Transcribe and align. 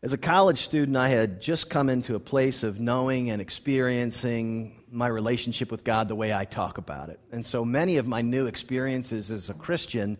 As 0.00 0.12
a 0.12 0.18
college 0.18 0.60
student, 0.60 0.96
I 0.96 1.08
had 1.08 1.40
just 1.40 1.68
come 1.70 1.88
into 1.88 2.14
a 2.14 2.20
place 2.20 2.62
of 2.62 2.78
knowing 2.78 3.30
and 3.30 3.42
experiencing 3.42 4.84
my 4.92 5.08
relationship 5.08 5.72
with 5.72 5.82
God 5.82 6.06
the 6.06 6.14
way 6.14 6.32
I 6.32 6.44
talk 6.44 6.78
about 6.78 7.08
it. 7.08 7.18
And 7.32 7.44
so 7.44 7.64
many 7.64 7.96
of 7.96 8.06
my 8.06 8.22
new 8.22 8.46
experiences 8.46 9.32
as 9.32 9.48
a 9.48 9.54
Christian 9.54 10.16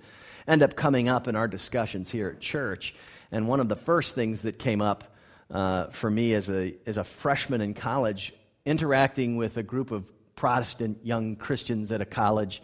end 0.48 0.64
up 0.64 0.74
coming 0.74 1.08
up 1.08 1.28
in 1.28 1.36
our 1.36 1.46
discussions 1.46 2.10
here 2.10 2.28
at 2.28 2.40
church. 2.40 2.92
And 3.30 3.46
one 3.46 3.60
of 3.60 3.68
the 3.68 3.76
first 3.76 4.16
things 4.16 4.42
that 4.42 4.58
came 4.58 4.82
up 4.82 5.14
uh, 5.48 5.86
for 5.90 6.10
me 6.10 6.34
as 6.34 6.50
a, 6.50 6.74
as 6.84 6.96
a 6.96 7.04
freshman 7.04 7.60
in 7.60 7.72
college, 7.74 8.32
interacting 8.64 9.36
with 9.36 9.58
a 9.58 9.62
group 9.62 9.92
of 9.92 10.12
Protestant 10.34 11.06
young 11.06 11.36
Christians 11.36 11.92
at 11.92 12.00
a 12.00 12.04
college, 12.04 12.62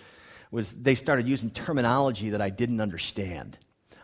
was 0.51 0.73
they 0.73 0.97
started 0.97 1.29
using 1.29 1.51
terminology 1.51 2.31
that 2.31 2.41
I 2.41 2.51
didn't 2.51 2.81
understand. 2.81 3.57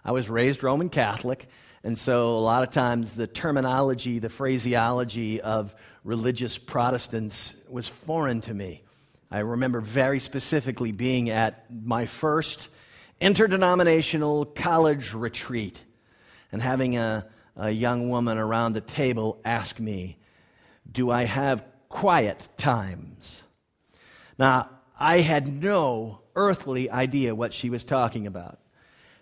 I 0.05 0.13
was 0.13 0.31
raised 0.31 0.63
Roman 0.63 0.91
Catholic, 0.91 1.49
and 1.83 1.97
so 1.97 2.37
a 2.37 2.41
lot 2.41 2.63
of 2.63 2.71
times 2.71 3.15
the 3.15 3.27
terminology, 3.27 4.19
the 4.19 4.29
phraseology 4.29 5.41
of 5.41 5.75
religious 6.05 6.59
Protestants 6.59 7.55
was 7.69 7.89
foreign 7.89 8.43
to 8.43 8.55
me. 8.55 8.83
I 9.31 9.39
remember 9.41 9.81
very 9.81 10.19
specifically 10.19 10.93
being 10.93 11.31
at 11.31 11.65
my 11.71 12.05
first 12.07 12.69
interdenominational 13.21 14.45
college 14.45 15.15
retreat 15.15 15.81
and 16.53 16.61
having 16.61 16.97
a, 16.97 17.27
a 17.57 17.71
young 17.71 18.11
woman 18.11 18.37
around 18.37 18.75
the 18.75 18.81
table 18.81 19.41
ask 19.45 19.81
me, 19.81 20.19
Do 20.91 21.11
I 21.11 21.25
have 21.25 21.65
quiet 21.89 22.49
times? 22.59 23.43
Now, 24.39 24.69
I 24.99 25.19
had 25.19 25.63
no 25.63 26.21
earthly 26.37 26.91
idea 26.91 27.35
what 27.35 27.55
she 27.55 27.71
was 27.71 27.85
talking 27.85 28.27
about. 28.27 28.60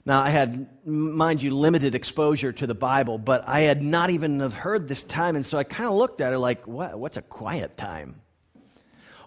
Now, 0.05 0.23
I 0.23 0.31
had, 0.31 0.69
mind 0.87 1.43
you, 1.43 1.55
limited 1.55 1.95
exposure 1.95 2.53
to 2.53 2.67
the 2.67 2.75
Bible, 2.75 3.19
but 3.19 3.47
I 3.47 3.61
had 3.61 3.83
not 3.83 4.11
even 4.11 4.41
have 4.41 4.55
heard 4.55 4.89
this 4.89 5.03
time, 5.03 5.37
and 5.37 5.45
so 5.45 5.59
I 5.59 5.65
kind 5.65 5.89
of 5.89 5.97
looked 5.97 6.21
at 6.21 6.33
her 6.33 6.39
like, 6.39 6.67
what, 6.67 6.99
what's 6.99 7.17
a 7.17 7.23
quiet 7.23 7.77
time? 7.77 8.21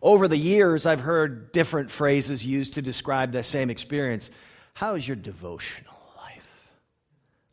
Over 0.01 0.27
the 0.27 0.37
years, 0.37 0.87
I've 0.87 1.01
heard 1.01 1.51
different 1.51 1.91
phrases 1.91 2.43
used 2.43 2.73
to 2.73 2.81
describe 2.81 3.33
that 3.33 3.45
same 3.45 3.69
experience. 3.69 4.31
How 4.73 4.95
is 4.95 5.07
your 5.07 5.17
devotional? 5.17 5.90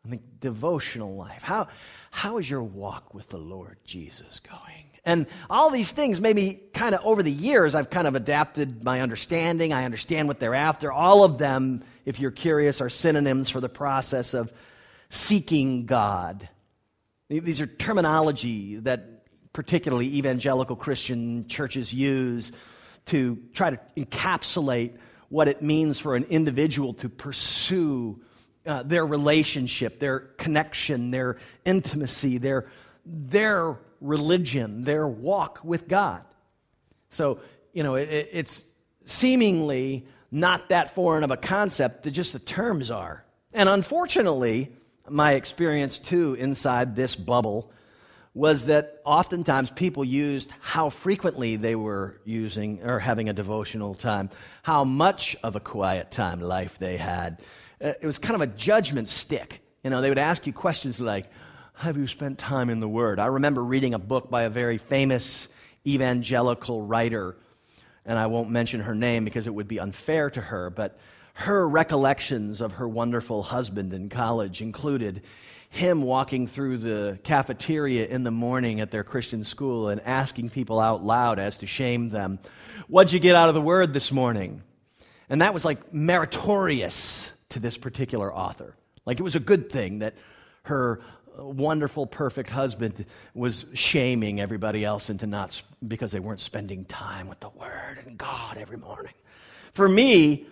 I 0.08 0.10
mean, 0.12 0.22
devotional 0.40 1.16
life. 1.16 1.42
How, 1.42 1.68
how 2.10 2.38
is 2.38 2.48
your 2.48 2.62
walk 2.62 3.12
with 3.12 3.28
the 3.28 3.36
Lord 3.36 3.76
Jesus 3.84 4.40
going? 4.40 4.84
And 5.04 5.26
all 5.50 5.70
these 5.70 5.90
things, 5.90 6.20
maybe 6.20 6.60
kind 6.72 6.94
of 6.94 7.02
over 7.04 7.22
the 7.22 7.30
years, 7.30 7.74
I've 7.74 7.90
kind 7.90 8.08
of 8.08 8.14
adapted 8.14 8.82
my 8.82 9.02
understanding. 9.02 9.72
I 9.72 9.84
understand 9.84 10.28
what 10.28 10.40
they're 10.40 10.54
after. 10.54 10.90
All 10.90 11.24
of 11.24 11.36
them, 11.36 11.84
if 12.06 12.20
you're 12.20 12.30
curious, 12.30 12.80
are 12.80 12.88
synonyms 12.88 13.50
for 13.50 13.60
the 13.60 13.68
process 13.68 14.32
of 14.32 14.52
seeking 15.10 15.84
God. 15.84 16.48
These 17.28 17.60
are 17.60 17.66
terminology 17.66 18.76
that 18.76 19.26
particularly 19.52 20.16
evangelical 20.16 20.76
Christian 20.76 21.46
churches 21.48 21.92
use 21.92 22.52
to 23.06 23.38
try 23.52 23.70
to 23.70 23.80
encapsulate 23.96 24.96
what 25.28 25.48
it 25.48 25.60
means 25.60 25.98
for 25.98 26.16
an 26.16 26.24
individual 26.24 26.94
to 26.94 27.10
pursue 27.10 28.20
uh, 28.68 28.82
their 28.84 29.06
relationship, 29.06 29.98
their 29.98 30.20
connection, 30.20 31.10
their 31.10 31.38
intimacy, 31.64 32.38
their, 32.38 32.66
their 33.04 33.78
religion, 34.00 34.82
their 34.82 35.08
walk 35.08 35.60
with 35.64 35.88
God. 35.88 36.22
So, 37.10 37.40
you 37.72 37.82
know, 37.82 37.94
it, 37.94 38.28
it's 38.30 38.62
seemingly 39.06 40.06
not 40.30 40.68
that 40.68 40.94
foreign 40.94 41.24
of 41.24 41.30
a 41.30 41.36
concept 41.36 42.02
that 42.02 42.10
just 42.10 42.34
the 42.34 42.38
terms 42.38 42.90
are. 42.90 43.24
And 43.52 43.68
unfortunately, 43.68 44.70
my 45.08 45.32
experience 45.32 45.98
too 45.98 46.34
inside 46.34 46.94
this 46.94 47.16
bubble 47.16 47.72
was 48.34 48.66
that 48.66 49.00
oftentimes 49.04 49.70
people 49.70 50.04
used 50.04 50.52
how 50.60 50.90
frequently 50.90 51.56
they 51.56 51.74
were 51.74 52.20
using 52.24 52.82
or 52.84 52.98
having 52.98 53.28
a 53.28 53.32
devotional 53.32 53.94
time, 53.94 54.28
how 54.62 54.84
much 54.84 55.34
of 55.42 55.56
a 55.56 55.60
quiet 55.60 56.10
time 56.10 56.40
life 56.40 56.78
they 56.78 56.98
had. 56.98 57.40
Uh, 57.80 57.92
it 58.00 58.06
was 58.06 58.18
kind 58.18 58.34
of 58.34 58.40
a 58.40 58.52
judgment 58.52 59.08
stick. 59.08 59.60
You 59.84 59.90
know, 59.90 60.00
they 60.00 60.08
would 60.08 60.18
ask 60.18 60.46
you 60.46 60.52
questions 60.52 61.00
like, 61.00 61.26
have 61.74 61.96
you 61.96 62.08
spent 62.08 62.38
time 62.38 62.70
in 62.70 62.80
the 62.80 62.88
Word? 62.88 63.20
I 63.20 63.26
remember 63.26 63.62
reading 63.62 63.94
a 63.94 63.98
book 63.98 64.28
by 64.28 64.42
a 64.42 64.50
very 64.50 64.78
famous 64.78 65.46
evangelical 65.86 66.82
writer, 66.82 67.36
and 68.04 68.18
I 68.18 68.26
won't 68.26 68.50
mention 68.50 68.80
her 68.80 68.96
name 68.96 69.24
because 69.24 69.46
it 69.46 69.54
would 69.54 69.68
be 69.68 69.78
unfair 69.78 70.28
to 70.30 70.40
her, 70.40 70.70
but 70.70 70.98
her 71.34 71.68
recollections 71.68 72.60
of 72.60 72.72
her 72.72 72.88
wonderful 72.88 73.44
husband 73.44 73.94
in 73.94 74.08
college 74.08 74.60
included 74.60 75.22
him 75.70 76.02
walking 76.02 76.48
through 76.48 76.78
the 76.78 77.18
cafeteria 77.22 78.06
in 78.08 78.24
the 78.24 78.32
morning 78.32 78.80
at 78.80 78.90
their 78.90 79.04
Christian 79.04 79.44
school 79.44 79.88
and 79.88 80.00
asking 80.00 80.50
people 80.50 80.80
out 80.80 81.04
loud 81.04 81.38
as 81.38 81.58
to 81.58 81.68
shame 81.68 82.08
them, 82.08 82.40
What'd 82.88 83.12
you 83.12 83.20
get 83.20 83.36
out 83.36 83.48
of 83.48 83.54
the 83.54 83.60
Word 83.60 83.92
this 83.92 84.10
morning? 84.10 84.62
And 85.28 85.42
that 85.42 85.54
was 85.54 85.64
like 85.64 85.94
meritorious 85.94 87.30
to 87.50 87.60
this 87.60 87.76
particular 87.76 88.32
author. 88.32 88.74
Like 89.04 89.18
it 89.18 89.22
was 89.22 89.36
a 89.36 89.40
good 89.40 89.70
thing 89.70 90.00
that 90.00 90.14
her 90.64 91.00
wonderful, 91.38 92.06
perfect 92.06 92.50
husband 92.50 93.06
was 93.34 93.64
shaming 93.74 94.40
everybody 94.40 94.84
else 94.84 95.10
into 95.10 95.26
not 95.26 95.60
because 95.86 96.12
they 96.12 96.20
weren't 96.20 96.40
spending 96.40 96.84
time 96.84 97.28
with 97.28 97.40
the 97.40 97.48
Word 97.50 97.98
and 98.04 98.18
God 98.18 98.56
every 98.58 98.76
morning. 98.76 99.14
For 99.72 99.88
me, 99.88 100.46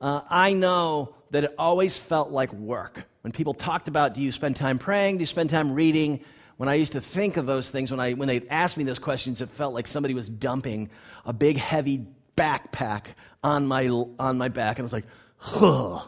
uh, 0.00 0.22
I 0.28 0.52
know 0.52 1.14
that 1.30 1.44
it 1.44 1.54
always 1.58 1.96
felt 1.96 2.30
like 2.30 2.52
work. 2.52 3.04
When 3.22 3.32
people 3.32 3.54
talked 3.54 3.88
about, 3.88 4.14
do 4.14 4.22
you 4.22 4.32
spend 4.32 4.56
time 4.56 4.78
praying? 4.78 5.18
Do 5.18 5.22
you 5.22 5.26
spend 5.26 5.50
time 5.50 5.72
reading? 5.72 6.20
When 6.56 6.68
I 6.68 6.74
used 6.74 6.92
to 6.92 7.00
think 7.00 7.36
of 7.36 7.46
those 7.46 7.70
things, 7.70 7.90
when, 7.90 8.00
I, 8.00 8.12
when 8.12 8.28
they 8.28 8.42
asked 8.48 8.76
me 8.76 8.84
those 8.84 8.98
questions, 8.98 9.40
it 9.40 9.50
felt 9.50 9.74
like 9.74 9.86
somebody 9.86 10.14
was 10.14 10.28
dumping 10.28 10.90
a 11.24 11.32
big, 11.32 11.56
heavy 11.56 12.06
backpack 12.36 13.02
on 13.42 13.66
my, 13.66 13.88
on 13.88 14.38
my 14.38 14.48
back. 14.48 14.78
And 14.78 14.84
I 14.84 14.86
was 14.86 14.92
like, 14.92 15.06
huh. 15.36 16.00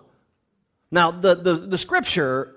Now, 0.91 1.11
the, 1.11 1.35
the, 1.35 1.55
the 1.55 1.79
scripture 1.79 2.55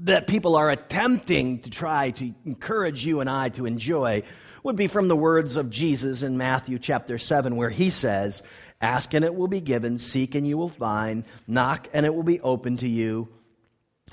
that 0.00 0.26
people 0.26 0.56
are 0.56 0.70
attempting 0.70 1.60
to 1.60 1.70
try 1.70 2.10
to 2.12 2.34
encourage 2.44 3.04
you 3.04 3.20
and 3.20 3.30
I 3.30 3.50
to 3.50 3.66
enjoy 3.66 4.22
would 4.62 4.76
be 4.76 4.86
from 4.86 5.08
the 5.08 5.16
words 5.16 5.56
of 5.56 5.70
Jesus 5.70 6.22
in 6.22 6.36
Matthew 6.36 6.78
chapter 6.78 7.18
7, 7.18 7.56
where 7.56 7.70
he 7.70 7.90
says, 7.90 8.42
Ask 8.80 9.14
and 9.14 9.24
it 9.24 9.34
will 9.34 9.48
be 9.48 9.60
given, 9.60 9.98
seek 9.98 10.34
and 10.34 10.46
you 10.46 10.58
will 10.58 10.68
find, 10.68 11.24
knock 11.46 11.88
and 11.92 12.04
it 12.04 12.14
will 12.14 12.22
be 12.22 12.40
open 12.40 12.76
to 12.78 12.88
you. 12.88 13.28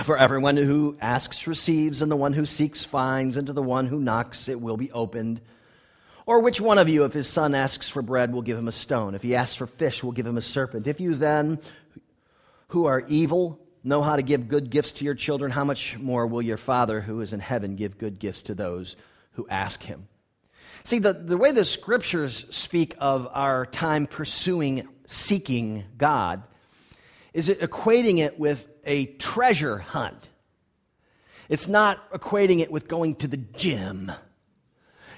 For 0.03 0.18
everyone 0.18 0.56
who 0.56 0.98
asks 1.02 1.46
receives, 1.46 2.02
and 2.02 2.12
the 2.12 2.16
one 2.16 2.34
who 2.34 2.46
seeks 2.46 2.84
finds, 2.84 3.36
and 3.36 3.48
to 3.48 3.53
the 3.53 3.64
one 3.64 3.88
who 3.88 4.00
knocks 4.00 4.48
it 4.48 4.62
will 4.62 4.78
be 4.78 4.92
opened. 4.92 5.42
Or 6.25 6.40
which 6.40 6.62
one 6.62 6.78
of 6.78 6.88
you, 6.88 7.03
if 7.06 7.14
his 7.14 7.28
son 7.28 7.53
asks 7.56 7.90
for 7.90 8.02
bread, 8.02 8.31
will 8.31 8.44
give 8.44 8.58
him 8.58 8.68
a 8.68 8.72
stone? 8.72 9.16
If 9.16 9.24
he 9.24 9.36
asks 9.36 9.56
for 9.56 9.68
fish, 9.68 10.03
will 10.03 10.12
give 10.12 10.28
him 10.28 10.38
a 10.38 10.42
serpent? 10.42 10.88
If 10.88 11.02
you 11.02 11.16
then, 11.16 11.59
who 12.69 12.85
are 12.85 13.03
evil, 13.07 13.59
know 13.84 14.02
how 14.02 14.16
to 14.16 14.22
give 14.22 14.47
good 14.47 14.69
gifts 14.69 14.94
to 14.94 15.06
your 15.06 15.16
children, 15.16 15.52
how 15.52 15.63
much 15.63 15.97
more 15.97 16.25
will 16.25 16.41
your 16.41 16.57
Father 16.57 17.02
who 17.02 17.22
is 17.22 17.34
in 17.34 17.40
heaven 17.40 17.75
give 17.75 17.97
good 17.97 18.19
gifts 18.19 18.44
to 18.44 18.56
those 18.56 18.96
who 19.34 19.47
ask 19.50 19.84
him? 19.84 20.07
See, 20.84 21.00
the, 21.00 21.13
the 21.13 21.38
way 21.38 21.52
the 21.52 21.66
scriptures 21.66 22.46
speak 22.56 22.96
of 23.00 23.28
our 23.31 23.66
time 23.66 24.07
pursuing, 24.07 24.88
seeking 25.06 25.84
God 25.97 26.44
is 27.34 27.50
it 27.50 27.59
equating 27.59 28.19
it 28.19 28.40
with 28.40 28.68
a 28.86 29.06
treasure 29.06 29.78
hunt. 29.78 30.28
It's 31.47 31.68
not 31.68 32.12
equating 32.12 32.59
it 32.59 32.72
with 32.72 32.88
going 32.88 33.16
to 33.16 33.28
the 33.28 33.38
gym. 33.38 34.12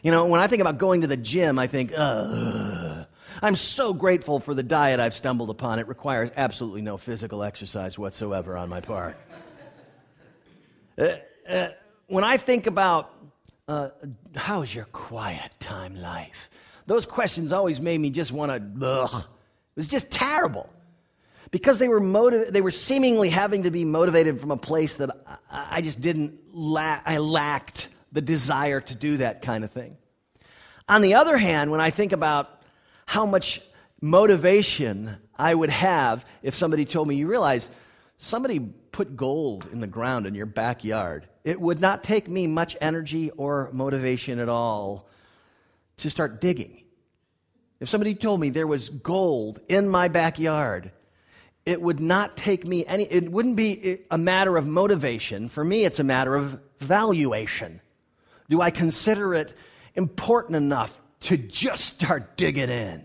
You 0.03 0.11
know, 0.11 0.25
when 0.25 0.41
I 0.41 0.47
think 0.47 0.61
about 0.61 0.77
going 0.77 1.01
to 1.01 1.07
the 1.07 1.17
gym, 1.17 1.59
I 1.59 1.67
think, 1.67 1.93
ugh 1.95 3.00
I'm 3.43 3.55
so 3.55 3.93
grateful 3.93 4.39
for 4.39 4.53
the 4.53 4.61
diet 4.61 4.99
I've 4.99 5.15
stumbled 5.15 5.49
upon. 5.49 5.79
It 5.79 5.87
requires 5.87 6.29
absolutely 6.37 6.83
no 6.83 6.97
physical 6.97 7.41
exercise 7.43 7.97
whatsoever 7.97 8.55
on 8.55 8.69
my 8.69 8.81
part. 8.81 9.17
uh, 10.95 11.07
uh, 11.49 11.69
when 12.05 12.23
I 12.23 12.37
think 12.37 12.67
about 12.67 13.11
uh, 13.67 13.89
how's 14.35 14.73
your 14.73 14.85
quiet 14.85 15.49
time 15.59 15.95
life, 15.95 16.51
those 16.85 17.07
questions 17.07 17.51
always 17.51 17.79
made 17.79 17.99
me 17.99 18.11
just 18.11 18.31
want 18.31 18.51
to, 18.51 18.85
ugh. 18.85 19.23
It 19.23 19.79
was 19.79 19.87
just 19.87 20.11
terrible. 20.11 20.69
Because 21.49 21.79
they 21.79 21.87
were, 21.87 21.99
motiv- 21.99 22.53
they 22.53 22.61
were 22.61 22.71
seemingly 22.71 23.29
having 23.29 23.63
to 23.63 23.71
be 23.71 23.85
motivated 23.85 24.39
from 24.39 24.51
a 24.51 24.57
place 24.57 24.95
that 24.95 25.09
I, 25.49 25.77
I 25.77 25.81
just 25.81 25.99
didn't, 25.99 26.39
la- 26.53 26.99
I 27.03 27.17
lacked 27.17 27.89
the 28.11 28.21
desire 28.21 28.81
to 28.81 28.95
do 28.95 29.17
that 29.17 29.41
kind 29.41 29.63
of 29.63 29.71
thing. 29.71 29.97
On 30.87 31.01
the 31.01 31.15
other 31.15 31.37
hand, 31.37 31.71
when 31.71 31.81
I 31.81 31.89
think 31.89 32.11
about 32.11 32.60
how 33.11 33.25
much 33.25 33.59
motivation 33.99 35.17
I 35.37 35.53
would 35.53 35.69
have 35.69 36.25
if 36.43 36.55
somebody 36.55 36.85
told 36.85 37.09
me, 37.09 37.15
you 37.15 37.27
realize 37.27 37.69
somebody 38.17 38.57
put 38.57 39.17
gold 39.17 39.67
in 39.69 39.81
the 39.81 39.87
ground 39.87 40.27
in 40.27 40.33
your 40.33 40.45
backyard. 40.45 41.27
It 41.43 41.59
would 41.59 41.81
not 41.81 42.05
take 42.05 42.29
me 42.29 42.47
much 42.47 42.77
energy 42.79 43.29
or 43.31 43.69
motivation 43.73 44.39
at 44.39 44.47
all 44.47 45.09
to 45.97 46.09
start 46.09 46.39
digging. 46.39 46.85
If 47.81 47.89
somebody 47.89 48.15
told 48.15 48.39
me 48.39 48.49
there 48.49 48.65
was 48.65 48.87
gold 48.87 49.59
in 49.67 49.89
my 49.89 50.07
backyard, 50.07 50.93
it 51.65 51.81
would 51.81 51.99
not 51.99 52.37
take 52.37 52.65
me 52.65 52.85
any, 52.85 53.03
it 53.03 53.29
wouldn't 53.29 53.57
be 53.57 54.05
a 54.09 54.17
matter 54.17 54.55
of 54.55 54.67
motivation. 54.67 55.49
For 55.49 55.65
me, 55.65 55.83
it's 55.83 55.99
a 55.99 56.05
matter 56.05 56.33
of 56.33 56.61
valuation? 56.79 57.81
Do 58.49 58.61
I 58.61 58.71
consider 58.71 59.33
it 59.33 59.53
important 59.95 60.55
enough 60.55 60.97
to 61.21 61.37
just 61.37 61.85
start 61.85 62.37
digging 62.37 62.69
in? 62.69 63.03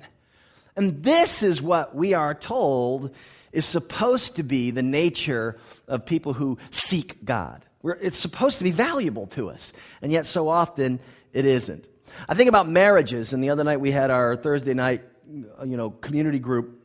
And 0.76 1.02
this 1.02 1.42
is 1.42 1.62
what 1.62 1.94
we 1.94 2.14
are 2.14 2.34
told 2.34 3.14
is 3.52 3.64
supposed 3.64 4.36
to 4.36 4.42
be 4.42 4.70
the 4.70 4.82
nature 4.82 5.56
of 5.88 6.04
people 6.04 6.34
who 6.34 6.58
seek 6.70 7.24
God. 7.24 7.64
it's 7.82 8.18
supposed 8.18 8.58
to 8.58 8.64
be 8.64 8.72
valuable 8.72 9.28
to 9.28 9.48
us, 9.48 9.72
and 10.02 10.12
yet 10.12 10.26
so 10.26 10.48
often 10.48 11.00
it 11.32 11.46
isn't. 11.46 11.86
I 12.28 12.34
think 12.34 12.48
about 12.48 12.68
marriages, 12.68 13.32
and 13.32 13.42
the 13.42 13.50
other 13.50 13.64
night 13.64 13.80
we 13.80 13.92
had 13.92 14.10
our 14.10 14.36
Thursday 14.36 14.74
night, 14.74 15.02
you 15.30 15.76
know, 15.76 15.90
community 15.90 16.38
group 16.38 16.82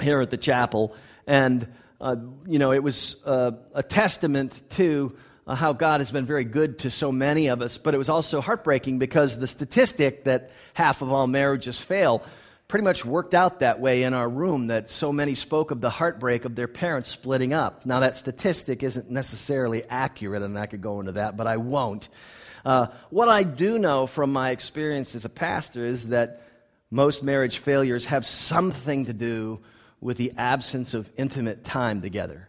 here 0.00 0.20
at 0.20 0.30
the 0.30 0.36
chapel, 0.36 0.96
and 1.26 1.68
uh, 2.00 2.16
you 2.46 2.58
know, 2.58 2.72
it 2.72 2.82
was 2.82 3.22
uh, 3.24 3.52
a 3.74 3.82
testament 3.82 4.60
to 4.70 5.16
uh, 5.46 5.54
how 5.54 5.72
God 5.72 6.00
has 6.00 6.10
been 6.10 6.24
very 6.24 6.44
good 6.44 6.80
to 6.80 6.90
so 6.90 7.10
many 7.10 7.48
of 7.48 7.62
us, 7.62 7.78
but 7.78 7.94
it 7.94 7.98
was 7.98 8.08
also 8.08 8.40
heartbreaking 8.40 8.98
because 8.98 9.38
the 9.38 9.46
statistic 9.46 10.24
that 10.24 10.50
half 10.74 11.02
of 11.02 11.12
all 11.12 11.26
marriages 11.26 11.80
fail 11.80 12.22
pretty 12.68 12.84
much 12.84 13.04
worked 13.04 13.34
out 13.34 13.60
that 13.60 13.80
way 13.80 14.04
in 14.04 14.14
our 14.14 14.28
room 14.28 14.68
that 14.68 14.88
so 14.88 15.12
many 15.12 15.34
spoke 15.34 15.70
of 15.70 15.80
the 15.80 15.90
heartbreak 15.90 16.44
of 16.44 16.54
their 16.54 16.68
parents 16.68 17.10
splitting 17.10 17.52
up. 17.52 17.84
Now, 17.84 18.00
that 18.00 18.16
statistic 18.16 18.82
isn't 18.82 19.10
necessarily 19.10 19.82
accurate, 19.90 20.42
and 20.42 20.58
I 20.58 20.66
could 20.66 20.80
go 20.80 21.00
into 21.00 21.12
that, 21.12 21.36
but 21.36 21.46
I 21.46 21.58
won't. 21.58 22.08
Uh, 22.64 22.86
what 23.10 23.28
I 23.28 23.42
do 23.42 23.78
know 23.78 24.06
from 24.06 24.32
my 24.32 24.50
experience 24.50 25.14
as 25.14 25.24
a 25.24 25.28
pastor 25.28 25.84
is 25.84 26.08
that 26.08 26.40
most 26.90 27.22
marriage 27.22 27.58
failures 27.58 28.06
have 28.06 28.24
something 28.24 29.06
to 29.06 29.12
do 29.12 29.60
with 30.00 30.16
the 30.16 30.32
absence 30.38 30.94
of 30.94 31.10
intimate 31.16 31.64
time 31.64 32.00
together, 32.00 32.48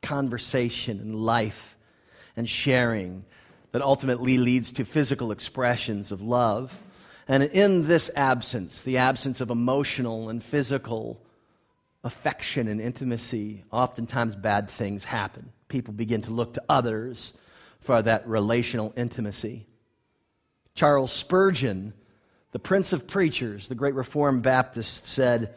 conversation 0.00 1.00
and 1.00 1.16
life 1.16 1.73
and 2.36 2.48
sharing 2.48 3.24
that 3.72 3.82
ultimately 3.82 4.38
leads 4.38 4.70
to 4.72 4.84
physical 4.84 5.32
expressions 5.32 6.12
of 6.12 6.22
love. 6.22 6.78
And 7.26 7.42
in 7.42 7.88
this 7.88 8.10
absence, 8.14 8.82
the 8.82 8.98
absence 8.98 9.40
of 9.40 9.50
emotional 9.50 10.28
and 10.28 10.42
physical 10.42 11.20
affection 12.04 12.68
and 12.68 12.80
intimacy, 12.80 13.64
oftentimes 13.72 14.36
bad 14.36 14.68
things 14.68 15.04
happen. 15.04 15.50
People 15.68 15.94
begin 15.94 16.22
to 16.22 16.30
look 16.30 16.54
to 16.54 16.62
others 16.68 17.32
for 17.80 18.00
that 18.00 18.28
relational 18.28 18.92
intimacy. 18.96 19.66
Charles 20.74 21.12
Spurgeon, 21.12 21.94
the 22.52 22.58
Prince 22.58 22.92
of 22.92 23.08
Preachers, 23.08 23.68
the 23.68 23.74
great 23.74 23.94
Reformed 23.94 24.42
Baptist, 24.42 25.06
said, 25.06 25.54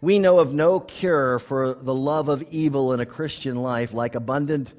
We 0.00 0.18
know 0.18 0.38
of 0.38 0.54
no 0.54 0.80
cure 0.80 1.38
for 1.38 1.74
the 1.74 1.94
love 1.94 2.28
of 2.28 2.42
evil 2.50 2.92
in 2.92 3.00
a 3.00 3.06
Christian 3.06 3.56
life 3.56 3.92
like 3.92 4.14
abundant 4.14 4.72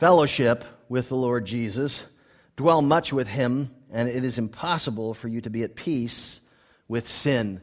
fellowship 0.00 0.64
with 0.88 1.10
the 1.10 1.14
Lord 1.14 1.44
Jesus. 1.44 2.06
Dwell 2.56 2.80
much 2.80 3.12
with 3.12 3.28
him 3.28 3.68
and 3.92 4.08
it 4.08 4.24
is 4.24 4.38
impossible 4.38 5.12
for 5.12 5.28
you 5.28 5.42
to 5.42 5.50
be 5.50 5.62
at 5.62 5.76
peace 5.76 6.40
with 6.88 7.06
sin. 7.06 7.60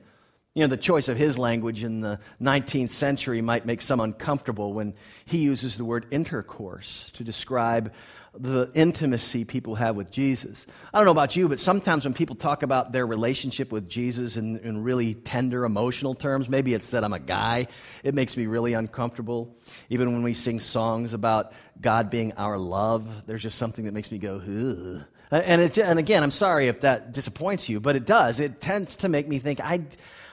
You 0.58 0.64
know, 0.64 0.70
the 0.70 0.78
choice 0.78 1.08
of 1.08 1.18
his 1.18 1.38
language 1.38 1.84
in 1.84 2.02
the 2.02 2.20
19th 2.42 2.90
century 2.90 3.42
might 3.44 3.68
make 3.68 3.80
some 3.80 4.00
uncomfortable 4.00 4.74
when 4.74 4.96
he 5.24 5.38
uses 5.38 5.76
the 5.76 5.86
word 5.86 6.08
intercourse 6.10 7.12
to 7.12 7.24
describe 7.24 7.94
the 8.34 8.72
intimacy 8.74 9.46
people 9.46 9.76
have 9.76 9.96
with 9.96 10.10
Jesus. 10.10 10.66
I 10.92 10.98
don't 10.98 11.06
know 11.06 11.12
about 11.12 11.36
you, 11.36 11.48
but 11.48 11.60
sometimes 11.60 12.06
when 12.06 12.16
people 12.16 12.36
talk 12.36 12.64
about 12.64 12.92
their 12.92 13.06
relationship 13.06 13.72
with 13.72 13.88
Jesus 13.88 14.36
in, 14.36 14.58
in, 14.62 14.82
really 14.82 15.14
tender 15.14 15.64
emotional 15.64 16.16
terms, 16.16 16.50
maybe 16.50 16.74
it's 16.74 16.90
that 16.90 17.04
I'm 17.04 17.14
a 17.14 17.20
guy, 17.20 17.68
it 18.04 18.16
makes 18.16 18.36
me 18.36 18.48
really 18.48 18.74
uncomfortable. 18.74 19.56
Even 19.92 20.12
when 20.12 20.24
we 20.24 20.34
sing 20.34 20.60
songs 20.60 21.14
about 21.14 21.54
God 21.80 22.10
being 22.10 22.34
our 22.34 22.58
love, 22.58 23.08
there's 23.28 23.44
just 23.44 23.60
something 23.60 23.86
that 23.86 23.94
makes 23.94 24.12
me 24.12 24.18
go, 24.18 24.42
Ugh. 24.42 25.06
And, 25.30 25.62
it, 25.62 25.78
and 25.78 26.00
again, 26.00 26.24
I'm 26.24 26.32
sorry 26.32 26.68
if 26.68 26.82
that 26.82 27.12
disappoints 27.12 27.70
you, 27.70 27.80
but 27.80 27.96
it 27.96 28.08
does. 28.08 28.40
It 28.40 28.60
tends 28.60 28.98
to 28.98 29.10
make 29.10 29.28
me 29.28 29.40
think, 29.40 29.60
I, 29.60 29.82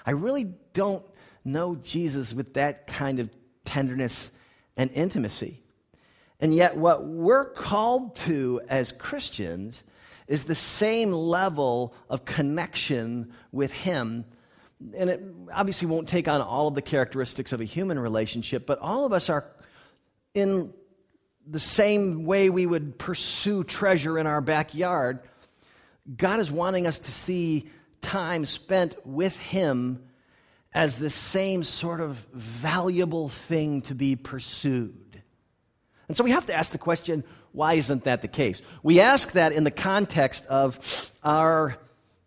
I 0.04 0.12
really 0.12 0.52
don't 0.72 1.04
know 1.44 1.76
Jesus 1.76 2.32
with 2.34 2.54
that 2.54 2.86
kind 2.86 3.20
of 3.20 3.30
tenderness 3.64 4.30
and 4.76 4.90
intimacy. 4.92 5.62
And 6.40 6.54
yet, 6.54 6.76
what 6.76 7.06
we're 7.06 7.46
called 7.46 8.16
to 8.16 8.60
as 8.68 8.92
Christians 8.92 9.84
is 10.26 10.44
the 10.44 10.54
same 10.54 11.12
level 11.12 11.94
of 12.08 12.24
connection 12.24 13.32
with 13.52 13.72
Him. 13.72 14.24
And 14.94 15.10
it 15.10 15.22
obviously 15.52 15.86
won't 15.86 16.08
take 16.08 16.28
on 16.28 16.40
all 16.40 16.68
of 16.68 16.74
the 16.74 16.82
characteristics 16.82 17.52
of 17.52 17.60
a 17.60 17.64
human 17.64 17.98
relationship, 17.98 18.66
but 18.66 18.78
all 18.80 19.06
of 19.06 19.12
us 19.12 19.30
are 19.30 19.46
in 20.34 20.72
the 21.46 21.60
same 21.60 22.24
way 22.24 22.50
we 22.50 22.66
would 22.66 22.98
pursue 22.98 23.64
treasure 23.64 24.18
in 24.18 24.26
our 24.26 24.40
backyard, 24.40 25.20
God 26.16 26.40
is 26.40 26.50
wanting 26.50 26.86
us 26.86 26.98
to 27.00 27.12
see 27.12 27.70
time 28.04 28.46
spent 28.46 28.94
with 29.04 29.36
Him 29.38 30.04
as 30.72 30.96
the 30.96 31.10
same 31.10 31.64
sort 31.64 32.00
of 32.00 32.26
valuable 32.32 33.28
thing 33.28 33.82
to 33.82 33.94
be 33.94 34.14
pursued. 34.14 35.22
And 36.08 36.16
so 36.16 36.22
we 36.22 36.32
have 36.32 36.46
to 36.46 36.54
ask 36.54 36.72
the 36.72 36.78
question 36.78 37.24
why 37.52 37.74
isn't 37.74 38.04
that 38.04 38.20
the 38.20 38.28
case? 38.28 38.60
We 38.82 39.00
ask 39.00 39.32
that 39.32 39.52
in 39.52 39.62
the 39.62 39.70
context 39.70 40.44
of 40.46 41.12
our 41.22 41.78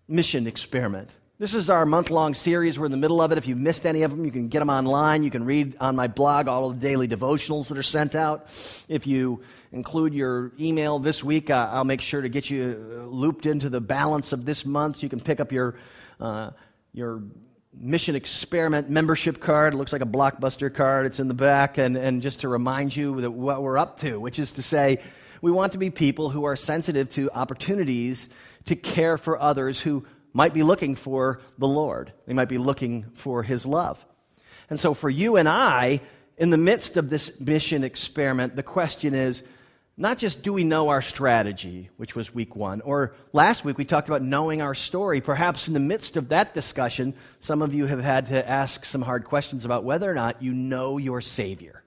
mission 0.08 0.48
experiment. 0.48 1.16
This 1.38 1.54
is 1.54 1.70
our 1.70 1.86
month 1.86 2.10
long 2.10 2.34
series. 2.34 2.80
We're 2.80 2.86
in 2.86 2.92
the 2.92 2.98
middle 2.98 3.22
of 3.22 3.32
it. 3.32 3.38
If 3.38 3.46
you've 3.46 3.60
missed 3.60 3.86
any 3.86 4.04
of 4.04 4.12
them, 4.12 4.26
you 4.26 4.32
can 4.32 4.48
get 4.48 4.60
them 4.60 4.70
online. 4.70 5.24
You 5.24 5.30
can 5.30 5.44
read 5.44 5.76
on 5.80 5.96
my 5.98 6.08
blog 6.08 6.48
all 6.48 6.72
of 6.72 6.80
the 6.80 6.88
daily 6.88 7.08
devotionals 7.08 7.68
that 7.68 7.78
are 7.78 7.84
sent 7.84 8.16
out. 8.16 8.46
If 8.88 9.06
you 9.06 9.42
include 9.72 10.14
your 10.14 10.52
email 10.60 11.00
this 11.00 11.24
week, 11.24 11.50
uh, 11.50 11.70
I'll 11.72 11.84
make 11.84 12.02
sure 12.02 12.22
to 12.22 12.30
get 12.30 12.50
you 12.50 12.78
uh, 12.92 13.06
looped 13.06 13.46
into 13.46 13.70
the 13.70 13.82
balance 13.82 14.32
of 14.32 14.46
this 14.46 14.66
month. 14.66 15.04
You 15.04 15.10
can 15.10 15.20
pick 15.20 15.40
up 15.40 15.52
your, 15.52 15.76
uh, 16.20 16.52
your 16.94 17.24
mission 17.74 18.16
experiment 18.16 18.90
membership 18.90 19.40
card. 19.40 19.74
It 19.74 19.78
looks 19.78 19.94
like 19.94 20.02
a 20.02 20.06
blockbuster 20.06 20.74
card. 20.74 21.06
It's 21.06 21.20
in 21.20 21.28
the 21.28 21.34
back. 21.34 21.78
And, 21.78 21.96
and 21.98 22.22
just 22.22 22.42
to 22.42 22.48
remind 22.48 22.96
you 22.96 23.22
that 23.22 23.32
what 23.32 23.62
we're 23.62 23.78
up 23.78 24.00
to, 24.00 24.20
which 24.20 24.40
is 24.40 24.54
to 24.54 24.64
say, 24.64 25.00
we 25.42 25.52
want 25.52 25.74
to 25.74 25.78
be 25.78 25.90
people 25.90 26.30
who 26.30 26.46
are 26.46 26.56
sensitive 26.56 27.10
to 27.12 27.30
opportunities 27.32 28.30
to 28.66 28.76
care 28.76 29.18
for 29.18 29.40
others 29.40 29.82
who 29.82 30.06
might 30.34 30.54
be 30.54 30.64
looking 30.64 30.96
for 30.96 31.42
the 31.58 31.68
Lord. 31.68 32.12
They 32.26 32.34
might 32.34 32.50
be 32.50 32.58
looking 32.58 33.06
for 33.14 33.44
His 33.44 33.66
love. 33.66 34.04
And 34.70 34.80
so, 34.80 34.94
for 34.94 35.10
you 35.10 35.38
and 35.38 35.48
I, 35.48 36.02
in 36.38 36.50
the 36.50 36.58
midst 36.58 36.98
of 36.98 37.10
this 37.10 37.40
mission 37.40 37.84
experiment, 37.84 38.56
the 38.56 38.64
question 38.64 39.14
is 39.14 39.44
not 40.00 40.20
just 40.20 40.44
do 40.44 40.54
we 40.54 40.64
know 40.64 40.90
our 40.90 41.02
strategy, 41.02 41.90
which 41.98 42.16
was 42.16 42.32
week 42.34 42.56
one, 42.56 42.82
or 42.82 43.16
last 43.34 43.66
week 43.66 43.80
we 43.80 43.86
talked 43.86 44.08
about 44.08 44.22
knowing 44.22 44.62
our 44.62 44.76
story. 44.76 45.22
Perhaps 45.22 45.68
in 45.68 45.74
the 45.74 45.80
midst 45.80 46.16
of 46.16 46.30
that 46.30 46.54
discussion, 46.54 47.16
some 47.40 47.64
of 47.64 47.74
you 47.74 47.88
have 47.88 48.02
had 48.02 48.28
to 48.28 48.48
ask 48.48 48.86
some 48.86 49.02
hard 49.02 49.26
questions 49.26 49.66
about 49.66 49.84
whether 49.84 50.10
or 50.10 50.14
not 50.14 50.44
you 50.44 50.54
know 50.54 51.00
your 51.00 51.20
Savior. 51.20 51.84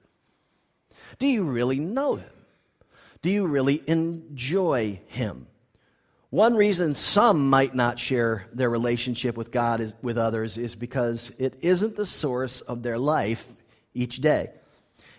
Do 1.21 1.27
you 1.29 1.45
really 1.45 1.79
know 1.79 2.17
Him? 2.17 2.31
Do 3.23 3.31
you 3.31 3.47
really 3.47 3.81
enjoy 3.87 5.01
Him? 5.07 5.47
One 6.31 6.57
reason 6.57 6.95
some 6.95 7.49
might 7.49 7.75
not 7.75 8.01
share 8.01 8.47
their 8.53 8.71
relationship 8.71 9.37
with 9.37 9.53
God 9.53 9.81
is, 9.81 9.95
with 10.03 10.19
others 10.19 10.59
is 10.59 10.75
because 10.75 11.31
it 11.39 11.55
isn't 11.61 11.97
the 11.97 12.07
source 12.07 12.61
of 12.61 12.83
their 12.83 12.99
life 12.99 13.47
each 13.95 14.21
day. 14.21 14.51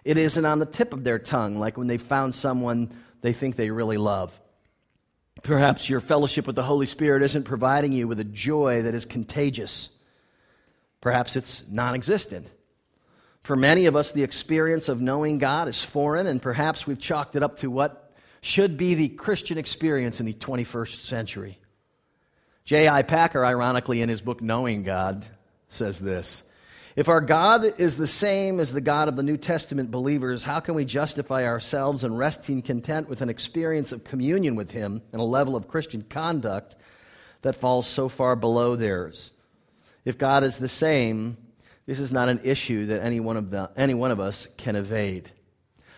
It 0.04 0.18
isn't 0.18 0.46
on 0.46 0.60
the 0.60 0.66
tip 0.66 0.94
of 0.94 1.04
their 1.04 1.20
tongue, 1.20 1.58
like 1.58 1.78
when 1.78 1.88
they 1.88 1.98
found 1.98 2.34
someone 2.34 2.92
they 3.22 3.34
think 3.34 3.56
they 3.56 3.70
really 3.70 3.98
love. 3.98 4.38
Perhaps 5.44 5.90
your 5.90 6.02
fellowship 6.02 6.46
with 6.46 6.56
the 6.56 6.64
Holy 6.64 6.86
Spirit 6.86 7.24
isn't 7.24 7.44
providing 7.44 7.94
you 7.94 8.08
with 8.08 8.20
a 8.20 8.26
joy 8.26 8.84
that 8.84 8.96
is 8.96 9.06
contagious. 9.06 9.90
Perhaps 11.00 11.36
it's 11.36 11.64
non 11.70 11.96
existent. 11.96 12.48
For 13.44 13.56
many 13.56 13.88
of 13.88 13.96
us, 13.96 14.12
the 14.12 14.24
experience 14.24 14.88
of 14.88 15.02
knowing 15.02 15.40
God 15.40 15.68
is 15.68 15.82
foreign, 15.82 16.28
and 16.28 16.42
perhaps 16.42 16.86
we've 16.86 17.00
chalked 17.00 17.36
it 17.36 17.42
up 17.42 17.58
to 17.60 17.72
what 17.72 18.14
should 18.42 18.78
be 18.78 18.94
the 18.94 19.10
Christian 19.10 19.58
experience 19.58 20.20
in 20.20 20.28
the 20.28 20.34
21st 20.34 21.02
century. 21.02 21.58
J.I. 22.66 23.02
Packer, 23.04 23.44
ironically, 23.44 24.02
in 24.02 24.10
his 24.10 24.22
book 24.22 24.42
Knowing 24.42 24.84
God, 24.84 25.26
says 25.70 26.00
this 26.00 26.44
If 26.96 27.08
our 27.08 27.22
God 27.22 27.80
is 27.80 27.96
the 27.96 28.08
same 28.08 28.60
as 28.60 28.74
the 28.74 28.82
God 28.82 29.08
of 29.08 29.16
the 29.16 29.24
New 29.24 29.38
Testament 29.38 29.92
believers, 29.92 30.44
how 30.44 30.60
can 30.60 30.76
we 30.76 30.84
justify 30.84 31.46
ourselves 31.46 32.04
in 32.04 32.16
resting 32.16 32.62
content 32.62 33.08
with 33.08 33.22
an 33.22 33.30
experience 33.30 33.92
of 33.92 34.04
communion 34.04 34.56
with 34.56 34.72
Him 34.72 35.02
and 35.14 35.22
a 35.22 35.26
level 35.26 35.56
of 35.56 35.70
Christian 35.70 36.02
conduct 36.02 36.76
that 37.44 37.56
falls 37.56 37.88
so 37.88 38.10
far 38.10 38.36
below 38.36 38.76
theirs? 38.76 39.32
If 40.04 40.18
God 40.18 40.44
is 40.44 40.58
the 40.58 40.68
same, 40.68 41.38
this 41.86 42.00
is 42.00 42.12
not 42.12 42.28
an 42.28 42.42
issue 42.44 42.88
that 42.88 43.04
any 43.04 43.22
one 43.22 43.38
of, 43.38 43.50
the, 43.50 43.72
any 43.78 43.94
one 43.94 44.12
of 44.12 44.20
us 44.20 44.48
can 44.58 44.76
evade. 44.76 45.32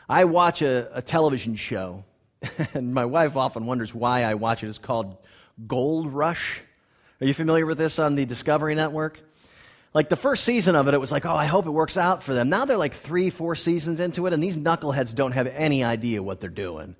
I 0.08 0.26
watch 0.26 0.62
a, 0.62 0.90
a 0.96 1.02
television 1.02 1.56
show 1.56 2.04
and 2.74 2.94
my 2.94 3.06
wife 3.06 3.36
often 3.36 3.66
wonders 3.66 3.96
why 3.96 4.24
I 4.24 4.36
watch 4.36 4.64
it. 4.64 4.68
It's 4.68 4.78
called 4.78 5.18
Gold 5.66 6.14
Rush. 6.14 6.62
Are 7.22 7.26
you 7.26 7.34
familiar 7.34 7.66
with 7.66 7.78
this 7.78 8.00
on 8.00 8.16
the 8.16 8.26
Discovery 8.26 8.76
Network? 8.76 9.20
Like 9.94 10.10
the 10.10 10.16
first 10.16 10.44
season 10.44 10.76
of 10.76 10.88
it, 10.88 10.94
it 10.94 11.00
was 11.00 11.12
like, 11.12 11.26
oh, 11.26 11.36
I 11.36 11.46
hope 11.46 11.68
it 11.68 11.72
works 11.72 11.98
out 11.98 12.24
for 12.24 12.34
them. 12.34 12.50
Now 12.50 12.66
they're 12.66 12.78
like 12.78 12.96
three, 12.96 13.30
four 13.30 13.56
seasons 13.56 14.00
into 14.00 14.26
it, 14.26 14.34
and 14.34 14.42
these 14.42 14.58
knuckleheads 14.58 15.14
don't 15.14 15.34
have 15.34 15.48
any 15.48 15.84
idea 15.84 16.24
what 16.24 16.42
they're 16.42 16.50
doing. 16.50 16.96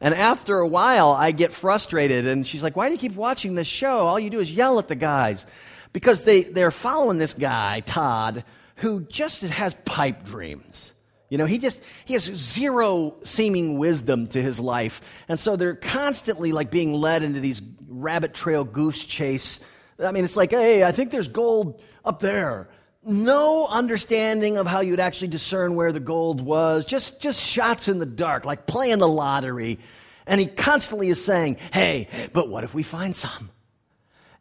And 0.00 0.14
after 0.14 0.58
a 0.58 0.68
while, 0.68 1.10
I 1.10 1.32
get 1.32 1.52
frustrated, 1.52 2.26
and 2.26 2.46
she's 2.46 2.62
like, 2.62 2.76
Why 2.76 2.88
do 2.88 2.92
you 2.92 2.98
keep 3.00 3.14
watching 3.14 3.54
this 3.54 3.66
show? 3.66 4.06
All 4.06 4.18
you 4.18 4.30
do 4.30 4.40
is 4.40 4.52
yell 4.52 4.78
at 4.78 4.88
the 4.88 4.94
guys. 4.94 5.46
Because 5.92 6.24
they, 6.24 6.42
they're 6.42 6.72
following 6.72 7.18
this 7.18 7.34
guy, 7.34 7.80
Todd, 7.80 8.44
who 8.76 9.02
just 9.02 9.42
has 9.42 9.74
pipe 9.84 10.24
dreams. 10.24 10.92
You 11.30 11.38
know, 11.38 11.46
he 11.46 11.58
just 11.58 11.82
he 12.04 12.14
has 12.14 12.24
zero 12.24 13.16
seeming 13.24 13.78
wisdom 13.78 14.26
to 14.28 14.42
his 14.42 14.60
life. 14.60 15.00
And 15.28 15.40
so 15.40 15.56
they're 15.56 15.74
constantly 15.74 16.52
like 16.52 16.70
being 16.70 16.92
led 16.92 17.22
into 17.22 17.40
these 17.40 17.62
rabbit 17.88 18.34
trail 18.34 18.64
goose 18.64 19.04
chase. 19.04 19.64
I 20.02 20.10
mean, 20.12 20.24
it's 20.24 20.36
like, 20.36 20.50
hey, 20.50 20.82
I 20.84 20.92
think 20.92 21.10
there's 21.10 21.28
gold 21.28 21.80
up 22.04 22.20
there. 22.20 22.68
No 23.02 23.66
understanding 23.66 24.56
of 24.56 24.66
how 24.66 24.80
you'd 24.80 25.00
actually 25.00 25.28
discern 25.28 25.74
where 25.74 25.92
the 25.92 26.00
gold 26.00 26.40
was. 26.40 26.84
Just 26.84 27.20
just 27.20 27.42
shots 27.42 27.88
in 27.88 27.98
the 27.98 28.06
dark, 28.06 28.44
like 28.44 28.66
playing 28.66 28.98
the 28.98 29.08
lottery. 29.08 29.78
And 30.26 30.40
he 30.40 30.46
constantly 30.46 31.08
is 31.08 31.22
saying, 31.22 31.58
hey, 31.72 32.08
but 32.32 32.48
what 32.48 32.64
if 32.64 32.74
we 32.74 32.82
find 32.82 33.14
some? 33.14 33.50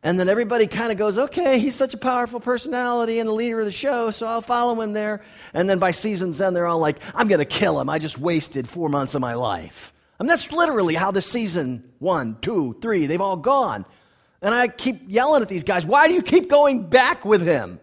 And 0.01 0.19
then 0.19 0.27
everybody 0.27 0.67
kind 0.67 0.91
of 0.91 0.97
goes, 0.97 1.17
okay, 1.17 1.59
he's 1.59 1.75
such 1.75 1.93
a 1.93 1.97
powerful 1.97 2.41
personality 2.41 3.19
and 3.19 3.27
the 3.27 3.33
leader 3.33 3.59
of 3.59 3.65
the 3.65 3.71
show, 3.71 4.11
so 4.11 4.27
I'll 4.27 4.41
follow 4.41 4.81
him 4.81 4.91
there. 4.91 5.21
And 5.53 5.69
then 5.69 5.79
by 5.79 5.91
season's 5.91 6.41
end, 6.41 6.55
they're 6.55 6.67
all 6.67 6.79
like, 6.79 6.99
I'm 7.15 7.29
going 7.29 7.39
to 7.39 7.45
kill 7.45 7.79
him. 7.79 7.89
I 7.89 7.99
just 7.99 8.17
wasted 8.17 8.67
four 8.67 8.89
months 8.89 9.15
of 9.15 9.21
my 9.21 9.35
life. 9.35 9.93
And 10.19 10.29
that's 10.29 10.51
literally 10.51 10.93
how 10.93 11.11
the 11.11 11.21
season 11.21 11.89
one, 11.99 12.37
two, 12.41 12.77
three, 12.81 13.07
they've 13.07 13.21
all 13.21 13.37
gone. 13.37 13.85
And 14.43 14.53
I 14.53 14.67
keep 14.67 15.05
yelling 15.07 15.41
at 15.41 15.47
these 15.47 15.63
guys, 15.63 15.85
why 15.85 16.09
do 16.09 16.13
you 16.13 16.21
keep 16.21 16.49
going 16.49 16.89
back 16.89 17.23
with 17.23 17.41
him? 17.41 17.79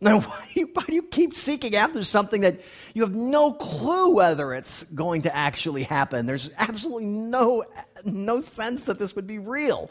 Now, 0.00 0.20
why 0.20 0.48
do, 0.54 0.60
you, 0.60 0.70
why 0.72 0.84
do 0.86 0.94
you 0.94 1.02
keep 1.02 1.36
seeking 1.36 1.74
after 1.74 2.04
something 2.04 2.42
that 2.42 2.60
you 2.94 3.02
have 3.02 3.14
no 3.14 3.52
clue 3.52 4.14
whether 4.14 4.54
it's 4.54 4.84
going 4.84 5.22
to 5.22 5.36
actually 5.36 5.82
happen? 5.82 6.26
There's 6.26 6.48
absolutely 6.56 7.06
no, 7.06 7.64
no 8.04 8.38
sense 8.38 8.84
that 8.84 9.00
this 9.00 9.16
would 9.16 9.26
be 9.26 9.40
real. 9.40 9.90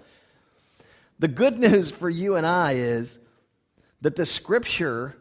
The 1.19 1.27
good 1.27 1.59
news 1.59 1.91
for 1.91 2.09
you 2.09 2.37
and 2.37 2.47
I 2.47 2.75
is 2.75 3.19
that 3.99 4.15
the 4.15 4.25
scripture, 4.25 5.17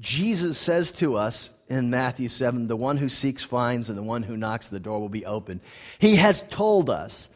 Jesus 0.00 0.58
says 0.58 0.90
to 0.92 1.14
us 1.14 1.50
in 1.68 1.88
Matthew 1.88 2.28
7, 2.28 2.66
the 2.66 2.74
one 2.74 2.96
who 2.96 3.08
seeks 3.08 3.44
finds, 3.44 3.88
and 3.88 3.96
the 3.96 4.02
one 4.02 4.24
who 4.24 4.36
knocks, 4.36 4.66
the 4.66 4.80
door 4.80 4.98
will 4.98 5.08
be 5.08 5.24
open. 5.24 5.60
He 6.00 6.16
has 6.16 6.40
told 6.48 6.90
us 6.90 7.28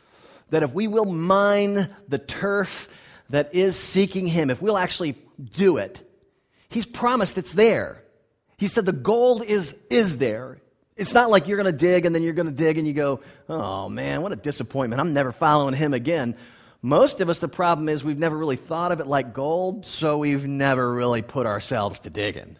that 0.50 0.62
if 0.62 0.72
we 0.72 0.88
will 0.88 1.04
mine 1.04 1.88
the 2.08 2.18
turf 2.18 2.88
that 3.30 3.54
is 3.54 3.76
seeking 3.76 4.26
Him, 4.26 4.50
if 4.50 4.60
we'll 4.60 4.78
actually 4.78 5.16
do 5.52 5.78
it, 5.78 6.02
He's 6.68 6.86
promised 6.86 7.36
it's 7.36 7.52
there. 7.52 8.02
He 8.56 8.66
said 8.66 8.84
the 8.84 8.92
gold 8.92 9.42
is, 9.44 9.76
is 9.90 10.18
there. 10.18 10.58
It's 10.96 11.14
not 11.14 11.30
like 11.30 11.48
you're 11.48 11.56
going 11.56 11.72
to 11.72 11.76
dig 11.76 12.04
and 12.04 12.14
then 12.14 12.22
you're 12.22 12.34
going 12.34 12.46
to 12.46 12.52
dig 12.52 12.76
and 12.76 12.86
you 12.86 12.92
go, 12.92 13.20
oh 13.48 13.88
man, 13.88 14.20
what 14.22 14.32
a 14.32 14.36
disappointment. 14.36 15.00
I'm 15.00 15.14
never 15.14 15.32
following 15.32 15.74
him 15.74 15.94
again. 15.94 16.36
Most 16.82 17.20
of 17.20 17.28
us, 17.28 17.38
the 17.38 17.48
problem 17.48 17.88
is 17.88 18.04
we've 18.04 18.18
never 18.18 18.36
really 18.36 18.56
thought 18.56 18.92
of 18.92 19.00
it 19.00 19.06
like 19.06 19.34
gold, 19.34 19.86
so 19.86 20.18
we've 20.18 20.46
never 20.46 20.92
really 20.92 21.22
put 21.22 21.46
ourselves 21.46 22.00
to 22.00 22.10
digging. 22.10 22.56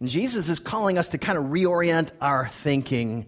And 0.00 0.08
Jesus 0.08 0.48
is 0.48 0.58
calling 0.58 0.98
us 0.98 1.08
to 1.08 1.18
kind 1.18 1.38
of 1.38 1.44
reorient 1.44 2.10
our 2.20 2.48
thinking. 2.48 3.26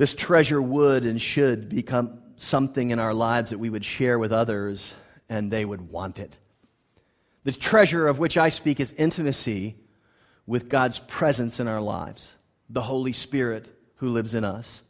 This 0.00 0.14
treasure 0.14 0.62
would 0.62 1.04
and 1.04 1.20
should 1.20 1.68
become 1.68 2.22
something 2.38 2.88
in 2.88 2.98
our 2.98 3.12
lives 3.12 3.50
that 3.50 3.58
we 3.58 3.68
would 3.68 3.84
share 3.84 4.18
with 4.18 4.32
others 4.32 4.94
and 5.28 5.50
they 5.50 5.62
would 5.62 5.92
want 5.92 6.18
it. 6.18 6.34
The 7.44 7.52
treasure 7.52 8.08
of 8.08 8.18
which 8.18 8.38
I 8.38 8.48
speak 8.48 8.80
is 8.80 8.92
intimacy 8.92 9.76
with 10.46 10.70
God's 10.70 10.98
presence 11.00 11.60
in 11.60 11.68
our 11.68 11.82
lives, 11.82 12.32
the 12.70 12.80
Holy 12.80 13.12
Spirit 13.12 13.66
who 13.96 14.08
lives 14.08 14.34
in 14.34 14.42
us. 14.42 14.82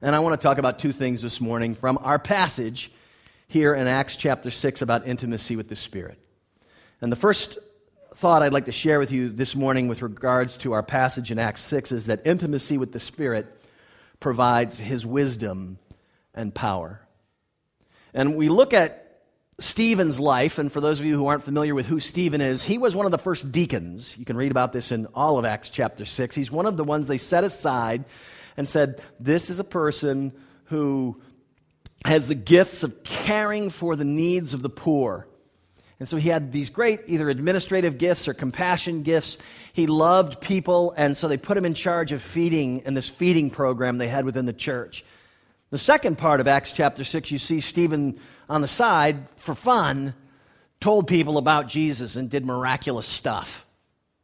And 0.00 0.16
I 0.16 0.20
want 0.20 0.40
to 0.40 0.42
talk 0.42 0.56
about 0.56 0.78
two 0.78 0.92
things 0.92 1.20
this 1.20 1.38
morning 1.38 1.74
from 1.74 1.98
our 2.00 2.18
passage 2.18 2.90
here 3.46 3.74
in 3.74 3.86
Acts 3.86 4.16
chapter 4.16 4.50
6 4.50 4.80
about 4.80 5.06
intimacy 5.06 5.54
with 5.54 5.68
the 5.68 5.76
Spirit. 5.76 6.18
And 7.02 7.12
the 7.12 7.16
first 7.16 7.58
thought 8.14 8.42
I'd 8.42 8.54
like 8.54 8.64
to 8.64 8.72
share 8.72 9.00
with 9.00 9.12
you 9.12 9.28
this 9.28 9.54
morning 9.54 9.86
with 9.86 10.00
regards 10.00 10.56
to 10.58 10.72
our 10.72 10.82
passage 10.82 11.30
in 11.30 11.38
Acts 11.38 11.60
6 11.60 11.92
is 11.92 12.06
that 12.06 12.26
intimacy 12.26 12.78
with 12.78 12.92
the 12.92 13.00
Spirit 13.00 13.59
provides 14.20 14.78
his 14.78 15.04
wisdom 15.04 15.78
and 16.34 16.54
power. 16.54 17.00
And 18.14 18.36
we 18.36 18.48
look 18.48 18.74
at 18.74 19.22
Stephen's 19.58 20.18
life, 20.18 20.58
and 20.58 20.72
for 20.72 20.80
those 20.80 21.00
of 21.00 21.06
you 21.06 21.16
who 21.16 21.26
aren't 21.26 21.44
familiar 21.44 21.74
with 21.74 21.86
who 21.86 22.00
Stephen 22.00 22.40
is, 22.40 22.64
he 22.64 22.78
was 22.78 22.96
one 22.96 23.06
of 23.06 23.12
the 23.12 23.18
first 23.18 23.52
deacons. 23.52 24.16
You 24.16 24.24
can 24.24 24.36
read 24.36 24.50
about 24.50 24.72
this 24.72 24.90
in 24.90 25.06
all 25.14 25.38
of 25.38 25.44
Acts 25.44 25.68
chapter 25.68 26.06
6. 26.06 26.34
He's 26.34 26.50
one 26.50 26.66
of 26.66 26.76
the 26.76 26.84
ones 26.84 27.06
they 27.06 27.18
set 27.18 27.44
aside 27.44 28.04
and 28.56 28.66
said, 28.66 29.02
This 29.18 29.50
is 29.50 29.58
a 29.58 29.64
person 29.64 30.32
who 30.64 31.20
has 32.06 32.26
the 32.26 32.34
gifts 32.34 32.82
of 32.82 33.04
caring 33.04 33.68
for 33.68 33.96
the 33.96 34.04
needs 34.04 34.54
of 34.54 34.62
the 34.62 34.70
poor. 34.70 35.28
And 36.00 36.08
so 36.08 36.16
he 36.16 36.28
had 36.28 36.50
these 36.50 36.70
great 36.70 37.00
either 37.06 37.28
administrative 37.28 37.98
gifts 37.98 38.26
or 38.26 38.34
compassion 38.34 39.02
gifts. 39.02 39.38
He 39.72 39.86
loved 39.86 40.40
people, 40.40 40.92
and 40.96 41.16
so 41.16 41.28
they 41.28 41.36
put 41.36 41.56
him 41.56 41.64
in 41.64 41.74
charge 41.74 42.10
of 42.10 42.22
feeding 42.22 42.80
in 42.80 42.94
this 42.94 43.08
feeding 43.08 43.50
program 43.50 43.98
they 43.98 44.08
had 44.08 44.24
within 44.24 44.46
the 44.46 44.52
church. 44.52 45.04
The 45.68 45.78
second 45.78 46.18
part 46.18 46.40
of 46.40 46.48
Acts 46.48 46.72
chapter 46.72 47.04
6, 47.04 47.30
you 47.30 47.38
see 47.38 47.60
Stephen 47.60 48.18
on 48.48 48.60
the 48.60 48.68
side 48.68 49.28
for 49.36 49.54
fun 49.54 50.14
told 50.80 51.06
people 51.06 51.38
about 51.38 51.68
Jesus 51.68 52.16
and 52.16 52.28
did 52.28 52.44
miraculous 52.44 53.06
stuff. 53.06 53.64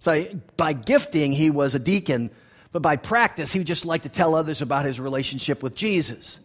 So 0.01 0.25
by 0.57 0.73
gifting, 0.73 1.31
he 1.31 1.51
was 1.51 1.75
a 1.75 1.79
deacon 1.79 2.31
but 2.77 2.83
by 2.83 2.97
practice, 2.97 3.53
he 3.53 3.65
just 3.65 3.87
like 3.87 4.03
to 4.03 4.11
tell 4.11 4.35
others 4.35 4.61
about 4.61 4.85
his 4.85 5.01
relationship 5.01 5.63
with 5.63 5.75
Jesus. 5.75 6.41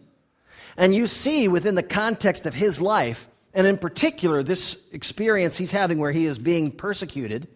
And 0.78 0.94
you 0.94 1.06
see 1.06 1.46
within 1.46 1.74
the 1.74 1.82
context 1.82 2.46
of 2.46 2.54
his 2.54 2.80
life, 2.80 3.28
and 3.54 3.66
in 3.66 3.78
particular, 3.78 4.42
this 4.42 4.82
experience 4.92 5.56
he's 5.56 5.70
having 5.70 5.98
where 5.98 6.12
he 6.12 6.26
is 6.26 6.38
being 6.38 6.70
persecuted. 6.70 7.48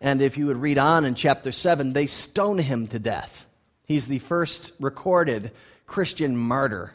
And 0.00 0.20
if 0.20 0.36
you 0.36 0.46
would 0.46 0.56
read 0.56 0.78
on 0.78 1.04
in 1.04 1.14
chapter 1.14 1.52
7, 1.52 1.92
they 1.92 2.06
stone 2.06 2.58
him 2.58 2.88
to 2.88 2.98
death. 2.98 3.46
He's 3.84 4.06
the 4.06 4.18
first 4.18 4.72
recorded 4.80 5.52
Christian 5.86 6.36
martyr. 6.36 6.94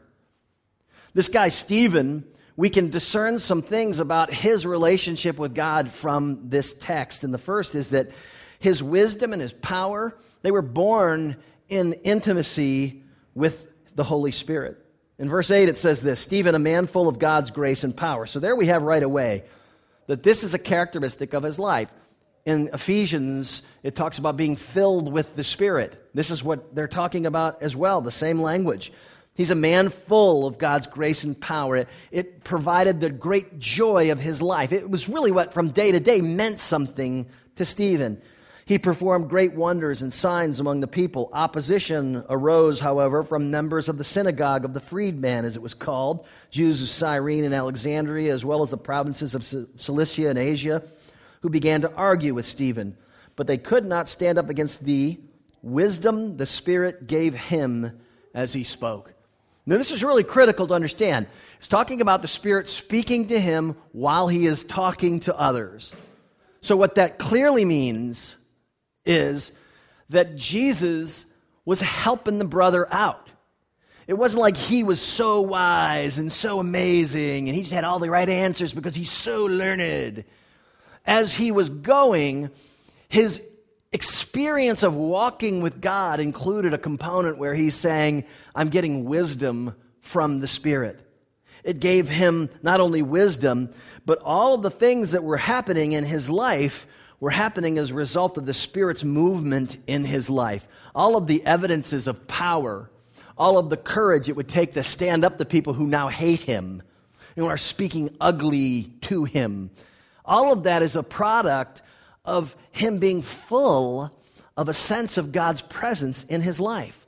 This 1.13 1.29
guy, 1.29 1.47
Stephen, 1.47 2.25
we 2.55 2.69
can 2.69 2.89
discern 2.89 3.39
some 3.39 3.61
things 3.61 3.99
about 3.99 4.33
his 4.33 4.65
relationship 4.65 5.37
with 5.37 5.55
God 5.55 5.89
from 5.89 6.49
this 6.49 6.73
text. 6.73 7.23
And 7.23 7.33
the 7.33 7.37
first 7.37 7.75
is 7.75 7.91
that 7.91 8.09
his 8.59 8.83
wisdom 8.83 9.31
and 9.33 9.41
his 9.41 9.53
power 9.53 10.17
they 10.41 10.51
were 10.51 10.61
born 10.61 11.35
in 11.67 11.93
intimacy 11.93 13.03
with 13.33 13.67
the 13.95 14.03
Holy 14.03 14.31
Spirit. 14.31 14.77
In 15.19 15.29
verse 15.29 15.49
8, 15.49 15.69
it 15.69 15.77
says 15.77 16.01
this 16.01 16.19
Stephen, 16.19 16.55
a 16.55 16.59
man 16.59 16.87
full 16.87 17.07
of 17.07 17.19
God's 17.19 17.51
grace 17.51 17.83
and 17.83 17.95
power. 17.95 18.25
So 18.25 18.39
there 18.39 18.55
we 18.55 18.67
have 18.67 18.83
right 18.83 19.03
away 19.03 19.43
that 20.07 20.23
this 20.23 20.43
is 20.43 20.53
a 20.53 20.59
characteristic 20.59 21.33
of 21.33 21.43
his 21.43 21.59
life. 21.59 21.91
In 22.45 22.69
Ephesians, 22.71 23.61
it 23.83 23.95
talks 23.95 24.19
about 24.19 24.37
being 24.37 24.55
filled 24.55 25.11
with 25.11 25.35
the 25.35 25.43
Spirit. 25.43 26.09
This 26.13 26.31
is 26.31 26.43
what 26.43 26.73
they're 26.73 26.87
talking 26.87 27.25
about 27.25 27.61
as 27.61 27.75
well, 27.75 27.99
the 27.99 28.11
same 28.11 28.41
language. 28.41 28.93
He's 29.33 29.51
a 29.51 29.55
man 29.55 29.89
full 29.89 30.47
of 30.47 30.57
God's 30.57 30.87
grace 30.87 31.23
and 31.23 31.39
power. 31.39 31.77
It, 31.77 31.89
it, 32.09 32.43
provided 32.43 33.01
the 33.01 33.09
great 33.09 33.59
joy 33.59 34.11
of 34.11 34.19
his 34.19 34.41
life. 34.41 34.71
It 34.71 34.89
was 34.89 35.09
really 35.09 35.31
what, 35.31 35.53
from 35.53 35.69
day 35.69 35.91
to 35.91 35.99
day, 35.99 36.21
meant 36.21 36.59
something 36.59 37.27
to 37.57 37.65
Stephen. 37.65 38.21
He 38.67 38.77
performed 38.77 39.29
great 39.29 39.53
wonders 39.53 40.01
and 40.01 40.13
signs 40.13 40.59
among 40.59 40.81
the 40.81 40.87
people. 40.87 41.29
Opposition 41.31 42.25
arose, 42.29 42.81
however, 42.81 43.23
from 43.23 43.49
members 43.49 43.87
of 43.87 43.97
the 43.97 44.03
synagogue 44.03 44.65
of 44.65 44.73
the 44.73 44.81
freedman, 44.81 45.45
as 45.45 45.55
it 45.55 45.61
was 45.61 45.73
called, 45.73 46.27
Jews 46.51 46.81
of 46.81 46.89
Cyrene 46.89 47.45
and 47.45 47.55
Alexandria, 47.55 48.33
as 48.33 48.43
well 48.43 48.61
as 48.61 48.69
the 48.69 48.77
provinces 48.77 49.33
of 49.33 49.45
Cilicia 49.45 50.29
and 50.29 50.37
Asia, 50.37 50.83
who 51.43 51.49
began 51.49 51.79
to 51.79 51.93
argue 51.93 52.33
with 52.33 52.45
Stephen. 52.45 52.97
But 53.37 53.47
they 53.47 53.57
could 53.57 53.85
not 53.85 54.09
stand 54.09 54.37
up 54.37 54.49
against 54.49 54.83
the 54.83 55.17
wisdom 55.61 56.35
the 56.35 56.45
Spirit 56.45 57.07
gave 57.07 57.35
him 57.35 57.97
as 58.33 58.51
he 58.51 58.65
spoke. 58.65 59.13
Now, 59.65 59.77
this 59.77 59.91
is 59.91 60.03
really 60.03 60.25
critical 60.25 60.67
to 60.67 60.73
understand. 60.73 61.27
It's 61.55 61.69
talking 61.69 62.01
about 62.01 62.21
the 62.21 62.27
Spirit 62.27 62.69
speaking 62.69 63.27
to 63.27 63.39
him 63.39 63.77
while 63.93 64.27
he 64.27 64.45
is 64.45 64.65
talking 64.65 65.21
to 65.21 65.37
others. 65.37 65.93
So, 66.59 66.75
what 66.75 66.95
that 66.95 67.17
clearly 67.17 67.63
means 67.63 68.36
is 69.07 69.51
that 70.09 70.35
Jesus 70.35 71.25
was 71.65 71.81
helping 71.81 72.39
the 72.39 72.45
brother 72.45 72.91
out. 72.93 73.29
It 74.07 74.13
wasn't 74.13 74.41
like 74.41 74.55
he 74.55 74.83
was 74.83 75.01
so 75.01 75.41
wise 75.41 76.17
and 76.17 76.31
so 76.31 76.59
amazing 76.59 77.49
and 77.49 77.55
he 77.55 77.61
just 77.61 77.73
had 77.73 77.83
all 77.83 77.99
the 77.99 78.09
right 78.09 78.29
answers 78.29 78.73
because 78.73 78.95
he's 78.95 79.11
so 79.11 79.45
learned. 79.45 80.23
As 81.05 81.33
he 81.33 81.51
was 81.51 81.69
going, 81.69 82.49
his 83.09 83.45
experience 83.91 84.83
of 84.83 84.95
walking 84.95 85.61
with 85.61 85.81
God 85.81 86.19
included 86.19 86.73
a 86.73 86.77
component 86.77 87.37
where 87.37 87.53
he's 87.53 87.75
saying, 87.75 88.25
I'm 88.55 88.69
getting 88.69 89.05
wisdom 89.05 89.75
from 90.01 90.39
the 90.39 90.47
Spirit. 90.47 90.99
It 91.63 91.79
gave 91.81 92.07
him 92.07 92.49
not 92.61 92.79
only 92.79 93.01
wisdom, 93.01 93.71
but 94.05 94.19
all 94.19 94.53
of 94.53 94.61
the 94.61 94.71
things 94.71 95.11
that 95.11 95.23
were 95.23 95.37
happening 95.37 95.91
in 95.91 96.05
his 96.05 96.29
life 96.29 96.87
were 97.19 97.29
happening 97.31 97.77
as 97.77 97.91
a 97.91 97.95
result 97.95 98.37
of 98.37 98.45
the 98.45 98.53
Spirit's 98.53 99.03
movement 99.03 99.79
in 99.87 100.03
his 100.03 100.29
life. 100.29 100.67
All 100.93 101.15
of 101.15 101.27
the 101.27 101.45
evidences 101.45 102.07
of 102.07 102.27
power, 102.27 102.89
all 103.37 103.57
of 103.57 103.69
the 103.69 103.77
courage 103.77 104.29
it 104.29 104.35
would 104.35 104.47
take 104.47 104.73
to 104.73 104.83
stand 104.83 105.25
up 105.25 105.37
to 105.37 105.45
people 105.45 105.73
who 105.73 105.87
now 105.87 106.09
hate 106.09 106.41
him, 106.41 106.83
who 107.35 107.47
are 107.47 107.57
speaking 107.57 108.15
ugly 108.21 108.83
to 109.01 109.23
him. 109.23 109.71
All 110.25 110.51
of 110.51 110.63
that 110.63 110.81
is 110.83 110.95
a 110.95 111.03
product 111.03 111.81
of 112.23 112.55
him 112.71 112.99
being 112.99 113.21
full 113.21 114.11
of 114.55 114.69
a 114.69 114.73
sense 114.73 115.17
of 115.17 115.31
God's 115.31 115.61
presence 115.61 116.23
in 116.23 116.41
his 116.41 116.59
life. 116.59 117.05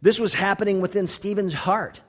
This 0.00 0.18
was 0.18 0.34
happening 0.34 0.80
within 0.80 1.06
Stephen's 1.06 1.54
heart. 1.54 2.00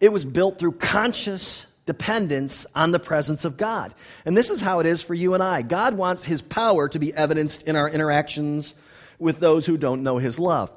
It 0.00 0.12
was 0.12 0.24
built 0.24 0.58
through 0.58 0.72
conscious 0.72 1.66
dependence 1.86 2.66
on 2.74 2.92
the 2.92 2.98
presence 2.98 3.44
of 3.44 3.56
God. 3.56 3.94
And 4.24 4.36
this 4.36 4.50
is 4.50 4.60
how 4.60 4.80
it 4.80 4.86
is 4.86 5.02
for 5.02 5.14
you 5.14 5.34
and 5.34 5.42
I. 5.42 5.62
God 5.62 5.96
wants 5.96 6.24
his 6.24 6.40
power 6.40 6.88
to 6.88 6.98
be 6.98 7.12
evidenced 7.12 7.64
in 7.64 7.76
our 7.76 7.88
interactions 7.88 8.74
with 9.18 9.40
those 9.40 9.66
who 9.66 9.76
don't 9.76 10.02
know 10.02 10.18
his 10.18 10.38
love. 10.38 10.70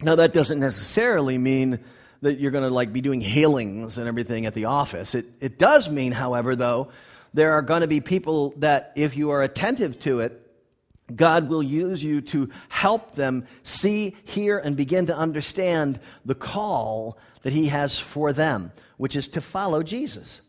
Now 0.00 0.16
that 0.16 0.32
doesn't 0.32 0.60
necessarily 0.60 1.38
mean 1.38 1.80
that 2.22 2.38
you're 2.38 2.50
going 2.50 2.64
to 2.64 2.74
like 2.74 2.92
be 2.92 3.00
doing 3.00 3.20
healings 3.20 3.98
and 3.98 4.08
everything 4.08 4.46
at 4.46 4.54
the 4.54 4.66
office. 4.66 5.14
It 5.14 5.26
it 5.40 5.58
does 5.58 5.88
mean, 5.88 6.12
however, 6.12 6.56
though, 6.56 6.90
there 7.34 7.52
are 7.52 7.62
going 7.62 7.82
to 7.82 7.88
be 7.88 8.00
people 8.00 8.54
that 8.58 8.92
if 8.96 9.16
you 9.16 9.30
are 9.30 9.42
attentive 9.42 10.00
to 10.00 10.20
it, 10.20 10.44
God 11.14 11.48
will 11.48 11.62
use 11.62 12.02
you 12.02 12.20
to 12.20 12.50
help 12.68 13.14
them 13.14 13.46
see, 13.62 14.16
hear, 14.24 14.58
and 14.58 14.76
begin 14.76 15.06
to 15.06 15.16
understand 15.16 16.00
the 16.24 16.34
call 16.34 17.18
that 17.48 17.54
He 17.54 17.68
has 17.68 17.98
for 17.98 18.34
them, 18.34 18.72
which 18.98 19.16
is 19.16 19.28
to 19.28 19.40
follow 19.40 19.82
Jesus. 19.82 20.42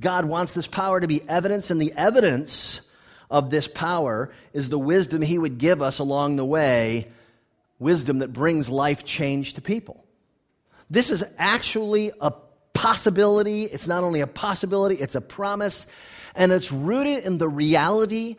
God 0.00 0.24
wants 0.24 0.52
this 0.52 0.68
power 0.68 1.00
to 1.00 1.08
be 1.08 1.20
evidence, 1.28 1.72
and 1.72 1.82
the 1.82 1.92
evidence 1.96 2.80
of 3.28 3.50
this 3.50 3.66
power 3.66 4.32
is 4.52 4.68
the 4.68 4.78
wisdom 4.78 5.20
He 5.20 5.36
would 5.36 5.58
give 5.58 5.82
us 5.82 5.98
along 5.98 6.36
the 6.36 6.44
way, 6.44 7.10
wisdom 7.80 8.20
that 8.20 8.32
brings 8.32 8.68
life 8.68 9.04
change 9.04 9.54
to 9.54 9.60
people. 9.60 10.04
This 10.88 11.10
is 11.10 11.24
actually 11.38 12.12
a 12.20 12.32
possibility. 12.72 13.64
It's 13.64 13.88
not 13.88 14.04
only 14.04 14.20
a 14.20 14.28
possibility, 14.28 14.94
it's 14.94 15.16
a 15.16 15.20
promise, 15.20 15.88
and 16.36 16.52
it's 16.52 16.70
rooted 16.70 17.24
in 17.24 17.38
the 17.38 17.48
reality 17.48 18.36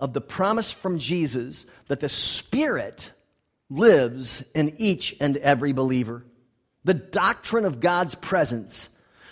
of 0.00 0.14
the 0.14 0.22
promise 0.22 0.70
from 0.70 0.98
Jesus 0.98 1.66
that 1.88 2.00
the 2.00 2.08
Spirit 2.08 3.12
lives 3.68 4.42
in 4.54 4.76
each 4.78 5.14
and 5.20 5.36
every 5.36 5.74
believer. 5.74 6.24
The 6.86 6.94
doctrine 6.94 7.64
of 7.64 7.80
God's 7.80 8.14
presence. 8.14 8.90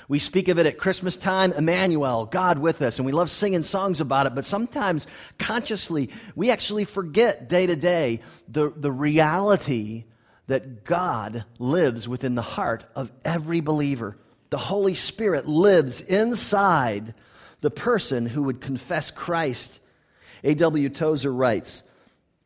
We 0.08 0.18
speak 0.18 0.48
of 0.48 0.58
it 0.58 0.66
at 0.66 0.76
Christmas 0.76 1.14
time, 1.14 1.52
Emmanuel, 1.52 2.26
God 2.26 2.58
with 2.58 2.82
us, 2.82 2.98
and 2.98 3.06
we 3.06 3.12
love 3.12 3.30
singing 3.30 3.62
songs 3.62 4.00
about 4.00 4.26
it, 4.26 4.34
but 4.34 4.44
sometimes 4.44 5.06
consciously 5.38 6.10
we 6.34 6.50
actually 6.50 6.84
forget 6.84 7.48
day 7.48 7.68
to 7.68 7.76
day 7.76 8.20
the, 8.48 8.72
the 8.74 8.90
reality 8.90 10.02
that 10.48 10.82
God 10.82 11.44
lives 11.60 12.08
within 12.08 12.34
the 12.34 12.42
heart 12.42 12.84
of 12.96 13.12
every 13.24 13.60
believer. 13.60 14.16
The 14.50 14.58
Holy 14.58 14.94
Spirit 14.94 15.46
lives 15.46 16.00
inside 16.00 17.14
the 17.60 17.70
person 17.70 18.26
who 18.26 18.42
would 18.42 18.60
confess 18.60 19.12
Christ 19.12 19.78
A.W. 20.42 20.88
Tozer 20.88 21.32
writes 21.32 21.84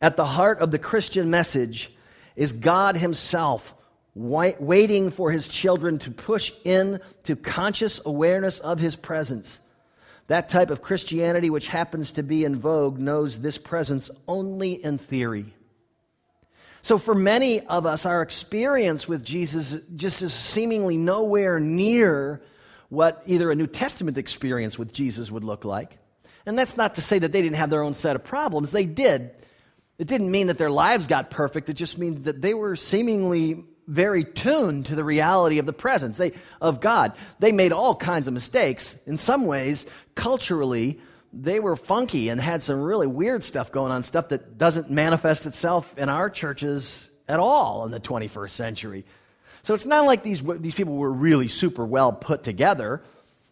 At 0.02 0.18
the 0.18 0.26
heart 0.26 0.60
of 0.60 0.70
the 0.70 0.78
Christian 0.78 1.30
message 1.30 1.92
is 2.36 2.52
God 2.52 2.98
Himself 2.98 3.72
waiting 4.18 5.10
for 5.10 5.30
His 5.30 5.48
children 5.48 5.98
to 5.98 6.10
push 6.10 6.52
in 6.64 7.00
to 7.24 7.36
conscious 7.36 8.00
awareness 8.04 8.58
of 8.58 8.80
His 8.80 8.96
presence. 8.96 9.60
That 10.26 10.48
type 10.48 10.70
of 10.70 10.82
Christianity, 10.82 11.50
which 11.50 11.68
happens 11.68 12.10
to 12.12 12.22
be 12.22 12.44
in 12.44 12.56
vogue, 12.56 12.98
knows 12.98 13.40
this 13.40 13.56
presence 13.56 14.10
only 14.26 14.72
in 14.72 14.98
theory. 14.98 15.54
So, 16.82 16.98
for 16.98 17.14
many 17.14 17.60
of 17.60 17.86
us, 17.86 18.06
our 18.06 18.22
experience 18.22 19.08
with 19.08 19.24
Jesus 19.24 19.76
just 19.94 20.22
is 20.22 20.32
seemingly 20.32 20.96
nowhere 20.96 21.60
near 21.60 22.42
what 22.88 23.22
either 23.26 23.50
a 23.50 23.54
New 23.54 23.66
Testament 23.66 24.18
experience 24.18 24.78
with 24.78 24.92
Jesus 24.92 25.30
would 25.30 25.44
look 25.44 25.64
like. 25.64 25.98
And 26.46 26.58
that's 26.58 26.76
not 26.76 26.94
to 26.94 27.02
say 27.02 27.18
that 27.18 27.32
they 27.32 27.42
didn't 27.42 27.56
have 27.56 27.70
their 27.70 27.82
own 27.82 27.94
set 27.94 28.16
of 28.16 28.24
problems. 28.24 28.70
They 28.70 28.86
did. 28.86 29.30
It 29.98 30.06
didn't 30.06 30.30
mean 30.30 30.46
that 30.46 30.58
their 30.58 30.70
lives 30.70 31.06
got 31.06 31.30
perfect. 31.30 31.68
It 31.68 31.74
just 31.74 31.98
means 31.98 32.24
that 32.24 32.40
they 32.40 32.54
were 32.54 32.76
seemingly 32.76 33.64
very 33.88 34.22
tuned 34.22 34.86
to 34.86 34.94
the 34.94 35.02
reality 35.02 35.58
of 35.58 35.66
the 35.66 35.72
presence 35.72 36.18
they, 36.18 36.32
of 36.60 36.80
God. 36.80 37.14
They 37.40 37.50
made 37.50 37.72
all 37.72 37.96
kinds 37.96 38.28
of 38.28 38.34
mistakes. 38.34 39.00
In 39.06 39.16
some 39.16 39.46
ways, 39.46 39.86
culturally, 40.14 41.00
they 41.32 41.58
were 41.58 41.74
funky 41.74 42.28
and 42.28 42.40
had 42.40 42.62
some 42.62 42.80
really 42.80 43.06
weird 43.06 43.42
stuff 43.42 43.72
going 43.72 43.90
on, 43.90 44.02
stuff 44.02 44.28
that 44.28 44.58
doesn't 44.58 44.90
manifest 44.90 45.46
itself 45.46 45.96
in 45.96 46.08
our 46.08 46.28
churches 46.28 47.10
at 47.28 47.40
all 47.40 47.84
in 47.86 47.90
the 47.90 48.00
21st 48.00 48.50
century. 48.50 49.04
So 49.62 49.74
it's 49.74 49.86
not 49.86 50.04
like 50.04 50.22
these, 50.22 50.42
these 50.42 50.74
people 50.74 50.96
were 50.96 51.12
really 51.12 51.48
super 51.48 51.84
well 51.84 52.12
put 52.12 52.44
together. 52.44 53.02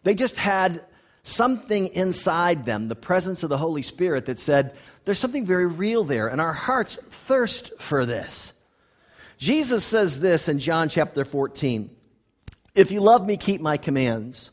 They 0.03 0.13
just 0.13 0.37
had 0.37 0.83
something 1.23 1.87
inside 1.87 2.63
them, 2.63 2.87
the 2.87 2.95
presence 2.95 3.43
of 3.43 3.49
the 3.49 3.57
Holy 3.57 3.81
Spirit, 3.81 4.25
that 4.25 4.39
said, 4.39 4.75
there's 5.03 5.19
something 5.19 5.45
very 5.45 5.67
real 5.67 6.03
there, 6.03 6.27
and 6.27 6.39
our 6.39 6.53
hearts 6.53 6.95
thirst 6.95 7.79
for 7.81 8.05
this. 8.05 8.53
Jesus 9.37 9.85
says 9.85 10.19
this 10.19 10.49
in 10.49 10.59
John 10.59 10.89
chapter 10.89 11.23
14 11.23 11.89
If 12.73 12.91
you 12.91 13.01
love 13.01 13.25
me, 13.25 13.37
keep 13.37 13.61
my 13.61 13.77
commands. 13.77 14.49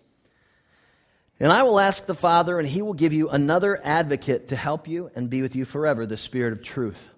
And 1.41 1.51
I 1.51 1.65
will 1.65 1.81
ask 1.81 2.07
the 2.07 2.15
Father, 2.15 2.59
and 2.59 2.69
he 2.69 2.81
will 2.81 2.95
give 2.95 3.13
you 3.13 3.29
another 3.29 3.81
advocate 3.83 4.49
to 4.49 4.57
help 4.57 4.87
you 4.87 5.11
and 5.17 5.29
be 5.29 5.43
with 5.43 5.57
you 5.57 5.65
forever, 5.65 6.07
the 6.07 6.17
Spirit 6.17 6.53
of 6.53 6.63
truth. 6.63 7.11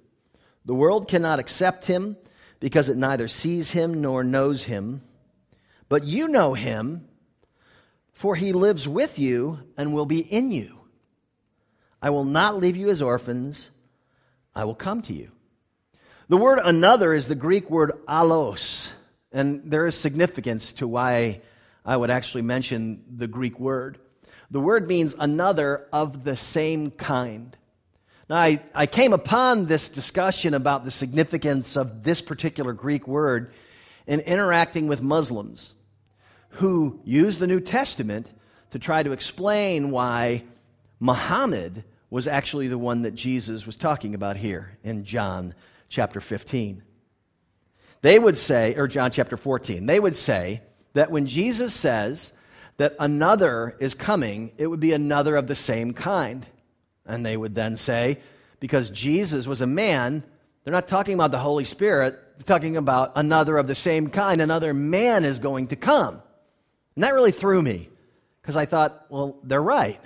The 0.64 0.74
world 0.74 1.06
cannot 1.06 1.38
accept 1.38 1.86
him 1.86 2.16
because 2.58 2.88
it 2.88 2.96
neither 2.96 3.28
sees 3.28 3.72
him 3.72 4.00
nor 4.00 4.24
knows 4.24 4.64
him. 4.64 5.02
But 5.88 6.04
you 6.04 6.28
know 6.28 6.54
him, 6.54 7.06
for 8.12 8.34
he 8.34 8.52
lives 8.52 8.88
with 8.88 9.18
you 9.18 9.60
and 9.76 9.92
will 9.92 10.06
be 10.06 10.20
in 10.20 10.50
you. 10.50 10.80
I 12.00 12.10
will 12.10 12.24
not 12.24 12.56
leave 12.56 12.76
you 12.76 12.88
as 12.88 13.02
orphans, 13.02 13.70
I 14.54 14.64
will 14.64 14.74
come 14.74 15.02
to 15.02 15.12
you. 15.12 15.30
The 16.28 16.36
word 16.36 16.58
another 16.64 17.12
is 17.12 17.28
the 17.28 17.36
Greek 17.36 17.70
word 17.70 17.92
allos, 18.08 18.90
and 19.30 19.62
there 19.70 19.86
is 19.86 19.96
significance 19.96 20.72
to 20.72 20.88
why 20.88 21.40
I 21.84 21.96
would 21.96 22.10
actually 22.10 22.42
mention 22.42 23.04
the 23.08 23.28
Greek 23.28 23.60
word. 23.60 23.98
The 24.50 24.58
word 24.58 24.88
means 24.88 25.14
another 25.20 25.86
of 25.92 26.24
the 26.24 26.34
same 26.34 26.90
kind. 26.90 27.56
Now, 28.28 28.38
I, 28.38 28.60
I 28.74 28.86
came 28.86 29.12
upon 29.12 29.66
this 29.66 29.88
discussion 29.88 30.52
about 30.52 30.84
the 30.84 30.90
significance 30.90 31.76
of 31.76 32.02
this 32.02 32.20
particular 32.20 32.72
Greek 32.72 33.06
word 33.06 33.52
in 34.08 34.18
interacting 34.18 34.88
with 34.88 35.00
Muslims 35.00 35.74
who 36.48 37.00
use 37.04 37.38
the 37.38 37.46
New 37.46 37.60
Testament 37.60 38.32
to 38.72 38.80
try 38.80 39.04
to 39.04 39.12
explain 39.12 39.92
why 39.92 40.42
Muhammad 40.98 41.84
was 42.10 42.26
actually 42.26 42.66
the 42.66 42.78
one 42.78 43.02
that 43.02 43.14
Jesus 43.14 43.64
was 43.64 43.76
talking 43.76 44.12
about 44.12 44.36
here 44.36 44.76
in 44.82 45.04
John 45.04 45.54
chapter 45.88 46.20
15. 46.20 46.82
They 48.02 48.18
would 48.18 48.38
say, 48.38 48.74
or 48.76 48.86
John 48.86 49.10
chapter 49.10 49.36
14, 49.36 49.86
they 49.86 49.98
would 49.98 50.16
say 50.16 50.62
that 50.92 51.10
when 51.10 51.26
Jesus 51.26 51.74
says 51.74 52.32
that 52.76 52.94
another 53.00 53.76
is 53.80 53.94
coming, 53.94 54.52
it 54.58 54.66
would 54.66 54.80
be 54.80 54.92
another 54.92 55.36
of 55.36 55.46
the 55.46 55.54
same 55.54 55.92
kind. 55.92 56.46
And 57.04 57.24
they 57.24 57.36
would 57.36 57.54
then 57.54 57.76
say, 57.76 58.18
because 58.60 58.90
Jesus 58.90 59.46
was 59.46 59.60
a 59.60 59.66
man, 59.66 60.22
they're 60.64 60.72
not 60.72 60.88
talking 60.88 61.14
about 61.14 61.30
the 61.30 61.38
Holy 61.38 61.64
Spirit, 61.64 62.18
they're 62.38 62.46
talking 62.46 62.76
about 62.76 63.12
another 63.16 63.56
of 63.56 63.66
the 63.66 63.74
same 63.74 64.08
kind. 64.08 64.40
Another 64.40 64.74
man 64.74 65.24
is 65.24 65.38
going 65.38 65.68
to 65.68 65.76
come. 65.76 66.20
And 66.94 67.04
that 67.04 67.14
really 67.14 67.32
threw 67.32 67.62
me 67.62 67.88
because 68.42 68.56
I 68.56 68.66
thought, 68.66 69.06
well, 69.08 69.38
they're 69.42 69.62
right. 69.62 70.00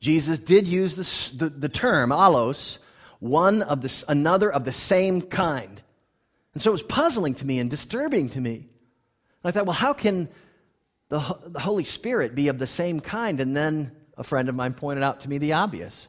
Jesus 0.00 0.38
did 0.38 0.66
use 0.66 0.94
the, 0.94 1.36
the, 1.36 1.50
the 1.50 1.68
term, 1.68 2.10
allos, 2.10 2.78
one 3.18 3.62
of 3.62 3.80
the, 3.82 4.04
another 4.08 4.50
of 4.50 4.64
the 4.64 4.72
same 4.72 5.22
kind. 5.22 5.80
And 6.54 6.62
so 6.62 6.70
it 6.70 6.72
was 6.72 6.82
puzzling 6.82 7.34
to 7.36 7.46
me 7.46 7.58
and 7.58 7.70
disturbing 7.70 8.28
to 8.30 8.40
me. 8.40 8.54
And 8.54 8.66
I 9.44 9.50
thought, 9.50 9.66
well, 9.66 9.74
how 9.74 9.92
can 9.92 10.28
the, 11.08 11.18
the 11.46 11.60
Holy 11.60 11.84
Spirit 11.84 12.34
be 12.34 12.48
of 12.48 12.58
the 12.58 12.66
same 12.66 13.00
kind? 13.00 13.40
And 13.40 13.56
then 13.56 13.92
a 14.16 14.24
friend 14.24 14.48
of 14.48 14.54
mine 14.54 14.74
pointed 14.74 15.04
out 15.04 15.20
to 15.20 15.28
me 15.28 15.38
the 15.38 15.54
obvious 15.54 16.08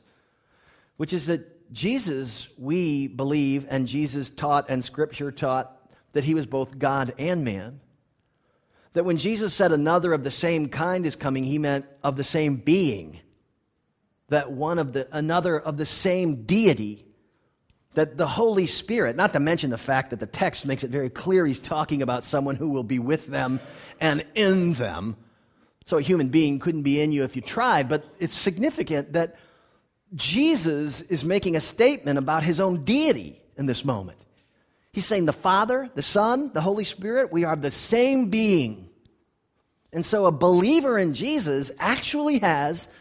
which 0.98 1.14
is 1.14 1.28
that 1.28 1.72
Jesus, 1.72 2.48
we 2.58 3.08
believe, 3.08 3.66
and 3.70 3.88
Jesus 3.88 4.30
taught 4.30 4.70
and 4.70 4.84
Scripture 4.84 5.32
taught 5.32 5.74
that 6.14 6.24
he 6.24 6.34
was 6.34 6.46
both 6.46 6.78
God 6.78 7.14
and 7.18 7.46
man. 7.46 7.80
That 8.94 9.06
when 9.06 9.18
Jesus 9.18 9.54
said 9.54 9.72
another 9.72 10.12
of 10.14 10.24
the 10.24 10.32
same 10.32 10.70
kind 10.70 11.06
is 11.06 11.16
coming, 11.16 11.44
he 11.44 11.60
meant 11.60 11.86
of 12.04 12.16
the 12.16 12.24
same 12.24 12.56
being. 12.56 13.20
That 14.30 14.52
one 14.52 14.80
of 14.80 14.94
the, 14.94 15.08
another 15.12 15.60
of 15.60 15.78
the 15.78 15.86
same 15.86 16.44
deity. 16.44 17.06
That 17.94 18.18
the 18.18 18.28
Holy 18.28 18.68
Spirit, 18.68 19.16
not 19.16 19.34
to 19.34 19.40
mention 19.40 19.72
the 19.72 19.78
fact 19.78 20.12
that 20.12 20.20
the 20.20 20.28
text 20.28 20.66
makes 20.66 20.84
it 20.84 20.92
very 20.92 21.10
clear 21.10 21.46
he's 21.46 21.60
talking 21.60 22.02
about 22.02 22.26
someone 22.26 22.56
who 22.56 22.70
will 22.70 22.84
be 22.84 23.00
with 23.00 23.28
them 23.28 23.60
and 24.00 24.24
in 24.36 24.74
them. 24.74 25.16
So 25.86 25.98
a 25.98 26.02
human 26.02 26.30
being 26.30 26.60
couldn't 26.60 26.84
be 26.84 27.02
in 27.02 27.12
you 27.12 27.24
if 27.24 27.36
you 27.36 27.42
tried, 27.42 27.90
but 27.90 28.04
it's 28.20 28.38
significant 28.38 29.14
that 29.14 29.38
Jesus 30.14 31.02
is 31.02 31.24
making 31.24 31.56
a 31.56 31.62
statement 31.62 32.20
about 32.20 32.44
his 32.44 32.60
own 32.60 32.84
deity 32.84 33.42
in 33.58 33.66
this 33.66 33.84
moment. 33.84 34.18
He's 34.92 35.06
saying 35.06 35.26
the 35.26 35.34
Father, 35.34 35.90
the 35.96 36.02
Son, 36.02 36.52
the 36.54 36.62
Holy 36.62 36.84
Spirit, 36.84 37.32
we 37.32 37.44
are 37.44 37.56
the 37.56 37.72
same 37.72 38.30
being. 38.30 38.90
And 39.94 40.06
so 40.06 40.26
a 40.26 40.32
believer 40.32 40.98
in 40.98 41.14
Jesus 41.14 41.72
actually 41.80 42.40
has 42.40 42.92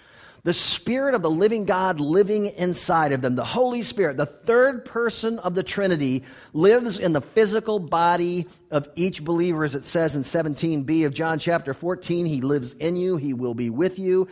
the 0.46 0.52
Spirit 0.52 1.16
of 1.16 1.22
the 1.22 1.30
living 1.30 1.64
God 1.64 1.98
living 1.98 2.46
inside 2.46 3.10
of 3.10 3.20
them. 3.20 3.34
The 3.34 3.44
Holy 3.44 3.82
Spirit, 3.82 4.16
the 4.16 4.26
third 4.26 4.84
person 4.84 5.40
of 5.40 5.56
the 5.56 5.64
Trinity, 5.64 6.22
lives 6.52 6.98
in 7.00 7.12
the 7.12 7.20
physical 7.20 7.80
body 7.80 8.46
of 8.70 8.88
each 8.94 9.24
believer, 9.24 9.64
as 9.64 9.74
it 9.74 9.82
says 9.82 10.14
in 10.14 10.22
17b 10.22 11.04
of 11.04 11.12
John 11.12 11.40
chapter 11.40 11.74
14. 11.74 12.26
He 12.26 12.42
lives 12.42 12.74
in 12.74 12.94
you, 12.94 13.16
He 13.16 13.34
will 13.34 13.54
be 13.54 13.70
with 13.70 13.98
you. 13.98 14.28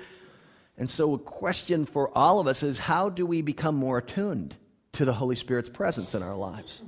And 0.79 0.89
so, 0.89 1.15
a 1.15 1.19
question 1.19 1.85
for 1.85 2.17
all 2.17 2.39
of 2.39 2.47
us 2.47 2.63
is 2.63 2.79
how 2.79 3.09
do 3.09 3.27
we 3.27 3.43
become 3.43 3.75
more 3.75 3.99
attuned 3.99 4.55
to 4.93 5.05
the 5.05 5.15
Holy 5.15 5.35
Spirit's 5.35 5.69
presence 5.69 6.15
in 6.15 6.23
our 6.23 6.37
lives? 6.37 6.81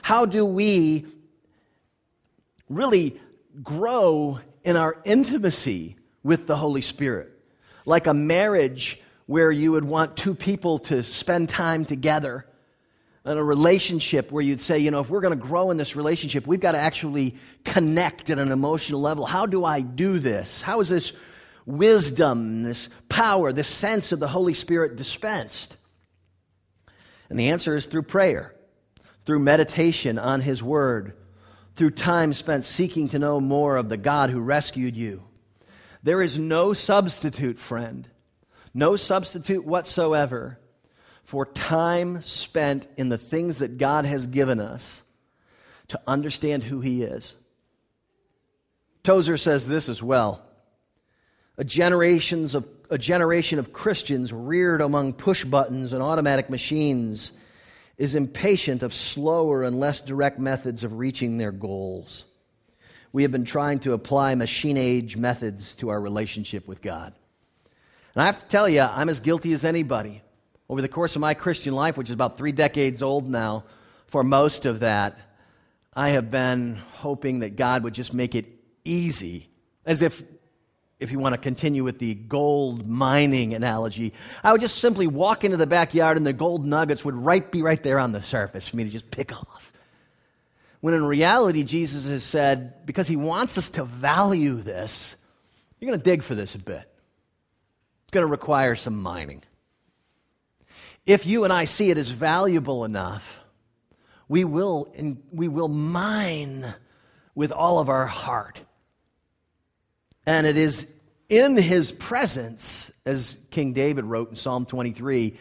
How 0.00 0.24
do 0.24 0.46
we 0.46 1.04
really 2.70 3.20
grow 3.62 4.40
in 4.64 4.76
our 4.76 4.96
intimacy 5.04 5.96
with 6.22 6.46
the 6.46 6.56
Holy 6.56 6.80
Spirit? 6.80 7.31
Like 7.84 8.06
a 8.06 8.14
marriage 8.14 9.00
where 9.26 9.50
you 9.50 9.72
would 9.72 9.84
want 9.84 10.16
two 10.16 10.34
people 10.34 10.78
to 10.78 11.02
spend 11.02 11.48
time 11.48 11.84
together 11.84 12.46
in 13.24 13.38
a 13.38 13.44
relationship 13.44 14.32
where 14.32 14.42
you'd 14.42 14.60
say, 14.60 14.78
you 14.78 14.90
know, 14.90 15.00
if 15.00 15.08
we're 15.08 15.20
going 15.20 15.38
to 15.38 15.46
grow 15.46 15.70
in 15.70 15.76
this 15.76 15.94
relationship, 15.94 16.46
we've 16.46 16.60
got 16.60 16.72
to 16.72 16.78
actually 16.78 17.36
connect 17.64 18.30
at 18.30 18.38
an 18.38 18.50
emotional 18.50 19.00
level. 19.00 19.24
How 19.24 19.46
do 19.46 19.64
I 19.64 19.80
do 19.80 20.18
this? 20.18 20.60
How 20.60 20.80
is 20.80 20.88
this 20.88 21.12
wisdom, 21.64 22.64
this 22.64 22.88
power, 23.08 23.52
this 23.52 23.68
sense 23.68 24.10
of 24.10 24.18
the 24.18 24.26
Holy 24.26 24.54
Spirit 24.54 24.96
dispensed? 24.96 25.76
And 27.30 27.38
the 27.38 27.50
answer 27.50 27.76
is 27.76 27.86
through 27.86 28.02
prayer, 28.02 28.54
through 29.24 29.38
meditation 29.38 30.18
on 30.18 30.40
His 30.40 30.62
Word, 30.62 31.14
through 31.76 31.92
time 31.92 32.32
spent 32.32 32.64
seeking 32.64 33.08
to 33.10 33.20
know 33.20 33.40
more 33.40 33.76
of 33.76 33.88
the 33.88 33.96
God 33.96 34.30
who 34.30 34.40
rescued 34.40 34.96
you 34.96 35.22
there 36.02 36.20
is 36.20 36.38
no 36.38 36.72
substitute, 36.72 37.58
friend, 37.58 38.08
no 38.74 38.96
substitute 38.96 39.64
whatsoever 39.64 40.58
for 41.22 41.46
time 41.46 42.22
spent 42.22 42.86
in 42.96 43.08
the 43.08 43.18
things 43.18 43.58
that 43.58 43.78
God 43.78 44.04
has 44.04 44.26
given 44.26 44.60
us 44.60 45.02
to 45.88 46.00
understand 46.06 46.62
who 46.62 46.80
He 46.80 47.02
is. 47.02 47.36
Tozer 49.02 49.36
says 49.36 49.66
this 49.68 49.88
as 49.88 50.02
well. 50.02 50.44
A, 51.58 51.64
generations 51.64 52.54
of, 52.54 52.66
a 52.90 52.98
generation 52.98 53.58
of 53.58 53.72
Christians 53.72 54.32
reared 54.32 54.80
among 54.80 55.12
push 55.12 55.44
buttons 55.44 55.92
and 55.92 56.02
automatic 56.02 56.50
machines 56.50 57.32
is 57.98 58.14
impatient 58.14 58.82
of 58.82 58.94
slower 58.94 59.62
and 59.62 59.78
less 59.78 60.00
direct 60.00 60.38
methods 60.38 60.82
of 60.82 60.94
reaching 60.94 61.36
their 61.36 61.52
goals 61.52 62.24
we 63.12 63.22
have 63.22 63.30
been 63.30 63.44
trying 63.44 63.78
to 63.80 63.92
apply 63.92 64.34
machine 64.34 64.76
age 64.76 65.16
methods 65.16 65.74
to 65.74 65.90
our 65.90 66.00
relationship 66.00 66.66
with 66.66 66.80
God. 66.80 67.12
And 68.14 68.22
I 68.22 68.26
have 68.26 68.38
to 68.38 68.46
tell 68.46 68.68
you, 68.68 68.82
I'm 68.82 69.08
as 69.08 69.20
guilty 69.20 69.52
as 69.52 69.64
anybody. 69.64 70.22
Over 70.68 70.80
the 70.80 70.88
course 70.88 71.14
of 71.14 71.20
my 71.20 71.34
Christian 71.34 71.74
life, 71.74 71.96
which 71.96 72.08
is 72.08 72.14
about 72.14 72.38
three 72.38 72.52
decades 72.52 73.02
old 73.02 73.28
now, 73.28 73.64
for 74.06 74.22
most 74.22 74.64
of 74.66 74.80
that, 74.80 75.18
I 75.94 76.10
have 76.10 76.30
been 76.30 76.76
hoping 76.94 77.40
that 77.40 77.56
God 77.56 77.84
would 77.84 77.94
just 77.94 78.14
make 78.14 78.34
it 78.34 78.46
easy, 78.84 79.50
as 79.84 80.00
if, 80.00 80.22
if 80.98 81.12
you 81.12 81.18
want 81.18 81.34
to 81.34 81.40
continue 81.40 81.84
with 81.84 81.98
the 81.98 82.14
gold 82.14 82.86
mining 82.86 83.52
analogy, 83.52 84.14
I 84.42 84.52
would 84.52 84.62
just 84.62 84.78
simply 84.78 85.06
walk 85.06 85.44
into 85.44 85.58
the 85.58 85.66
backyard 85.66 86.16
and 86.16 86.26
the 86.26 86.32
gold 86.32 86.64
nuggets 86.64 87.04
would 87.04 87.14
right 87.14 87.50
be 87.50 87.60
right 87.60 87.82
there 87.82 87.98
on 87.98 88.12
the 88.12 88.22
surface 88.22 88.68
for 88.68 88.76
me 88.76 88.84
to 88.84 88.90
just 88.90 89.10
pick 89.10 89.32
off. 89.32 89.71
When 90.82 90.94
in 90.94 91.04
reality, 91.04 91.62
Jesus 91.62 92.06
has 92.06 92.24
said, 92.24 92.84
because 92.84 93.06
he 93.06 93.14
wants 93.14 93.56
us 93.56 93.68
to 93.70 93.84
value 93.84 94.56
this, 94.56 95.14
you're 95.78 95.88
going 95.88 95.98
to 95.98 96.04
dig 96.04 96.24
for 96.24 96.34
this 96.34 96.56
a 96.56 96.58
bit. 96.58 96.74
It's 98.02 98.10
going 98.10 98.26
to 98.26 98.30
require 98.30 98.74
some 98.74 99.00
mining. 99.00 99.44
If 101.06 101.24
you 101.24 101.44
and 101.44 101.52
I 101.52 101.66
see 101.66 101.90
it 101.90 101.98
as 101.98 102.08
valuable 102.08 102.84
enough, 102.84 103.40
we 104.28 104.42
will, 104.42 104.92
we 105.30 105.46
will 105.46 105.68
mine 105.68 106.64
with 107.36 107.52
all 107.52 107.78
of 107.78 107.88
our 107.88 108.06
heart. 108.06 108.60
And 110.26 110.48
it 110.48 110.56
is 110.56 110.92
in 111.28 111.56
his 111.56 111.92
presence, 111.92 112.90
as 113.06 113.38
King 113.52 113.72
David 113.72 114.04
wrote 114.04 114.30
in 114.30 114.34
Psalm 114.34 114.66
23, 114.66 115.36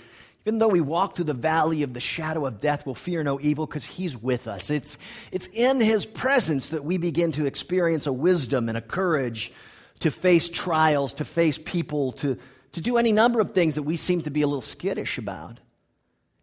even 0.46 0.58
though 0.58 0.68
we 0.68 0.82
walk 0.82 1.16
through 1.16 1.26
the 1.26 1.34
valley 1.34 1.84
of 1.84 1.94
the 1.94 2.00
shadow 2.00 2.46
of 2.46 2.60
death, 2.60 2.86
we'll 2.86 2.96
fear 2.96 3.24
no 3.24 3.40
evil 3.40 3.68
because 3.68 3.86
He's 3.86 4.18
with 4.18 4.48
us. 4.48 4.70
It's, 4.70 4.98
it's 5.32 5.48
in 5.48 5.80
His 5.80 6.06
presence 6.06 6.70
that 6.70 6.84
we 6.84 6.98
begin 6.98 7.32
to 7.34 7.46
experience 7.46 8.08
a 8.08 8.14
wisdom 8.14 8.68
and 8.68 8.78
a 8.78 8.82
courage 8.82 9.52
to 10.00 10.10
face 10.10 10.50
trials, 10.50 11.14
to 11.14 11.26
face 11.26 11.60
people, 11.64 12.14
to, 12.14 12.40
to 12.72 12.82
do 12.82 12.98
any 12.98 13.12
number 13.12 13.40
of 13.40 13.52
things 13.52 13.76
that 13.76 13.84
we 13.84 13.98
seem 13.98 14.24
to 14.24 14.32
be 14.32 14.42
a 14.42 14.48
little 14.48 14.62
skittish 14.62 15.20
about. 15.20 15.60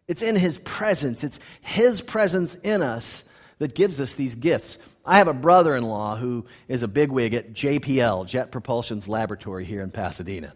It's 0.07 0.21
in 0.21 0.37
His 0.37 0.57
presence, 0.59 1.25
it's 1.25 1.39
His 1.59 1.99
presence 1.99 2.55
in 2.55 2.81
us 2.81 3.25
that 3.57 3.75
gives 3.75 3.99
us 3.99 4.13
these 4.13 4.35
gifts. 4.35 4.77
I 5.05 5.17
have 5.17 5.27
a 5.27 5.33
brother 5.33 5.75
in 5.75 5.83
law 5.83 6.15
who 6.15 6.45
is 6.69 6.83
a 6.83 6.87
bigwig 6.87 7.33
at 7.33 7.51
JPL, 7.51 8.27
Jet 8.27 8.51
Propulsion's 8.51 9.09
laboratory 9.09 9.65
here 9.65 9.81
in 9.81 9.91
Pasadena. 9.91 10.53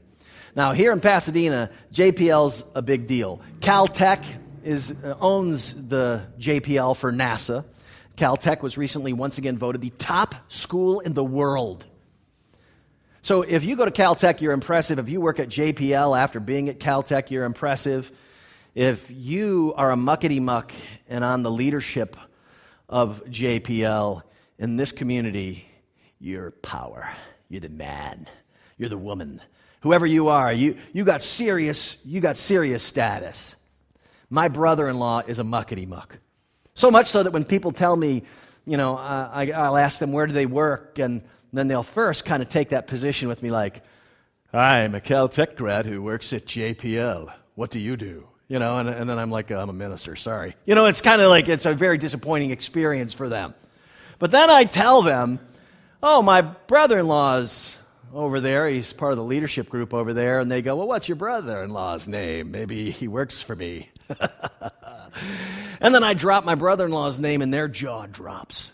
Now, 0.55 0.73
here 0.73 0.91
in 0.91 0.99
Pasadena, 0.99 1.71
JPL's 1.91 2.63
a 2.75 2.81
big 2.81 3.07
deal. 3.07 3.41
Caltech 3.59 4.23
is, 4.63 5.03
uh, 5.03 5.17
owns 5.19 5.73
the 5.73 6.27
JPL 6.37 6.95
for 6.95 7.11
NASA. 7.11 7.65
Caltech 8.17 8.61
was 8.61 8.77
recently 8.77 9.13
once 9.13 9.39
again 9.39 9.57
voted 9.57 9.81
the 9.81 9.89
top 9.89 10.35
school 10.49 10.99
in 10.99 11.13
the 11.13 11.23
world. 11.23 11.85
So 13.23 13.41
if 13.41 13.63
you 13.63 13.75
go 13.75 13.85
to 13.85 13.91
Caltech, 13.91 14.41
you're 14.41 14.53
impressive. 14.53 14.99
If 14.99 15.09
you 15.09 15.21
work 15.21 15.39
at 15.39 15.49
JPL 15.49 16.17
after 16.17 16.39
being 16.39 16.69
at 16.69 16.79
Caltech, 16.79 17.31
you're 17.31 17.45
impressive. 17.45 18.11
If 18.75 19.09
you 19.09 19.73
are 19.75 19.91
a 19.91 19.95
muckety 19.95 20.41
muck 20.41 20.71
and 21.07 21.23
on 21.23 21.41
the 21.41 21.49
leadership 21.49 22.15
of 22.87 23.23
JPL 23.25 24.21
in 24.59 24.77
this 24.77 24.91
community, 24.91 25.65
you're 26.19 26.51
power. 26.51 27.07
You're 27.49 27.61
the 27.61 27.69
man. 27.69 28.27
You're 28.77 28.89
the 28.89 28.97
woman 28.97 29.41
whoever 29.83 30.05
you 30.05 30.29
are, 30.29 30.51
you, 30.51 30.77
you 30.93 31.03
got 31.03 31.21
serious, 31.21 31.97
you 32.05 32.21
got 32.21 32.37
serious 32.37 32.81
status. 32.81 33.57
My 34.29 34.47
brother-in-law 34.47 35.23
is 35.27 35.39
a 35.39 35.43
muckety 35.43 35.85
muck. 35.85 36.17
So 36.73 36.89
much 36.89 37.07
so 37.07 37.21
that 37.21 37.33
when 37.33 37.43
people 37.43 37.71
tell 37.71 37.95
me, 37.95 38.23
you 38.65 38.77
know, 38.77 38.97
I, 38.97 39.51
I'll 39.53 39.77
ask 39.77 39.99
them 39.99 40.13
where 40.13 40.25
do 40.25 40.33
they 40.33 40.45
work, 40.45 40.99
and 40.99 41.21
then 41.51 41.67
they'll 41.67 41.83
first 41.83 42.23
kind 42.23 42.41
of 42.41 42.47
take 42.47 42.69
that 42.69 42.87
position 42.87 43.27
with 43.27 43.43
me 43.43 43.51
like, 43.51 43.81
I'm 44.53 44.95
a 44.95 45.01
Caltech 45.01 45.57
grad 45.57 45.85
who 45.85 46.01
works 46.01 46.31
at 46.31 46.45
JPL. 46.45 47.33
What 47.55 47.69
do 47.69 47.79
you 47.79 47.97
do? 47.97 48.27
You 48.47 48.59
know, 48.59 48.77
and, 48.77 48.87
and 48.87 49.09
then 49.09 49.19
I'm 49.19 49.31
like, 49.31 49.51
I'm 49.51 49.69
a 49.69 49.73
minister, 49.73 50.15
sorry. 50.15 50.55
You 50.65 50.75
know, 50.75 50.85
it's 50.85 51.01
kind 51.01 51.21
of 51.21 51.29
like 51.29 51.49
it's 51.49 51.65
a 51.65 51.73
very 51.73 51.97
disappointing 51.97 52.51
experience 52.51 53.11
for 53.11 53.27
them. 53.27 53.53
But 54.17 54.31
then 54.31 54.49
I 54.49 54.63
tell 54.63 55.01
them, 55.01 55.39
oh, 56.01 56.21
my 56.21 56.41
brother 56.41 56.99
in 56.99 57.07
law's 57.07 57.75
over 58.13 58.39
there. 58.39 58.67
He's 58.67 58.93
part 58.93 59.11
of 59.11 59.17
the 59.17 59.23
leadership 59.23 59.69
group 59.69 59.93
over 59.93 60.13
there. 60.13 60.39
And 60.39 60.51
they 60.51 60.61
go, 60.61 60.75
Well, 60.75 60.87
what's 60.87 61.07
your 61.07 61.15
brother 61.15 61.61
in 61.63 61.71
law's 61.71 62.07
name? 62.07 62.51
Maybe 62.51 62.91
he 62.91 63.07
works 63.07 63.41
for 63.41 63.55
me. 63.55 63.89
and 65.81 65.93
then 65.93 66.03
I 66.03 66.13
drop 66.13 66.45
my 66.45 66.55
brother 66.55 66.85
in 66.85 66.91
law's 66.91 67.19
name, 67.19 67.41
and 67.41 67.53
their 67.53 67.67
jaw 67.67 68.05
drops. 68.05 68.71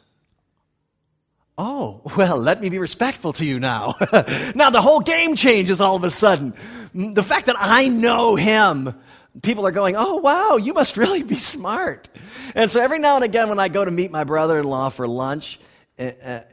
Oh, 1.57 2.01
well, 2.15 2.37
let 2.37 2.61
me 2.61 2.69
be 2.69 2.79
respectful 2.79 3.33
to 3.33 3.45
you 3.45 3.59
now. 3.59 3.95
now 4.55 4.69
the 4.69 4.81
whole 4.81 5.01
game 5.01 5.35
changes 5.35 5.81
all 5.81 5.97
of 5.97 6.05
a 6.05 6.09
sudden. 6.09 6.53
The 6.93 7.21
fact 7.21 7.47
that 7.47 7.57
I 7.59 7.89
know 7.89 8.35
him, 8.35 8.95
people 9.41 9.67
are 9.67 9.71
going, 9.71 9.95
oh, 9.97 10.17
wow, 10.17 10.55
you 10.55 10.73
must 10.73 10.95
really 10.95 11.21
be 11.21 11.37
smart. 11.37 12.07
And 12.55 12.71
so 12.71 12.79
every 12.79 12.99
now 12.99 13.15
and 13.15 13.25
again, 13.25 13.49
when 13.49 13.59
I 13.59 13.67
go 13.67 13.83
to 13.83 13.91
meet 13.91 14.09
my 14.09 14.23
brother 14.23 14.57
in 14.57 14.63
law 14.63 14.87
for 14.87 15.05
lunch, 15.05 15.59
uh, 15.99 16.03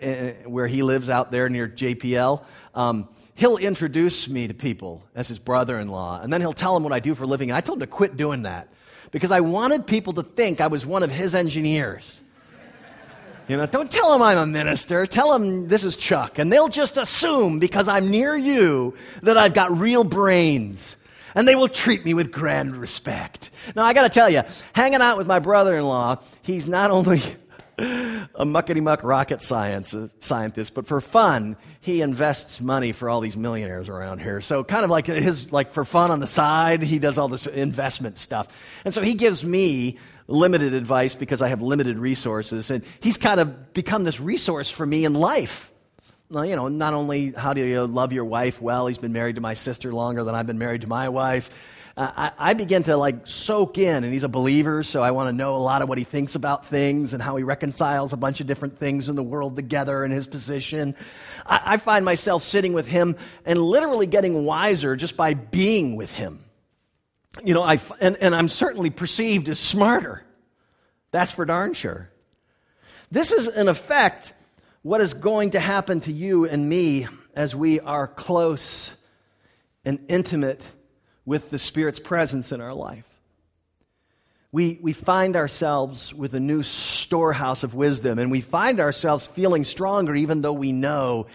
uh, 0.02 0.32
where 0.46 0.66
he 0.66 0.82
lives 0.82 1.08
out 1.08 1.30
there 1.30 1.48
near 1.48 1.68
JPL, 1.68 2.44
um, 2.76 3.08
he'll 3.34 3.56
introduce 3.56 4.28
me 4.28 4.46
to 4.46 4.54
people 4.54 5.02
as 5.14 5.26
his 5.28 5.38
brother 5.38 5.78
in 5.78 5.88
law, 5.88 6.20
and 6.20 6.32
then 6.32 6.40
he'll 6.40 6.52
tell 6.52 6.74
them 6.74 6.84
what 6.84 6.92
I 6.92 7.00
do 7.00 7.14
for 7.14 7.24
a 7.24 7.26
living. 7.26 7.50
And 7.50 7.56
I 7.56 7.60
told 7.60 7.78
him 7.78 7.80
to 7.80 7.86
quit 7.86 8.16
doing 8.16 8.42
that 8.42 8.68
because 9.10 9.32
I 9.32 9.40
wanted 9.40 9.86
people 9.86 10.12
to 10.14 10.22
think 10.22 10.60
I 10.60 10.68
was 10.68 10.86
one 10.86 11.02
of 11.02 11.10
his 11.10 11.34
engineers. 11.34 12.20
You 13.48 13.56
know, 13.56 13.66
don't 13.66 13.90
tell 13.90 14.12
them 14.12 14.22
I'm 14.22 14.38
a 14.38 14.46
minister. 14.46 15.06
Tell 15.06 15.32
them 15.32 15.68
this 15.68 15.84
is 15.84 15.96
Chuck. 15.96 16.38
And 16.38 16.52
they'll 16.52 16.68
just 16.68 16.96
assume 16.96 17.60
because 17.60 17.86
I'm 17.86 18.10
near 18.10 18.34
you 18.34 18.94
that 19.22 19.38
I've 19.38 19.54
got 19.54 19.78
real 19.78 20.02
brains. 20.02 20.96
And 21.34 21.46
they 21.46 21.54
will 21.54 21.68
treat 21.68 22.04
me 22.04 22.12
with 22.12 22.32
grand 22.32 22.76
respect. 22.76 23.50
Now, 23.76 23.84
I 23.84 23.92
got 23.92 24.02
to 24.02 24.08
tell 24.08 24.28
you, 24.28 24.42
hanging 24.72 25.00
out 25.00 25.16
with 25.16 25.28
my 25.28 25.38
brother 25.38 25.76
in 25.76 25.84
law, 25.84 26.16
he's 26.42 26.68
not 26.68 26.90
only 26.90 27.22
a 27.78 28.46
muckety 28.46 28.82
muck 28.82 29.04
rocket 29.04 29.42
science, 29.42 29.92
uh, 29.92 30.08
scientist, 30.18 30.72
but 30.72 30.86
for 30.86 30.98
fun, 31.00 31.56
he 31.80 32.00
invests 32.00 32.60
money 32.60 32.92
for 32.92 33.10
all 33.10 33.20
these 33.20 33.36
millionaires 33.36 33.90
around 33.90 34.20
here. 34.20 34.40
So 34.40 34.64
kind 34.64 34.82
of 34.82 34.90
like 34.90 35.06
his, 35.06 35.52
like 35.52 35.72
for 35.72 35.84
fun 35.84 36.10
on 36.10 36.18
the 36.18 36.26
side, 36.26 36.82
he 36.82 36.98
does 36.98 37.18
all 37.18 37.28
this 37.28 37.46
investment 37.46 38.16
stuff. 38.16 38.48
And 38.86 38.94
so 38.94 39.02
he 39.02 39.12
gives 39.12 39.44
me 39.44 39.98
limited 40.26 40.72
advice 40.72 41.14
because 41.14 41.42
I 41.42 41.48
have 41.48 41.60
limited 41.60 41.98
resources. 41.98 42.70
And 42.70 42.82
he's 43.00 43.18
kind 43.18 43.40
of 43.40 43.74
become 43.74 44.04
this 44.04 44.20
resource 44.20 44.70
for 44.70 44.86
me 44.86 45.04
in 45.04 45.12
life. 45.12 45.70
Well, 46.30 46.46
you 46.46 46.56
know, 46.56 46.68
not 46.68 46.94
only 46.94 47.32
how 47.32 47.52
do 47.52 47.64
you 47.64 47.86
love 47.86 48.12
your 48.12 48.24
wife 48.24 48.60
well, 48.60 48.86
he's 48.86 48.98
been 48.98 49.12
married 49.12 49.36
to 49.36 49.42
my 49.42 49.52
sister 49.52 49.92
longer 49.92 50.24
than 50.24 50.34
I've 50.34 50.46
been 50.46 50.58
married 50.58 50.80
to 50.80 50.88
my 50.88 51.10
wife. 51.10 51.50
Uh, 51.96 52.12
I, 52.14 52.50
I 52.50 52.54
begin 52.54 52.82
to 52.84 52.96
like 52.96 53.26
soak 53.26 53.78
in, 53.78 54.04
and 54.04 54.12
he's 54.12 54.24
a 54.24 54.28
believer, 54.28 54.82
so 54.82 55.02
I 55.02 55.12
want 55.12 55.28
to 55.28 55.32
know 55.32 55.56
a 55.56 55.58
lot 55.58 55.80
of 55.80 55.88
what 55.88 55.96
he 55.96 56.04
thinks 56.04 56.34
about 56.34 56.66
things 56.66 57.14
and 57.14 57.22
how 57.22 57.36
he 57.36 57.42
reconciles 57.42 58.12
a 58.12 58.18
bunch 58.18 58.40
of 58.42 58.46
different 58.46 58.78
things 58.78 59.08
in 59.08 59.16
the 59.16 59.22
world 59.22 59.56
together 59.56 60.04
in 60.04 60.10
his 60.10 60.26
position. 60.26 60.94
I, 61.46 61.60
I 61.64 61.76
find 61.78 62.04
myself 62.04 62.44
sitting 62.44 62.74
with 62.74 62.86
him 62.86 63.16
and 63.46 63.58
literally 63.58 64.06
getting 64.06 64.44
wiser 64.44 64.94
just 64.94 65.16
by 65.16 65.32
being 65.32 65.96
with 65.96 66.12
him. 66.12 66.40
You 67.42 67.54
know, 67.54 67.62
I, 67.62 67.78
and, 67.98 68.16
and 68.20 68.34
I'm 68.34 68.48
certainly 68.48 68.90
perceived 68.90 69.48
as 69.48 69.58
smarter. 69.58 70.22
That's 71.12 71.32
for 71.32 71.46
darn 71.46 71.72
sure. 71.72 72.10
This 73.10 73.32
is, 73.32 73.48
in 73.48 73.68
effect, 73.68 74.34
what 74.82 75.00
is 75.00 75.14
going 75.14 75.52
to 75.52 75.60
happen 75.60 76.00
to 76.00 76.12
you 76.12 76.44
and 76.46 76.68
me 76.68 77.06
as 77.34 77.56
we 77.56 77.80
are 77.80 78.06
close 78.06 78.92
and 79.84 80.04
intimate 80.08 80.62
with 81.26 81.50
the 81.50 81.58
Spirit's 81.58 81.98
presence 81.98 82.52
in 82.52 82.62
our 82.62 82.72
life. 82.72 83.04
We, 84.52 84.78
we 84.80 84.94
find 84.94 85.36
ourselves 85.36 86.14
with 86.14 86.32
a 86.32 86.40
new 86.40 86.62
storehouse 86.62 87.62
of 87.62 87.74
wisdom, 87.74 88.18
and 88.18 88.30
we 88.30 88.40
find 88.40 88.80
ourselves 88.80 89.26
feeling 89.26 89.64
stronger 89.64 90.14
even 90.14 90.40
though 90.40 90.54
we 90.54 90.72
know 90.72 91.26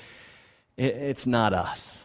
it, 0.78 0.96
it's 0.96 1.28
not 1.28 1.54
us. 1.54 2.04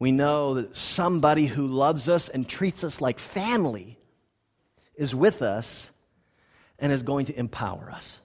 We 0.00 0.10
know 0.10 0.54
that 0.54 0.76
somebody 0.76 1.46
who 1.46 1.66
loves 1.66 2.08
us 2.08 2.28
and 2.28 2.48
treats 2.48 2.82
us 2.82 3.00
like 3.00 3.18
family 3.18 3.98
is 4.96 5.14
with 5.14 5.42
us 5.42 5.90
and 6.78 6.92
is 6.92 7.02
going 7.02 7.26
to 7.26 7.38
empower 7.38 7.90
us. 7.90 8.18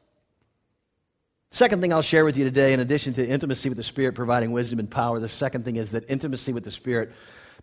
Second 1.51 1.81
thing 1.81 1.93
I'll 1.93 2.01
share 2.01 2.25
with 2.25 2.37
you 2.37 2.45
today, 2.45 2.73
in 2.73 2.79
addition 2.79 3.13
to 3.13 3.27
intimacy 3.27 3.69
with 3.69 3.77
the 3.77 3.83
Spirit 3.83 4.15
providing 4.15 4.51
wisdom 4.51 4.79
and 4.79 4.89
power, 4.89 5.19
the 5.19 5.29
second 5.29 5.63
thing 5.63 5.75
is 5.75 5.91
that 5.91 6.09
intimacy 6.09 6.53
with 6.53 6.63
the 6.63 6.71
Spirit 6.71 7.11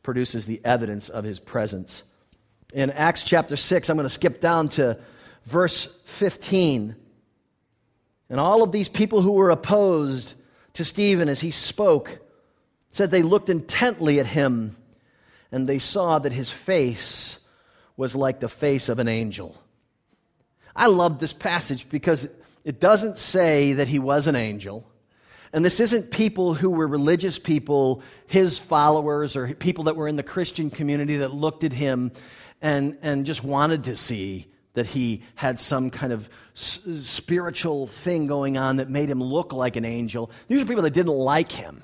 produces 0.02 0.46
the 0.46 0.60
evidence 0.64 1.08
of 1.08 1.24
His 1.24 1.40
presence. 1.40 2.02
In 2.72 2.90
Acts 2.90 3.24
chapter 3.24 3.56
6, 3.56 3.88
I'm 3.88 3.96
going 3.96 4.08
to 4.08 4.14
skip 4.14 4.40
down 4.40 4.68
to 4.70 4.98
verse 5.44 5.86
15. 6.04 6.94
And 8.28 8.40
all 8.40 8.62
of 8.62 8.72
these 8.72 8.88
people 8.88 9.22
who 9.22 9.32
were 9.32 9.50
opposed 9.50 10.34
to 10.74 10.84
Stephen 10.84 11.28
as 11.28 11.40
he 11.40 11.50
spoke 11.50 12.18
said 12.92 13.10
they 13.10 13.22
looked 13.22 13.50
intently 13.50 14.20
at 14.20 14.26
him 14.26 14.76
and 15.52 15.68
they 15.68 15.78
saw 15.78 16.18
that 16.18 16.32
his 16.32 16.50
face 16.50 17.38
was 17.96 18.14
like 18.14 18.40
the 18.40 18.48
face 18.48 18.88
of 18.88 18.98
an 18.98 19.08
angel. 19.08 19.60
I 20.74 20.86
love 20.86 21.18
this 21.18 21.32
passage 21.32 21.88
because 21.90 22.28
it 22.64 22.80
doesn't 22.80 23.18
say 23.18 23.74
that 23.74 23.88
he 23.88 23.98
was 23.98 24.26
an 24.26 24.36
angel. 24.36 24.89
And 25.52 25.64
this 25.64 25.80
isn't 25.80 26.10
people 26.10 26.54
who 26.54 26.70
were 26.70 26.86
religious 26.86 27.38
people, 27.38 28.02
his 28.26 28.58
followers, 28.58 29.34
or 29.34 29.48
people 29.54 29.84
that 29.84 29.96
were 29.96 30.06
in 30.06 30.16
the 30.16 30.22
Christian 30.22 30.70
community 30.70 31.18
that 31.18 31.34
looked 31.34 31.64
at 31.64 31.72
him 31.72 32.12
and, 32.62 32.96
and 33.02 33.26
just 33.26 33.42
wanted 33.42 33.84
to 33.84 33.96
see 33.96 34.46
that 34.74 34.86
he 34.86 35.22
had 35.34 35.58
some 35.58 35.90
kind 35.90 36.12
of 36.12 36.28
s- 36.54 36.86
spiritual 37.02 37.88
thing 37.88 38.28
going 38.28 38.56
on 38.56 38.76
that 38.76 38.88
made 38.88 39.10
him 39.10 39.20
look 39.20 39.52
like 39.52 39.74
an 39.74 39.84
angel. 39.84 40.30
These 40.46 40.62
are 40.62 40.66
people 40.66 40.84
that 40.84 40.94
didn't 40.94 41.12
like 41.12 41.50
him, 41.50 41.82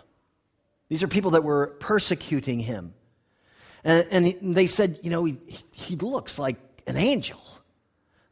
these 0.88 1.02
are 1.02 1.09
people 1.09 1.33
that 1.33 1.42
were 1.42 1.76
persecuting 1.81 2.61
him. 2.61 2.94
And, 3.83 4.07
and 4.11 4.57
they 4.57 4.66
said, 4.66 4.98
you 5.02 5.11
know, 5.11 5.24
he, 5.24 5.38
he 5.72 5.94
looks 5.96 6.40
like 6.40 6.57
an 6.88 6.96
angel. 6.96 7.40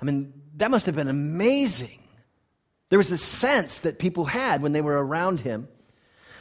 I 0.00 0.04
mean, 0.04 0.32
that 0.56 0.70
must 0.70 0.86
have 0.86 0.96
been 0.96 1.08
amazing. 1.08 2.03
There 2.90 2.98
was 2.98 3.12
a 3.12 3.18
sense 3.18 3.80
that 3.80 3.98
people 3.98 4.26
had 4.26 4.62
when 4.62 4.72
they 4.72 4.80
were 4.80 5.04
around 5.04 5.40
him. 5.40 5.68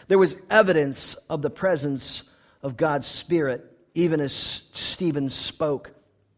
There 0.08 0.18
was 0.18 0.38
evidence 0.50 1.16
of 1.30 1.42
the 1.42 1.50
presence 1.50 2.24
of 2.62 2.78
God's 2.78 3.08
Spirit, 3.08 3.66
even 3.94 4.20
as 4.20 4.34
Stephen 4.34 5.30
spoke. 5.30 5.92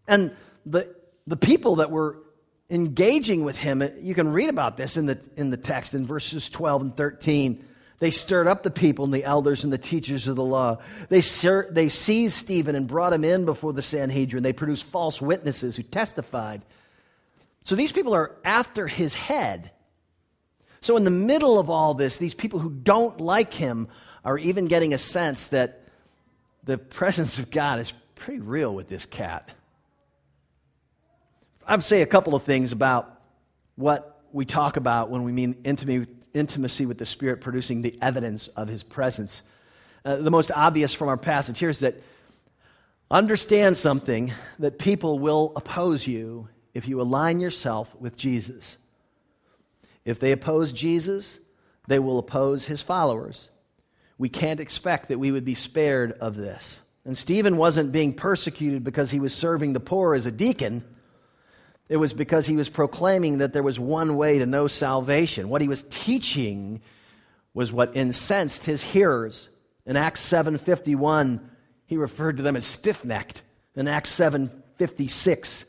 And 0.08 0.36
the, 0.66 0.96
the 1.28 1.38
people 1.38 1.78
that 1.78 1.92
were 1.92 2.18
engaging 2.70 3.44
with 3.44 3.58
him, 3.58 3.84
you 4.00 4.16
can 4.16 4.30
read 4.30 4.50
about 4.50 4.78
this 4.78 4.98
in 4.98 5.06
the, 5.06 5.20
in 5.36 5.50
the 5.50 5.58
text 5.58 5.94
in 5.94 6.06
verses 6.06 6.50
12 6.50 6.82
and 6.82 6.98
13. 6.98 7.66
They 8.00 8.12
stirred 8.12 8.48
up 8.48 8.64
the 8.64 8.72
people 8.72 9.06
and 9.06 9.14
the 9.14 9.24
elders 9.24 9.64
and 9.64 9.72
the 9.72 9.78
teachers 9.78 10.28
of 10.28 10.36
the 10.36 10.44
law. 10.44 10.80
They, 11.10 11.22
they 11.22 11.90
seized 11.90 12.36
Stephen 12.36 12.76
and 12.76 12.88
brought 12.88 13.14
him 13.14 13.24
in 13.24 13.46
before 13.46 13.74
the 13.74 13.82
Sanhedrin. 13.82 14.44
They 14.44 14.54
produced 14.54 14.86
false 14.86 15.22
witnesses 15.22 15.76
who 15.76 15.84
testified. 15.84 16.64
So 17.64 17.76
these 17.76 17.92
people 17.92 18.14
are 18.14 18.36
after 18.44 18.88
his 18.88 19.14
head. 19.14 19.72
So, 20.86 20.98
in 20.98 21.04
the 21.04 21.10
middle 21.10 21.58
of 21.58 21.72
all 21.72 21.96
this, 21.96 22.18
these 22.18 22.36
people 22.36 22.60
who 22.60 22.70
don't 22.70 23.20
like 23.20 23.56
him 23.56 23.88
are 24.24 24.38
even 24.38 24.68
getting 24.68 24.94
a 24.94 25.00
sense 25.00 25.48
that 25.48 25.82
the 26.64 26.78
presence 26.78 27.40
of 27.40 27.50
God 27.50 27.80
is 27.80 27.92
pretty 28.14 28.40
real 28.40 28.72
with 28.72 28.88
this 28.88 29.04
cat. 29.04 29.50
I'd 31.66 31.82
say 31.82 32.04
a 32.04 32.06
couple 32.06 32.36
of 32.36 32.44
things 32.44 32.72
about 32.72 33.20
what 33.76 34.22
we 34.32 34.46
talk 34.46 34.78
about 34.78 35.10
when 35.10 35.24
we 35.24 35.32
mean 35.32 35.56
intimacy 35.64 36.86
with 36.86 37.00
the 37.00 37.06
Spirit 37.08 37.42
producing 37.42 37.82
the 37.82 37.98
evidence 38.00 38.48
of 38.50 38.68
his 38.68 38.84
presence. 38.84 39.42
Uh, 40.06 40.18
the 40.18 40.30
most 40.30 40.52
obvious 40.52 40.94
from 40.94 41.08
our 41.08 41.18
passage 41.18 41.58
here 41.58 41.70
is 41.70 41.80
that 41.80 41.96
understand 43.10 43.76
something 43.76 44.32
that 44.60 44.78
people 44.78 45.18
will 45.18 45.52
oppose 45.56 46.06
you 46.06 46.48
if 46.76 46.88
you 46.88 47.02
align 47.02 47.40
yourself 47.40 47.96
with 48.00 48.16
Jesus. 48.18 48.78
If 50.06 50.20
they 50.20 50.32
oppose 50.32 50.72
Jesus, 50.72 51.40
they 51.88 52.00
will 52.00 52.20
oppose 52.20 52.66
his 52.68 52.82
followers. 52.82 53.50
We 54.18 54.30
can't 54.30 54.60
expect 54.60 55.10
that 55.10 55.20
we 55.20 55.32
would 55.32 55.44
be 55.44 55.56
spared 55.56 56.14
of 56.14 56.36
this. 56.36 56.80
And 57.04 57.18
Stephen 57.18 57.58
wasn't 57.58 57.92
being 57.92 58.14
persecuted 58.14 58.84
because 58.84 59.12
he 59.12 59.20
was 59.20 59.34
serving 59.34 59.74
the 59.74 59.80
poor 59.80 60.16
as 60.16 60.26
a 60.26 60.32
deacon. 60.32 60.84
It 61.90 61.98
was 61.98 62.14
because 62.14 62.46
he 62.46 62.56
was 62.56 62.70
proclaiming 62.70 63.40
that 63.40 63.54
there 63.54 63.62
was 63.62 63.80
one 63.80 64.16
way 64.16 64.40
to 64.40 64.46
know 64.46 64.68
salvation. 64.68 65.50
What 65.50 65.62
he 65.62 65.68
was 65.68 65.84
teaching 65.84 66.82
was 67.54 67.72
what 67.72 67.96
incensed 67.96 68.66
his 68.66 68.82
hearers. 68.82 69.50
In 69.86 69.96
Acts 69.98 70.22
7:51, 70.22 71.42
he 71.86 71.98
referred 71.98 72.38
to 72.38 72.44
them 72.44 72.56
as 72.56 72.66
stiff-necked. 72.66 73.44
In 73.76 73.88
Acts 73.88 74.10
7:56, 74.12 75.66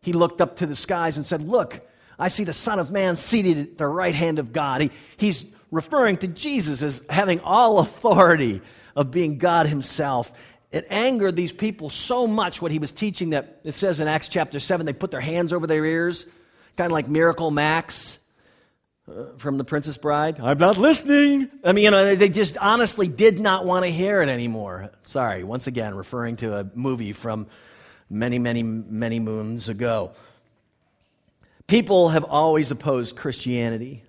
he 0.00 0.12
looked 0.12 0.40
up 0.40 0.56
to 0.56 0.66
the 0.66 0.74
skies 0.74 1.16
and 1.16 1.24
said, 1.24 1.42
"Look, 1.42 1.80
I 2.22 2.28
see 2.28 2.44
the 2.44 2.52
Son 2.52 2.78
of 2.78 2.92
Man 2.92 3.16
seated 3.16 3.58
at 3.58 3.78
the 3.78 3.86
right 3.86 4.14
hand 4.14 4.38
of 4.38 4.52
God. 4.52 4.80
He, 4.80 4.90
he's 5.16 5.44
referring 5.72 6.18
to 6.18 6.28
Jesus 6.28 6.80
as 6.80 7.04
having 7.10 7.40
all 7.40 7.80
authority 7.80 8.62
of 8.94 9.10
being 9.10 9.38
God 9.38 9.66
himself. 9.66 10.32
It 10.70 10.86
angered 10.88 11.34
these 11.34 11.50
people 11.50 11.90
so 11.90 12.28
much 12.28 12.62
what 12.62 12.70
he 12.70 12.78
was 12.78 12.92
teaching 12.92 13.30
that 13.30 13.58
it 13.64 13.74
says 13.74 13.98
in 13.98 14.06
Acts 14.06 14.28
chapter 14.28 14.60
7 14.60 14.86
they 14.86 14.92
put 14.92 15.10
their 15.10 15.20
hands 15.20 15.52
over 15.52 15.66
their 15.66 15.84
ears, 15.84 16.24
kind 16.76 16.86
of 16.86 16.92
like 16.92 17.08
Miracle 17.08 17.50
Max 17.50 18.20
uh, 19.08 19.36
from 19.38 19.58
The 19.58 19.64
Princess 19.64 19.96
Bride. 19.96 20.38
I'm 20.38 20.58
not 20.58 20.78
listening. 20.78 21.50
I 21.64 21.72
mean, 21.72 21.82
you 21.82 21.90
know, 21.90 22.14
they 22.14 22.28
just 22.28 22.56
honestly 22.56 23.08
did 23.08 23.40
not 23.40 23.66
want 23.66 23.84
to 23.84 23.90
hear 23.90 24.22
it 24.22 24.28
anymore. 24.28 24.92
Sorry, 25.02 25.42
once 25.42 25.66
again, 25.66 25.96
referring 25.96 26.36
to 26.36 26.56
a 26.56 26.70
movie 26.72 27.14
from 27.14 27.48
many, 28.08 28.38
many, 28.38 28.62
many 28.62 29.18
moons 29.18 29.68
ago. 29.68 30.12
People 31.72 32.10
have 32.10 32.24
always 32.24 32.70
opposed 32.70 33.16
Christianity 33.16 34.04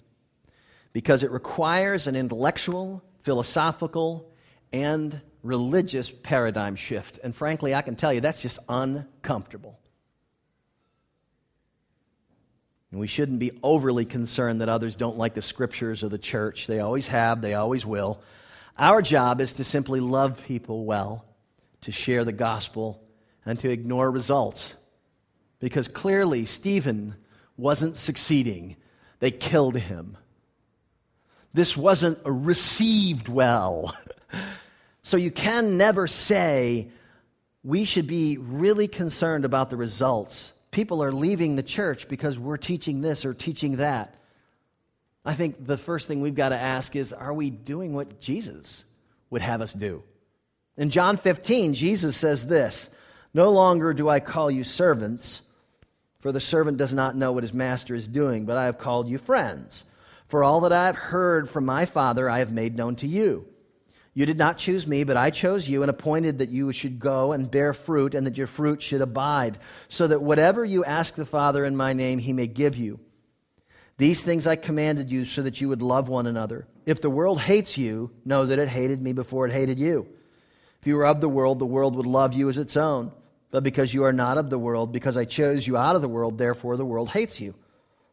because 0.92 1.24
it 1.24 1.32
requires 1.32 2.08
an 2.08 2.16
intellectual, 2.18 3.02
philosophical, 3.22 4.30
and 4.74 5.22
religious 5.44 6.12
paradigm 6.12 6.76
shift. 6.76 7.22
And 7.24 7.34
frankly, 7.34 7.74
I 7.74 7.82
can 7.82 7.96
tell 7.96 8.12
you 8.12 8.20
that's 8.20 8.42
just 8.42 8.60
uncomfortable. 8.68 9.80
And 12.92 13.00
we 13.00 13.08
shouldn't 13.08 13.40
be 13.40 13.58
overly 13.64 14.04
concerned 14.04 14.60
that 14.60 14.68
others 14.68 14.98
don't 14.98 15.18
like 15.18 15.34
the 15.34 15.42
scriptures 15.42 16.04
or 16.04 16.10
the 16.10 16.18
church. 16.18 16.68
They 16.68 16.82
always 16.82 17.08
have, 17.08 17.42
they 17.42 17.54
always 17.54 17.86
will. 17.86 18.22
Our 18.78 19.02
job 19.02 19.40
is 19.40 19.54
to 19.54 19.64
simply 19.64 20.02
love 20.02 20.44
people 20.48 20.84
well, 20.84 21.24
to 21.80 21.94
share 21.94 22.26
the 22.26 22.34
gospel, 22.34 23.02
and 23.46 23.58
to 23.60 23.70
ignore 23.70 24.12
results. 24.12 24.76
Because 25.62 25.88
clearly, 25.88 26.44
Stephen 26.44 27.16
wasn't 27.58 27.96
succeeding, 27.96 28.76
they 29.20 29.32
killed 29.32 29.78
him. 29.78 30.18
This 31.54 31.78
wasn't 31.78 32.20
received 32.26 33.28
well. 33.28 33.96
so 35.04 35.18
you 35.18 35.32
can 35.32 35.78
never 35.78 36.08
say, 36.08 36.90
we 37.64 37.86
should 37.86 38.08
be 38.08 38.38
really 38.38 38.88
concerned 38.88 39.46
about 39.46 39.70
the 39.70 39.78
results. 39.78 40.52
People 40.72 41.04
are 41.04 41.12
leaving 41.12 41.56
the 41.56 41.64
church 41.64 42.08
because 42.08 42.40
we're 42.40 42.58
teaching 42.58 43.02
this 43.02 43.24
or 43.24 43.34
teaching 43.34 43.78
that. 43.78 44.16
I 45.26 45.34
think 45.36 45.66
the 45.66 45.78
first 45.78 46.08
thing 46.08 46.22
we've 46.22 46.36
got 46.36 46.50
to 46.50 46.60
ask 46.60 46.96
is 46.96 47.14
are 47.14 47.34
we 47.34 47.50
doing 47.50 47.94
what 47.94 48.20
Jesus 48.20 48.84
would 49.30 49.42
have 49.42 49.62
us 49.62 49.72
do? 49.72 50.04
In 50.76 50.90
John 50.90 51.18
15, 51.18 51.76
Jesus 51.76 52.18
says 52.18 52.48
this 52.48 52.90
No 53.34 53.52
longer 53.52 53.94
do 53.94 54.10
I 54.10 54.20
call 54.20 54.52
you 54.52 54.64
servants 54.64 55.44
for 56.24 56.32
the 56.32 56.40
servant 56.40 56.78
does 56.78 56.94
not 56.94 57.18
know 57.18 57.34
what 57.34 57.44
his 57.44 57.54
master 57.54 57.94
is 57.94 58.08
doing, 58.08 58.46
but 58.46 58.56
I 58.56 58.64
have 58.64 58.78
called 58.78 59.10
you 59.10 59.18
friends. 59.18 59.84
For 60.30 60.42
all 60.42 60.62
that 60.62 60.72
I 60.72 60.86
have 60.86 60.96
heard 60.96 61.50
from 61.50 61.66
my 61.66 61.86
Father, 61.86 62.30
I 62.30 62.40
have 62.40 62.54
made 62.54 62.78
known 62.78 62.96
to 62.98 63.08
you. 63.08 63.46
You 64.14 64.26
did 64.26 64.38
not 64.38 64.58
choose 64.58 64.88
me, 64.88 65.04
but 65.04 65.18
I 65.18 65.32
chose 65.32 65.68
you 65.68 65.84
and 65.84 65.90
appointed 65.90 66.38
that 66.38 66.48
you 66.48 66.72
should 66.72 66.98
go 66.98 67.34
and 67.34 67.52
bear 67.52 67.74
fruit, 67.74 68.16
and 68.16 68.26
that 68.26 68.38
your 68.38 68.48
fruit 68.48 68.82
should 68.82 69.02
abide, 69.02 69.58
so 69.90 70.08
that 70.08 70.22
whatever 70.22 70.64
you 70.64 70.86
ask 70.86 71.16
the 71.16 71.26
Father 71.26 71.66
in 71.66 71.76
my 71.76 71.92
name, 71.92 72.20
he 72.20 72.32
may 72.32 72.48
give 72.48 72.78
you. 72.78 73.02
These 73.98 74.24
things 74.24 74.48
I 74.48 74.56
commanded 74.56 75.12
you 75.12 75.26
so 75.26 75.42
that 75.42 75.60
you 75.60 75.68
would 75.68 75.82
love 75.82 76.08
one 76.08 76.26
another. 76.26 76.68
If 76.86 77.02
the 77.02 77.10
world 77.10 77.42
hates 77.42 77.78
you, 77.78 78.12
know 78.24 78.46
that 78.46 78.60
it 78.60 78.70
hated 78.70 79.02
me 79.02 79.12
before 79.12 79.46
it 79.46 79.52
hated 79.52 79.78
you. 79.78 80.08
If 80.80 80.88
you 80.88 80.96
were 80.96 81.06
of 81.06 81.20
the 81.20 81.28
world, 81.28 81.60
the 81.60 81.66
world 81.66 81.98
would 81.98 82.06
love 82.06 82.34
you 82.34 82.48
as 82.48 82.58
its 82.58 82.78
own 82.78 83.12
but 83.54 83.62
because 83.64 83.94
you 83.94 84.04
are 84.06 84.12
not 84.12 84.40
of 84.40 84.50
the 84.50 84.58
world, 84.58 84.92
because 84.92 85.16
I 85.16 85.26
chose 85.26 85.68
you 85.68 85.78
out 85.78 85.96
of 85.96 86.02
the 86.02 86.08
world, 86.08 86.40
therefore 86.40 86.76
the 86.76 86.84
world 86.84 87.10
hates 87.10 87.40
you. 87.40 87.54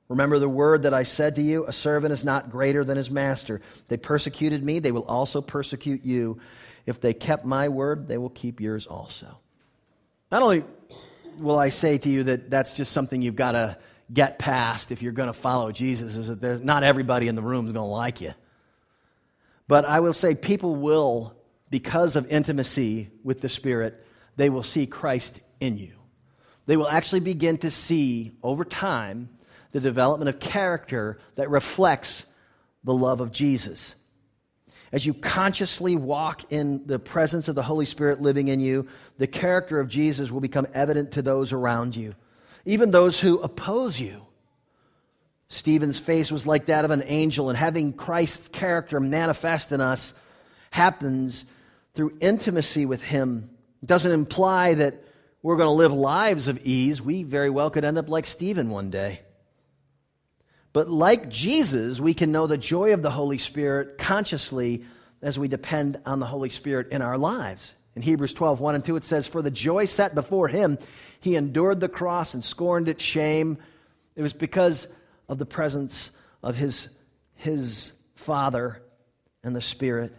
Remember 0.07 0.38
the 0.38 0.50
word 0.50 0.83
that 0.83 0.92
I 0.92 1.05
said 1.05 1.37
to 1.37 1.42
you 1.42 1.64
a 1.64 1.72
servant 1.72 2.12
is 2.12 2.22
not 2.22 2.50
greater 2.50 2.85
than 2.85 2.98
his 2.98 3.11
master. 3.11 3.62
They 3.88 3.96
persecuted 3.96 4.62
me, 4.62 4.81
they 4.81 4.92
will 4.92 5.07
also 5.07 5.40
persecute 5.40 6.05
you. 6.05 6.40
If 6.85 7.00
they 7.00 7.14
kept 7.14 7.46
my 7.46 7.70
word, 7.70 8.07
they 8.07 8.18
will 8.18 8.29
keep 8.29 8.61
yours 8.61 8.87
also. 8.87 9.38
Not 10.31 10.42
only 10.42 10.62
will 11.38 11.59
I 11.59 11.70
say 11.70 11.96
to 11.96 12.09
you 12.11 12.24
that 12.24 12.50
that's 12.50 12.76
just 12.76 12.92
something 12.92 13.22
you've 13.22 13.35
got 13.35 13.53
to 13.53 13.79
get 14.12 14.38
past 14.38 14.92
if 14.92 15.00
you're 15.00 15.12
going 15.12 15.31
to 15.31 15.33
follow 15.33 15.72
Jesus, 15.72 16.16
is 16.16 16.29
that 16.29 16.42
there's, 16.42 16.61
not 16.61 16.83
everybody 16.83 17.29
in 17.29 17.35
the 17.35 17.42
room 17.42 17.64
is 17.64 17.72
going 17.72 17.87
to 17.87 17.90
like 17.90 18.20
you. 18.20 18.35
But 19.68 19.87
I 19.87 20.00
will 20.00 20.12
say 20.12 20.35
people 20.35 20.76
will, 20.76 21.35
because 21.70 22.14
of 22.14 22.26
intimacy 22.26 23.09
with 23.24 23.40
the 23.40 23.48
Spirit, 23.48 24.05
they 24.36 24.50
will 24.50 24.62
see 24.62 24.86
Christ 24.86 25.40
in 25.60 25.78
you. 25.78 25.92
They 26.66 26.76
will 26.76 26.88
actually 26.88 27.20
begin 27.20 27.56
to 27.58 27.70
see 27.70 28.32
over 28.42 28.64
time 28.64 29.28
the 29.72 29.80
development 29.80 30.28
of 30.28 30.40
character 30.40 31.18
that 31.36 31.50
reflects 31.50 32.26
the 32.84 32.94
love 32.94 33.20
of 33.20 33.32
Jesus. 33.32 33.94
As 34.92 35.06
you 35.06 35.14
consciously 35.14 35.94
walk 35.94 36.52
in 36.52 36.86
the 36.86 36.98
presence 36.98 37.46
of 37.48 37.54
the 37.54 37.62
Holy 37.62 37.86
Spirit 37.86 38.20
living 38.20 38.48
in 38.48 38.58
you, 38.58 38.88
the 39.18 39.26
character 39.26 39.78
of 39.78 39.88
Jesus 39.88 40.30
will 40.30 40.40
become 40.40 40.66
evident 40.74 41.12
to 41.12 41.22
those 41.22 41.52
around 41.52 41.94
you, 41.94 42.14
even 42.64 42.90
those 42.90 43.20
who 43.20 43.38
oppose 43.40 44.00
you. 44.00 44.26
Stephen's 45.48 45.98
face 45.98 46.30
was 46.32 46.46
like 46.46 46.66
that 46.66 46.84
of 46.84 46.90
an 46.90 47.02
angel, 47.04 47.48
and 47.48 47.58
having 47.58 47.92
Christ's 47.92 48.48
character 48.48 48.98
manifest 49.00 49.72
in 49.72 49.80
us 49.80 50.12
happens 50.70 51.44
through 51.94 52.16
intimacy 52.20 52.86
with 52.86 53.02
Him 53.02 53.50
it 53.82 53.86
doesn't 53.86 54.12
imply 54.12 54.74
that 54.74 55.02
we're 55.42 55.56
going 55.56 55.68
to 55.68 55.72
live 55.72 55.92
lives 55.92 56.48
of 56.48 56.60
ease. 56.64 57.00
We 57.00 57.22
very 57.22 57.50
well 57.50 57.70
could 57.70 57.84
end 57.84 57.98
up 57.98 58.08
like 58.08 58.26
Stephen 58.26 58.68
one 58.68 58.90
day. 58.90 59.20
But 60.72 60.88
like 60.88 61.28
Jesus, 61.28 61.98
we 61.98 62.14
can 62.14 62.30
know 62.30 62.46
the 62.46 62.58
joy 62.58 62.92
of 62.92 63.02
the 63.02 63.10
Holy 63.10 63.38
Spirit 63.38 63.98
consciously 63.98 64.84
as 65.22 65.38
we 65.38 65.48
depend 65.48 66.00
on 66.06 66.20
the 66.20 66.26
Holy 66.26 66.50
Spirit 66.50 66.88
in 66.90 67.02
our 67.02 67.18
lives. 67.18 67.74
In 67.96 68.02
Hebrews 68.02 68.34
12, 68.34 68.60
1 68.60 68.74
and 68.76 68.84
2, 68.84 68.96
it 68.96 69.04
says, 69.04 69.26
For 69.26 69.42
the 69.42 69.50
joy 69.50 69.86
set 69.86 70.14
before 70.14 70.48
him, 70.48 70.78
he 71.20 71.34
endured 71.34 71.80
the 71.80 71.88
cross 71.88 72.34
and 72.34 72.44
scorned 72.44 72.88
its 72.88 73.02
shame. 73.02 73.58
It 74.14 74.22
was 74.22 74.32
because 74.32 74.86
of 75.28 75.38
the 75.38 75.46
presence 75.46 76.12
of 76.42 76.56
his, 76.56 76.88
his 77.34 77.92
Father 78.14 78.80
and 79.42 79.56
the 79.56 79.60
Spirit. 79.60 80.14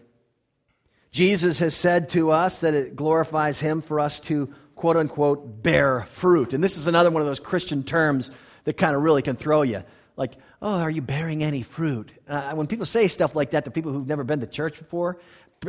Jesus 1.11 1.59
has 1.59 1.75
said 1.75 2.09
to 2.09 2.31
us 2.31 2.59
that 2.59 2.73
it 2.73 2.95
glorifies 2.95 3.59
him 3.59 3.81
for 3.81 3.99
us 3.99 4.19
to, 4.21 4.53
quote 4.75 4.95
unquote, 4.95 5.61
bear 5.61 6.03
fruit. 6.03 6.53
And 6.53 6.63
this 6.63 6.77
is 6.77 6.87
another 6.87 7.11
one 7.11 7.21
of 7.21 7.27
those 7.27 7.39
Christian 7.39 7.83
terms 7.83 8.31
that 8.63 8.77
kind 8.77 8.95
of 8.95 9.01
really 9.01 9.21
can 9.21 9.35
throw 9.35 9.61
you. 9.61 9.83
Like, 10.15 10.33
oh, 10.61 10.79
are 10.79 10.89
you 10.89 11.01
bearing 11.01 11.43
any 11.43 11.63
fruit? 11.63 12.11
Uh, 12.27 12.51
when 12.53 12.67
people 12.67 12.85
say 12.85 13.07
stuff 13.07 13.35
like 13.35 13.51
that 13.51 13.65
to 13.65 13.71
people 13.71 13.91
who've 13.91 14.07
never 14.07 14.23
been 14.23 14.39
to 14.39 14.47
church 14.47 14.77
before, 14.77 15.19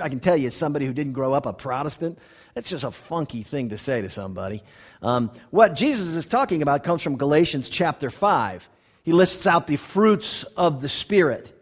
I 0.01 0.09
can 0.09 0.21
tell 0.21 0.37
you, 0.37 0.47
as 0.47 0.55
somebody 0.55 0.87
who 0.87 0.93
didn't 0.93 1.13
grow 1.13 1.35
up 1.35 1.45
a 1.45 1.53
Protestant, 1.53 2.19
that's 2.55 2.69
just 2.69 2.85
a 2.85 2.91
funky 2.91 3.43
thing 3.43 3.71
to 3.71 3.79
say 3.79 4.01
to 4.01 4.11
somebody. 4.11 4.63
Um, 5.03 5.31
what 5.51 5.75
Jesus 5.75 6.15
is 6.15 6.25
talking 6.25 6.63
about 6.63 6.85
comes 6.85 7.03
from 7.03 7.17
Galatians 7.19 7.69
chapter 7.69 8.11
5. 8.11 8.69
He 9.03 9.13
lists 9.13 9.47
out 9.47 9.67
the 9.67 9.77
fruits 9.77 10.45
of 10.57 10.81
the 10.81 10.89
Spirit, 10.89 11.53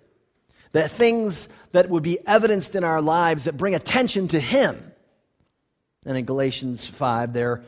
that 0.72 0.90
things 0.90 1.48
that 1.72 1.88
would 1.88 2.02
be 2.02 2.18
evidenced 2.26 2.74
in 2.74 2.84
our 2.84 3.00
lives 3.00 3.44
that 3.44 3.56
bring 3.56 3.74
attention 3.74 4.28
to 4.28 4.40
Him. 4.40 4.92
And 6.04 6.16
in 6.16 6.24
Galatians 6.24 6.86
5, 6.86 7.32
there 7.32 7.52
are 7.52 7.64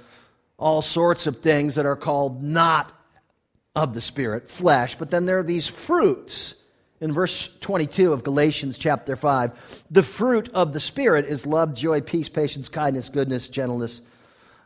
all 0.59 0.83
sorts 0.83 1.27
of 1.27 1.41
things 1.41 1.75
that 1.75 1.87
are 1.87 1.97
called 1.97 2.43
not 2.43 2.93
of 3.75 3.95
the 3.95 4.01
Spirit, 4.01 4.49
flesh, 4.49 4.97
but 4.97 5.11
then 5.11 5.27
there 5.27 5.39
are 5.39 5.45
these 5.45 5.67
fruits. 5.67 6.55
In 7.01 7.13
verse 7.13 7.49
22 7.61 8.13
of 8.13 8.23
Galatians 8.23 8.79
chapter 8.79 9.17
5, 9.17 9.85
the 9.91 10.03
fruit 10.03 10.51
of 10.55 10.73
the 10.73 10.81
Spirit 10.81 11.25
is 11.25 11.47
love, 11.47 11.75
joy, 11.75 12.01
peace, 12.01 12.29
patience, 12.29 12.69
kindness, 12.69 13.09
goodness, 13.09 13.49
gentleness, 13.49 14.03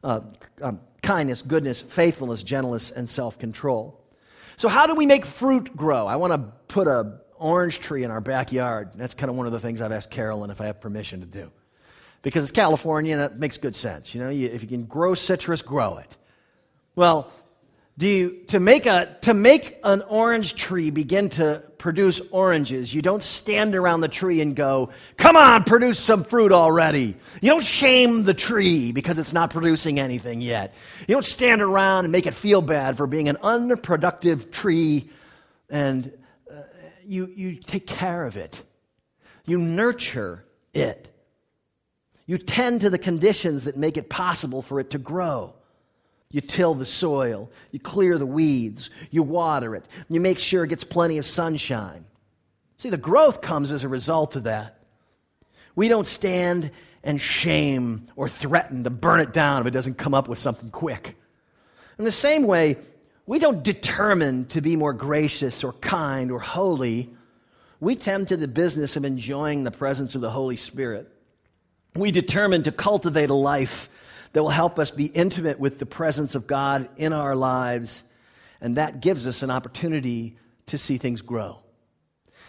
uh, 0.04 0.20
um, 0.60 0.80
kindness, 1.02 1.42
goodness, 1.42 1.80
faithfulness, 1.80 2.42
gentleness, 2.42 2.90
and 2.90 3.08
self 3.08 3.38
control. 3.38 3.98
So, 4.56 4.68
how 4.68 4.86
do 4.86 4.94
we 4.94 5.06
make 5.06 5.24
fruit 5.24 5.76
grow? 5.76 6.06
I 6.06 6.16
want 6.16 6.32
to 6.32 6.52
put 6.68 6.88
a 6.88 7.20
orange 7.38 7.80
tree 7.80 8.04
in 8.04 8.10
our 8.10 8.20
backyard. 8.20 8.90
That's 8.94 9.14
kind 9.14 9.30
of 9.30 9.36
one 9.36 9.46
of 9.46 9.52
the 9.52 9.60
things 9.60 9.80
I've 9.80 9.92
asked 9.92 10.10
Carolyn 10.10 10.50
if 10.50 10.60
I 10.60 10.66
have 10.66 10.80
permission 10.80 11.20
to 11.20 11.26
do. 11.26 11.50
Because 12.22 12.42
it's 12.44 12.52
California 12.52 13.16
and 13.16 13.22
it 13.22 13.38
makes 13.38 13.56
good 13.56 13.76
sense. 13.76 14.14
You 14.14 14.20
know, 14.20 14.30
you, 14.30 14.48
if 14.48 14.62
you 14.62 14.68
can 14.68 14.84
grow 14.84 15.14
citrus, 15.14 15.62
grow 15.62 15.98
it. 15.98 16.16
Well, 16.94 17.30
do 17.98 18.06
you, 18.06 18.30
to 18.48 18.60
make 18.60 18.84
a, 18.86 19.16
to 19.22 19.32
make 19.32 19.78
an 19.82 20.02
orange 20.02 20.54
tree 20.54 20.90
begin 20.90 21.30
to 21.30 21.62
produce 21.78 22.20
oranges, 22.30 22.92
you 22.92 23.00
don't 23.00 23.22
stand 23.22 23.74
around 23.74 24.00
the 24.00 24.08
tree 24.08 24.42
and 24.42 24.54
go, 24.54 24.90
come 25.16 25.36
on, 25.36 25.64
produce 25.64 25.98
some 25.98 26.24
fruit 26.24 26.52
already. 26.52 27.16
You 27.40 27.50
don't 27.50 27.64
shame 27.64 28.24
the 28.24 28.34
tree 28.34 28.92
because 28.92 29.18
it's 29.18 29.32
not 29.32 29.50
producing 29.50 29.98
anything 29.98 30.42
yet. 30.42 30.74
You 31.06 31.14
don't 31.14 31.24
stand 31.24 31.62
around 31.62 32.04
and 32.04 32.12
make 32.12 32.26
it 32.26 32.34
feel 32.34 32.60
bad 32.60 32.98
for 32.98 33.06
being 33.06 33.28
an 33.28 33.38
unproductive 33.42 34.50
tree 34.50 35.08
and 35.70 36.12
you, 37.06 37.32
you 37.34 37.56
take 37.56 37.86
care 37.86 38.24
of 38.24 38.36
it, 38.36 38.62
you 39.44 39.58
nurture 39.58 40.44
it, 40.74 41.08
you 42.26 42.38
tend 42.38 42.80
to 42.82 42.90
the 42.90 42.98
conditions 42.98 43.64
that 43.64 43.76
make 43.76 43.96
it 43.96 44.08
possible 44.08 44.62
for 44.62 44.80
it 44.80 44.90
to 44.90 44.98
grow. 44.98 45.54
You 46.32 46.40
till 46.40 46.74
the 46.74 46.84
soil, 46.84 47.50
you 47.70 47.78
clear 47.78 48.18
the 48.18 48.26
weeds, 48.26 48.90
you 49.10 49.22
water 49.22 49.76
it, 49.76 49.86
you 50.08 50.20
make 50.20 50.40
sure 50.40 50.64
it 50.64 50.68
gets 50.68 50.84
plenty 50.84 51.18
of 51.18 51.26
sunshine. 51.26 52.04
See, 52.78 52.90
the 52.90 52.96
growth 52.96 53.40
comes 53.40 53.72
as 53.72 53.84
a 53.84 53.88
result 53.88 54.36
of 54.36 54.44
that. 54.44 54.78
We 55.76 55.88
don't 55.88 56.06
stand 56.06 56.72
and 57.04 57.20
shame 57.20 58.08
or 58.16 58.28
threaten 58.28 58.84
to 58.84 58.90
burn 58.90 59.20
it 59.20 59.32
down 59.32 59.60
if 59.60 59.68
it 59.68 59.70
doesn't 59.70 59.96
come 59.98 60.14
up 60.14 60.28
with 60.28 60.38
something 60.38 60.70
quick. 60.70 61.16
In 61.98 62.04
the 62.04 62.12
same 62.12 62.46
way, 62.46 62.76
we 63.26 63.40
don't 63.40 63.62
determine 63.62 64.46
to 64.46 64.60
be 64.60 64.76
more 64.76 64.92
gracious 64.92 65.64
or 65.64 65.72
kind 65.72 66.30
or 66.30 66.38
holy. 66.38 67.14
We 67.80 67.96
tend 67.96 68.28
to 68.28 68.36
the 68.36 68.48
business 68.48 68.96
of 68.96 69.04
enjoying 69.04 69.64
the 69.64 69.72
presence 69.72 70.14
of 70.14 70.20
the 70.20 70.30
Holy 70.30 70.56
Spirit. 70.56 71.12
We 71.94 72.12
determine 72.12 72.62
to 72.64 72.72
cultivate 72.72 73.30
a 73.30 73.34
life 73.34 73.88
that 74.32 74.42
will 74.42 74.50
help 74.50 74.78
us 74.78 74.90
be 74.90 75.06
intimate 75.06 75.58
with 75.58 75.78
the 75.78 75.86
presence 75.86 76.34
of 76.34 76.46
God 76.46 76.88
in 76.96 77.12
our 77.12 77.34
lives, 77.34 78.04
and 78.60 78.76
that 78.76 79.00
gives 79.00 79.26
us 79.26 79.42
an 79.42 79.50
opportunity 79.50 80.36
to 80.66 80.78
see 80.78 80.98
things 80.98 81.22
grow. 81.22 81.58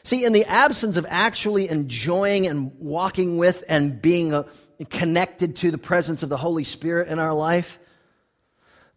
See, 0.03 0.23
in 0.23 0.31
the 0.31 0.45
absence 0.45 0.95
of 0.95 1.05
actually 1.09 1.69
enjoying 1.69 2.45
and 2.45 2.71
walking 2.79 3.37
with 3.37 3.63
and 3.67 4.01
being 4.01 4.33
uh, 4.33 4.43
connected 4.89 5.57
to 5.57 5.71
the 5.71 5.77
presence 5.77 6.23
of 6.23 6.29
the 6.29 6.37
Holy 6.37 6.63
Spirit 6.63 7.07
in 7.07 7.19
our 7.19 7.33
life, 7.33 7.79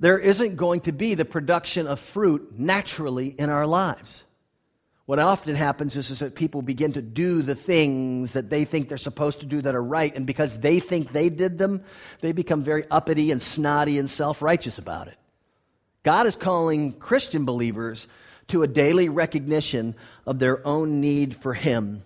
there 0.01 0.19
isn't 0.19 0.57
going 0.57 0.81
to 0.81 0.93
be 0.93 1.15
the 1.15 1.25
production 1.27 1.87
of 1.87 2.01
fruit 2.01 2.59
naturally 2.59 3.29
in 3.29 3.51
our 3.51 3.67
lives. 3.67 4.25
What 5.05 5.19
often 5.19 5.57
happens 5.57 5.97
is, 5.97 6.11
is, 6.11 6.21
that 6.21 6.35
people 6.35 6.63
begin 6.63 6.93
to 6.93 7.03
do 7.03 7.43
the 7.43 7.55
things 7.55 8.33
that 8.33 8.49
they 8.49 8.65
think 8.65 8.89
they're 8.89 8.97
supposed 8.97 9.41
to 9.41 9.47
do 9.47 9.61
that 9.61 9.75
are 9.75 9.83
right, 9.83 10.15
and 10.15 10.25
because 10.25 10.59
they 10.59 10.81
think 10.81 11.13
they 11.13 11.29
did 11.29 11.59
them, 11.59 11.83
they 12.21 12.33
become 12.33 12.63
very 12.63 12.85
uppity 12.91 13.31
and 13.31 13.43
snotty 13.43 13.99
and 13.99 14.09
self 14.09 14.41
righteous 14.41 14.79
about 14.79 15.09
it. 15.09 15.19
God 16.03 16.27
is 16.27 16.37
calling 16.37 16.93
Christian 16.93 17.45
believers 17.45 18.07
to 18.49 18.63
a 18.63 18.69
daily 18.69 19.09
recognition 19.09 19.97
of 20.27 20.39
their 20.39 20.65
own 20.67 21.01
need 21.01 21.37
for 21.37 21.55
Him. 21.55 22.05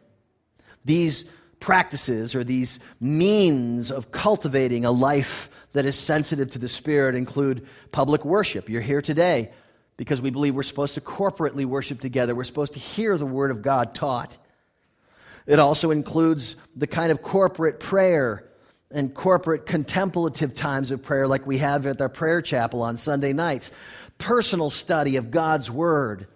These 0.85 1.29
practices 1.65 2.35
or 2.35 2.45
these 2.45 2.79
means 3.01 3.91
of 3.91 4.13
cultivating 4.13 4.85
a 4.85 4.91
life 4.91 5.49
that 5.73 5.87
is 5.87 5.99
sensitive 5.99 6.51
to 6.51 6.59
the 6.59 6.69
Spirit 6.69 7.15
include 7.15 7.67
public 7.91 8.23
worship. 8.23 8.69
You're 8.69 8.83
here 8.83 9.01
today 9.01 9.51
because 9.97 10.21
we 10.21 10.29
believe 10.29 10.55
we're 10.55 10.63
supposed 10.63 10.93
to 10.97 11.01
corporately 11.01 11.65
worship 11.65 12.03
together. 12.03 12.35
We're 12.35 12.45
supposed 12.45 12.75
to 12.75 12.79
hear 12.79 13.17
the 13.17 13.25
Word 13.25 13.51
of 13.51 13.63
God 13.63 13.95
taught. 13.95 14.37
It 15.47 15.59
also 15.59 15.91
includes 15.91 16.57
the 16.77 16.87
kind 16.87 17.11
of 17.11 17.23
corporate 17.23 17.81
prayer 17.81 18.45
and 18.91 19.15
corporate 19.15 19.65
contemplative 19.65 20.55
times 20.55 20.91
of 20.91 21.03
prayer 21.03 21.27
like 21.27 21.47
we 21.47 21.57
have 21.59 21.87
at 21.87 21.99
our 21.99 22.11
prayer 22.11 22.43
chapel 22.43 22.83
on 22.83 22.99
Sunday 22.99 23.33
nights. 23.33 23.71
personal 24.19 24.69
study 24.69 25.17
of 25.17 25.31
God's 25.31 25.71
Word, 25.71 26.27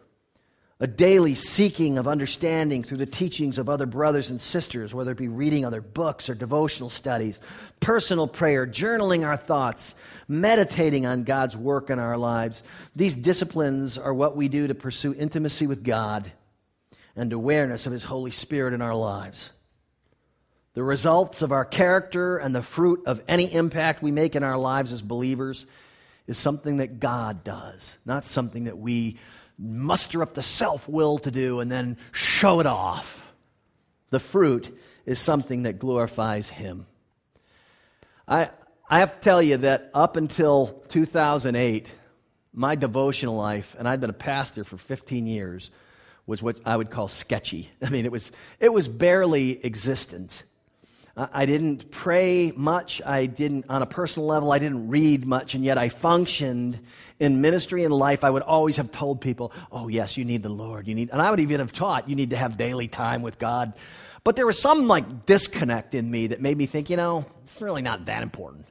a 0.80 0.86
daily 0.86 1.34
seeking 1.34 1.98
of 1.98 2.06
understanding 2.06 2.84
through 2.84 2.98
the 2.98 3.06
teachings 3.06 3.58
of 3.58 3.68
other 3.68 3.86
brothers 3.86 4.30
and 4.30 4.40
sisters, 4.40 4.94
whether 4.94 5.10
it 5.10 5.18
be 5.18 5.26
reading 5.26 5.64
other 5.64 5.80
books 5.80 6.28
or 6.28 6.34
devotional 6.36 6.88
studies, 6.88 7.40
personal 7.80 8.28
prayer, 8.28 8.64
journaling 8.64 9.26
our 9.26 9.36
thoughts, 9.36 9.96
meditating 10.28 11.04
on 11.04 11.24
God's 11.24 11.56
work 11.56 11.90
in 11.90 11.98
our 11.98 12.16
lives. 12.16 12.62
These 12.94 13.16
disciplines 13.16 13.98
are 13.98 14.14
what 14.14 14.36
we 14.36 14.46
do 14.46 14.68
to 14.68 14.74
pursue 14.74 15.14
intimacy 15.14 15.66
with 15.66 15.82
God 15.82 16.30
and 17.16 17.32
awareness 17.32 17.86
of 17.86 17.92
His 17.92 18.04
Holy 18.04 18.30
Spirit 18.30 18.72
in 18.72 18.80
our 18.80 18.94
lives. 18.94 19.50
The 20.74 20.84
results 20.84 21.42
of 21.42 21.50
our 21.50 21.64
character 21.64 22.38
and 22.38 22.54
the 22.54 22.62
fruit 22.62 23.02
of 23.04 23.20
any 23.26 23.52
impact 23.52 24.00
we 24.00 24.12
make 24.12 24.36
in 24.36 24.44
our 24.44 24.56
lives 24.56 24.92
as 24.92 25.02
believers 25.02 25.66
is 26.28 26.38
something 26.38 26.76
that 26.76 27.00
God 27.00 27.42
does, 27.42 27.98
not 28.06 28.24
something 28.24 28.64
that 28.64 28.78
we 28.78 29.16
muster 29.58 30.22
up 30.22 30.34
the 30.34 30.42
self 30.42 30.88
will 30.88 31.18
to 31.18 31.30
do 31.30 31.60
and 31.60 31.70
then 31.70 31.96
show 32.12 32.60
it 32.60 32.66
off. 32.66 33.32
The 34.10 34.20
fruit 34.20 34.76
is 35.04 35.18
something 35.18 35.64
that 35.64 35.78
glorifies 35.78 36.48
Him. 36.48 36.86
I, 38.26 38.50
I 38.88 39.00
have 39.00 39.14
to 39.14 39.20
tell 39.20 39.42
you 39.42 39.56
that 39.58 39.90
up 39.94 40.16
until 40.16 40.66
2008, 40.88 41.88
my 42.52 42.74
devotional 42.74 43.36
life, 43.36 43.74
and 43.78 43.88
I'd 43.88 44.00
been 44.00 44.10
a 44.10 44.14
pastor 44.14 44.64
for 44.64 44.76
15 44.76 45.26
years, 45.26 45.70
was 46.26 46.42
what 46.42 46.58
I 46.64 46.76
would 46.76 46.90
call 46.90 47.08
sketchy. 47.08 47.70
I 47.82 47.88
mean, 47.88 48.04
it 48.04 48.12
was, 48.12 48.30
it 48.60 48.72
was 48.72 48.86
barely 48.86 49.64
existent. 49.64 50.44
I 51.18 51.46
didn't 51.46 51.90
pray 51.90 52.52
much. 52.54 53.02
I 53.04 53.26
didn't, 53.26 53.66
on 53.68 53.82
a 53.82 53.86
personal 53.86 54.28
level, 54.28 54.52
I 54.52 54.60
didn't 54.60 54.88
read 54.88 55.26
much, 55.26 55.56
and 55.56 55.64
yet 55.64 55.76
I 55.76 55.88
functioned 55.88 56.78
in 57.18 57.40
ministry 57.40 57.82
and 57.82 57.92
life. 57.92 58.22
I 58.22 58.30
would 58.30 58.44
always 58.44 58.76
have 58.76 58.92
told 58.92 59.20
people, 59.20 59.52
oh, 59.72 59.88
yes, 59.88 60.16
you 60.16 60.24
need 60.24 60.44
the 60.44 60.48
Lord. 60.48 60.86
You 60.86 60.94
need, 60.94 61.10
and 61.10 61.20
I 61.20 61.30
would 61.30 61.40
even 61.40 61.58
have 61.58 61.72
taught, 61.72 62.08
you 62.08 62.14
need 62.14 62.30
to 62.30 62.36
have 62.36 62.56
daily 62.56 62.86
time 62.86 63.22
with 63.22 63.40
God. 63.40 63.72
But 64.22 64.36
there 64.36 64.46
was 64.46 64.60
some 64.60 64.86
like 64.86 65.26
disconnect 65.26 65.96
in 65.96 66.08
me 66.08 66.28
that 66.28 66.40
made 66.40 66.56
me 66.56 66.66
think, 66.66 66.88
you 66.88 66.96
know, 66.96 67.26
it's 67.42 67.60
really 67.60 67.82
not 67.82 68.04
that 68.06 68.22
important. 68.22 68.66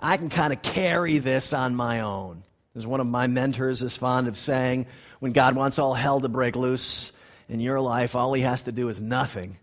I 0.00 0.16
can 0.16 0.30
kind 0.30 0.52
of 0.52 0.62
carry 0.62 1.18
this 1.18 1.52
on 1.52 1.76
my 1.76 2.00
own. 2.00 2.42
As 2.74 2.86
one 2.86 3.00
of 3.00 3.06
my 3.06 3.28
mentors 3.28 3.82
is 3.82 3.96
fond 3.96 4.26
of 4.26 4.36
saying, 4.36 4.86
when 5.20 5.32
God 5.32 5.54
wants 5.54 5.78
all 5.78 5.94
hell 5.94 6.20
to 6.20 6.28
break 6.28 6.56
loose 6.56 7.12
in 7.48 7.60
your 7.60 7.80
life, 7.80 8.16
all 8.16 8.32
he 8.32 8.42
has 8.42 8.64
to 8.64 8.72
do 8.72 8.88
is 8.88 9.00
nothing 9.00 9.56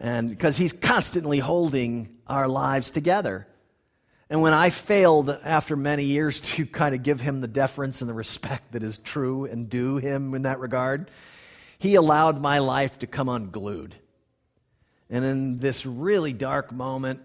and 0.00 0.30
because 0.30 0.56
he's 0.56 0.72
constantly 0.72 1.38
holding 1.38 2.16
our 2.26 2.48
lives 2.48 2.90
together. 2.90 3.46
And 4.30 4.42
when 4.42 4.52
I 4.52 4.70
failed 4.70 5.30
after 5.30 5.76
many 5.76 6.04
years 6.04 6.40
to 6.52 6.66
kind 6.66 6.94
of 6.94 7.02
give 7.02 7.20
him 7.20 7.40
the 7.40 7.48
deference 7.48 8.00
and 8.00 8.08
the 8.08 8.14
respect 8.14 8.72
that 8.72 8.82
is 8.82 8.98
true 8.98 9.44
and 9.44 9.68
due 9.68 9.96
him 9.96 10.34
in 10.34 10.42
that 10.42 10.60
regard, 10.60 11.10
he 11.78 11.94
allowed 11.94 12.40
my 12.40 12.58
life 12.58 12.98
to 13.00 13.06
come 13.06 13.28
unglued. 13.28 13.94
And 15.10 15.24
in 15.24 15.58
this 15.58 15.86
really 15.86 16.32
dark 16.32 16.70
moment 16.70 17.20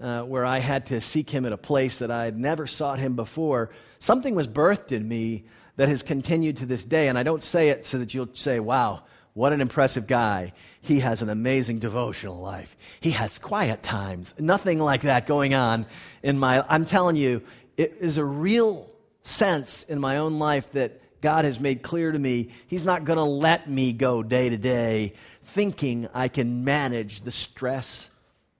uh, 0.00 0.22
where 0.22 0.46
I 0.46 0.58
had 0.58 0.86
to 0.86 1.00
seek 1.00 1.28
him 1.28 1.44
at 1.44 1.52
a 1.52 1.58
place 1.58 1.98
that 1.98 2.10
I 2.10 2.24
had 2.24 2.38
never 2.38 2.66
sought 2.66 2.98
him 2.98 3.14
before, 3.16 3.70
something 3.98 4.34
was 4.34 4.46
birthed 4.46 4.92
in 4.92 5.06
me 5.06 5.44
that 5.76 5.88
has 5.88 6.02
continued 6.02 6.58
to 6.58 6.66
this 6.66 6.84
day. 6.84 7.08
And 7.08 7.18
I 7.18 7.22
don't 7.22 7.42
say 7.42 7.68
it 7.68 7.84
so 7.84 7.98
that 7.98 8.14
you'll 8.14 8.30
say, 8.32 8.60
wow, 8.60 9.02
what 9.34 9.52
an 9.52 9.60
impressive 9.60 10.06
guy. 10.06 10.52
He 10.80 11.00
has 11.00 11.22
an 11.22 11.30
amazing 11.30 11.78
devotional 11.78 12.40
life. 12.40 12.76
He 13.00 13.10
has 13.12 13.38
quiet 13.38 13.82
times. 13.82 14.34
Nothing 14.38 14.78
like 14.78 15.02
that 15.02 15.26
going 15.26 15.54
on 15.54 15.86
in 16.22 16.38
my 16.38 16.64
I'm 16.68 16.84
telling 16.84 17.16
you, 17.16 17.42
it 17.76 17.96
is 18.00 18.18
a 18.18 18.24
real 18.24 18.90
sense 19.22 19.82
in 19.84 20.00
my 20.00 20.18
own 20.18 20.38
life 20.38 20.72
that 20.72 21.00
God 21.20 21.44
has 21.44 21.60
made 21.60 21.82
clear 21.82 22.10
to 22.10 22.18
me. 22.18 22.50
He's 22.66 22.84
not 22.84 23.04
going 23.04 23.18
to 23.18 23.24
let 23.24 23.68
me 23.68 23.92
go 23.92 24.22
day 24.22 24.48
to 24.48 24.56
day 24.56 25.14
thinking 25.44 26.08
I 26.14 26.28
can 26.28 26.64
manage 26.64 27.22
the 27.22 27.30
stress, 27.30 28.08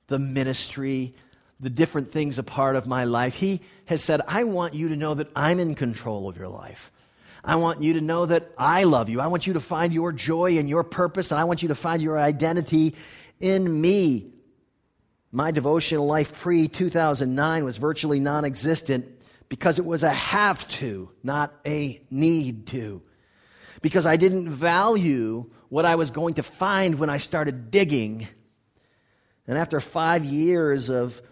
the 0.08 0.18
ministry, 0.18 1.14
the 1.60 1.70
different 1.70 2.10
things 2.10 2.38
a 2.38 2.42
part 2.42 2.76
of 2.76 2.86
my 2.86 3.04
life. 3.04 3.34
He 3.34 3.60
has 3.86 4.02
said, 4.02 4.20
I 4.26 4.44
want 4.44 4.74
you 4.74 4.88
to 4.88 4.96
know 4.96 5.14
that 5.14 5.30
I'm 5.36 5.60
in 5.60 5.74
control 5.74 6.28
of 6.28 6.36
your 6.36 6.48
life. 6.48 6.90
I 7.42 7.56
want 7.56 7.82
you 7.82 7.94
to 7.94 8.00
know 8.00 8.26
that 8.26 8.50
I 8.58 8.84
love 8.84 9.08
you. 9.08 9.20
I 9.20 9.28
want 9.28 9.46
you 9.46 9.54
to 9.54 9.60
find 9.60 9.92
your 9.92 10.12
joy 10.12 10.58
and 10.58 10.68
your 10.68 10.84
purpose, 10.84 11.30
and 11.30 11.40
I 11.40 11.44
want 11.44 11.62
you 11.62 11.68
to 11.68 11.74
find 11.74 12.02
your 12.02 12.18
identity 12.18 12.94
in 13.38 13.80
me. 13.80 14.32
My 15.32 15.50
devotional 15.50 16.06
life 16.06 16.38
pre 16.40 16.68
2009 16.68 17.64
was 17.64 17.76
virtually 17.76 18.20
non 18.20 18.44
existent 18.44 19.06
because 19.48 19.78
it 19.78 19.84
was 19.84 20.02
a 20.02 20.10
have 20.10 20.66
to, 20.68 21.10
not 21.22 21.52
a 21.66 22.02
need 22.10 22.66
to. 22.68 23.02
Because 23.82 24.06
I 24.06 24.16
didn't 24.16 24.50
value 24.50 25.50
what 25.68 25.84
I 25.84 25.94
was 25.94 26.10
going 26.10 26.34
to 26.34 26.42
find 26.42 26.98
when 26.98 27.08
I 27.08 27.16
started 27.16 27.70
digging. 27.70 28.28
And 29.46 29.56
after 29.56 29.80
five 29.80 30.24
years 30.24 30.90
of 30.90 31.22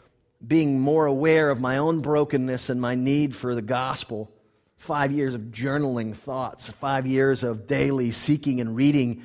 being 0.45 0.81
more 0.81 1.07
aware 1.07 1.51
of 1.51 1.61
my 1.61 1.79
own 1.79 2.01
brokenness 2.01 2.71
and 2.71 2.81
my 2.81 2.95
need 2.95 3.35
for 3.35 3.55
the 3.55 3.63
gospel, 3.63 4.33
five 4.79 5.13
years 5.13 5.35
of 5.35 5.43
journaling 5.43 6.15
thoughts, 6.15 6.69
five 6.69 7.07
years 7.07 7.43
of 7.43 7.67
daily 7.67 8.11
seeking 8.11 8.61
and 8.61 8.75
reading, 8.75 9.23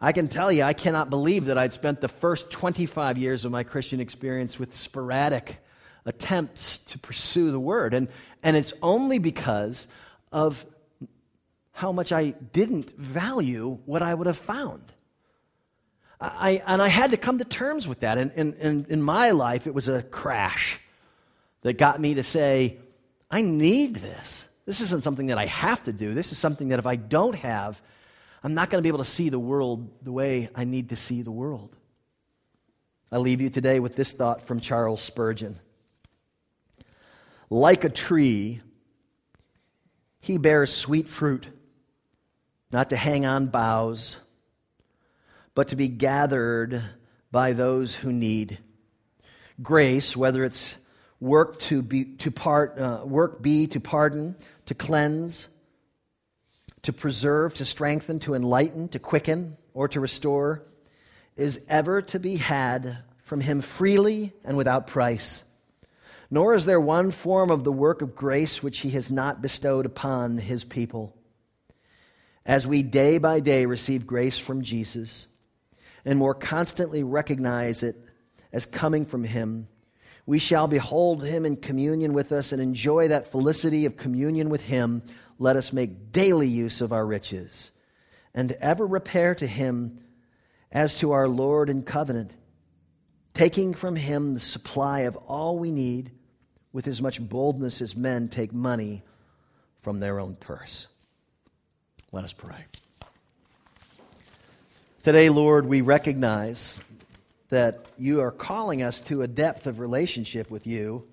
I 0.00 0.12
can 0.12 0.28
tell 0.28 0.52
you, 0.52 0.62
I 0.62 0.74
cannot 0.74 1.08
believe 1.08 1.46
that 1.46 1.56
I'd 1.56 1.72
spent 1.72 2.00
the 2.00 2.08
first 2.08 2.50
25 2.50 3.16
years 3.16 3.44
of 3.44 3.52
my 3.52 3.62
Christian 3.62 4.00
experience 4.00 4.58
with 4.58 4.76
sporadic 4.76 5.58
attempts 6.04 6.78
to 6.78 6.98
pursue 6.98 7.50
the 7.50 7.60
Word. 7.60 7.94
And, 7.94 8.08
and 8.42 8.56
it's 8.56 8.72
only 8.82 9.18
because 9.18 9.86
of 10.32 10.66
how 11.72 11.92
much 11.92 12.12
I 12.12 12.30
didn't 12.30 12.90
value 12.96 13.78
what 13.86 14.02
I 14.02 14.12
would 14.12 14.26
have 14.26 14.36
found. 14.36 14.82
I, 16.20 16.62
and 16.66 16.82
I 16.82 16.88
had 16.88 17.12
to 17.12 17.16
come 17.16 17.38
to 17.38 17.44
terms 17.44 17.86
with 17.86 18.00
that. 18.00 18.18
And, 18.18 18.32
and, 18.34 18.54
and 18.54 18.86
in 18.88 19.02
my 19.02 19.30
life, 19.30 19.66
it 19.66 19.74
was 19.74 19.88
a 19.88 20.02
crash 20.02 20.80
that 21.62 21.74
got 21.74 22.00
me 22.00 22.14
to 22.14 22.22
say, 22.22 22.78
I 23.30 23.42
need 23.42 23.96
this. 23.96 24.46
This 24.66 24.80
isn't 24.80 25.04
something 25.04 25.28
that 25.28 25.38
I 25.38 25.46
have 25.46 25.82
to 25.84 25.92
do. 25.92 26.12
This 26.12 26.32
is 26.32 26.38
something 26.38 26.68
that 26.68 26.80
if 26.80 26.86
I 26.86 26.96
don't 26.96 27.36
have, 27.36 27.80
I'm 28.42 28.54
not 28.54 28.68
going 28.68 28.80
to 28.80 28.82
be 28.82 28.88
able 28.88 28.98
to 28.98 29.04
see 29.04 29.28
the 29.28 29.38
world 29.38 29.88
the 30.02 30.12
way 30.12 30.50
I 30.54 30.64
need 30.64 30.90
to 30.90 30.96
see 30.96 31.22
the 31.22 31.30
world. 31.30 31.74
I 33.10 33.18
leave 33.18 33.40
you 33.40 33.48
today 33.48 33.78
with 33.78 33.94
this 33.94 34.12
thought 34.12 34.46
from 34.46 34.60
Charles 34.60 35.00
Spurgeon. 35.00 35.56
Like 37.48 37.84
a 37.84 37.88
tree, 37.88 38.60
he 40.18 40.36
bears 40.36 40.74
sweet 40.74 41.08
fruit, 41.08 41.46
not 42.72 42.90
to 42.90 42.96
hang 42.96 43.24
on 43.24 43.46
boughs, 43.46 44.16
but 45.54 45.68
to 45.68 45.76
be 45.76 45.86
gathered 45.86 46.82
by 47.30 47.52
those 47.52 47.94
who 47.94 48.12
need. 48.12 48.58
Grace, 49.62 50.16
whether 50.16 50.42
it's 50.42 50.74
work 51.26 51.58
to 51.58 51.82
be 51.82 52.04
to 52.04 52.30
part 52.30 52.78
uh, 52.78 53.02
work 53.04 53.42
be 53.42 53.66
to 53.66 53.80
pardon 53.80 54.36
to 54.66 54.74
cleanse, 54.74 55.46
to 56.82 56.92
preserve, 56.92 57.54
to 57.54 57.64
strengthen, 57.64 58.18
to 58.20 58.34
enlighten, 58.34 58.88
to 58.88 58.98
quicken, 58.98 59.56
or 59.74 59.88
to 59.88 60.00
restore, 60.00 60.62
is 61.36 61.60
ever 61.68 62.02
to 62.02 62.18
be 62.18 62.36
had 62.36 62.98
from 63.22 63.40
him 63.40 63.60
freely 63.60 64.32
and 64.44 64.56
without 64.56 64.86
price. 64.86 65.44
Nor 66.30 66.54
is 66.54 66.64
there 66.64 66.80
one 66.80 67.12
form 67.12 67.50
of 67.50 67.62
the 67.62 67.72
work 67.72 68.02
of 68.02 68.16
grace 68.16 68.62
which 68.62 68.80
he 68.80 68.90
has 68.90 69.10
not 69.10 69.40
bestowed 69.40 69.86
upon 69.86 70.38
his 70.38 70.64
people. 70.64 71.16
As 72.44 72.66
we 72.66 72.82
day 72.82 73.18
by 73.18 73.40
day 73.40 73.66
receive 73.66 74.06
grace 74.06 74.38
from 74.38 74.62
Jesus 74.62 75.26
and 76.04 76.18
more 76.18 76.34
constantly 76.34 77.02
recognize 77.02 77.82
it 77.82 77.96
as 78.52 78.66
coming 78.66 79.04
from 79.04 79.24
him, 79.24 79.68
we 80.26 80.40
shall 80.40 80.66
behold 80.66 81.24
him 81.24 81.46
in 81.46 81.56
communion 81.56 82.12
with 82.12 82.32
us 82.32 82.50
and 82.50 82.60
enjoy 82.60 83.08
that 83.08 83.30
felicity 83.30 83.86
of 83.86 83.96
communion 83.96 84.50
with 84.50 84.62
him. 84.62 85.02
Let 85.38 85.54
us 85.54 85.72
make 85.72 86.10
daily 86.10 86.48
use 86.48 86.80
of 86.80 86.92
our 86.92 87.06
riches 87.06 87.70
and 88.34 88.52
ever 88.52 88.84
repair 88.84 89.34
to 89.36 89.46
him 89.46 90.00
as 90.72 90.98
to 90.98 91.12
our 91.12 91.28
Lord 91.28 91.70
and 91.70 91.86
covenant, 91.86 92.32
taking 93.34 93.72
from 93.72 93.94
him 93.94 94.34
the 94.34 94.40
supply 94.40 95.00
of 95.00 95.16
all 95.16 95.58
we 95.58 95.70
need 95.70 96.10
with 96.72 96.88
as 96.88 97.00
much 97.00 97.20
boldness 97.20 97.80
as 97.80 97.94
men 97.96 98.28
take 98.28 98.52
money 98.52 99.02
from 99.80 100.00
their 100.00 100.18
own 100.18 100.34
purse. 100.34 100.88
Let 102.10 102.24
us 102.24 102.32
pray. 102.32 102.64
Today, 105.04 105.28
Lord, 105.28 105.66
we 105.66 105.82
recognize 105.82 106.80
that 107.48 107.86
you 107.96 108.20
are 108.20 108.32
calling 108.32 108.82
us 108.82 109.00
to 109.02 109.22
a 109.22 109.28
depth 109.28 109.66
of 109.66 109.78
relationship 109.78 110.50
with 110.50 110.66
you, 110.66 111.06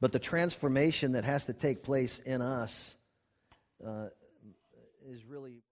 but 0.00 0.12
the 0.12 0.18
transformation 0.18 1.12
that 1.12 1.24
has 1.24 1.46
to 1.46 1.52
take 1.52 1.82
place 1.82 2.18
in 2.20 2.42
us 2.42 2.94
uh, 3.84 4.08
is 5.08 5.24
really. 5.24 5.62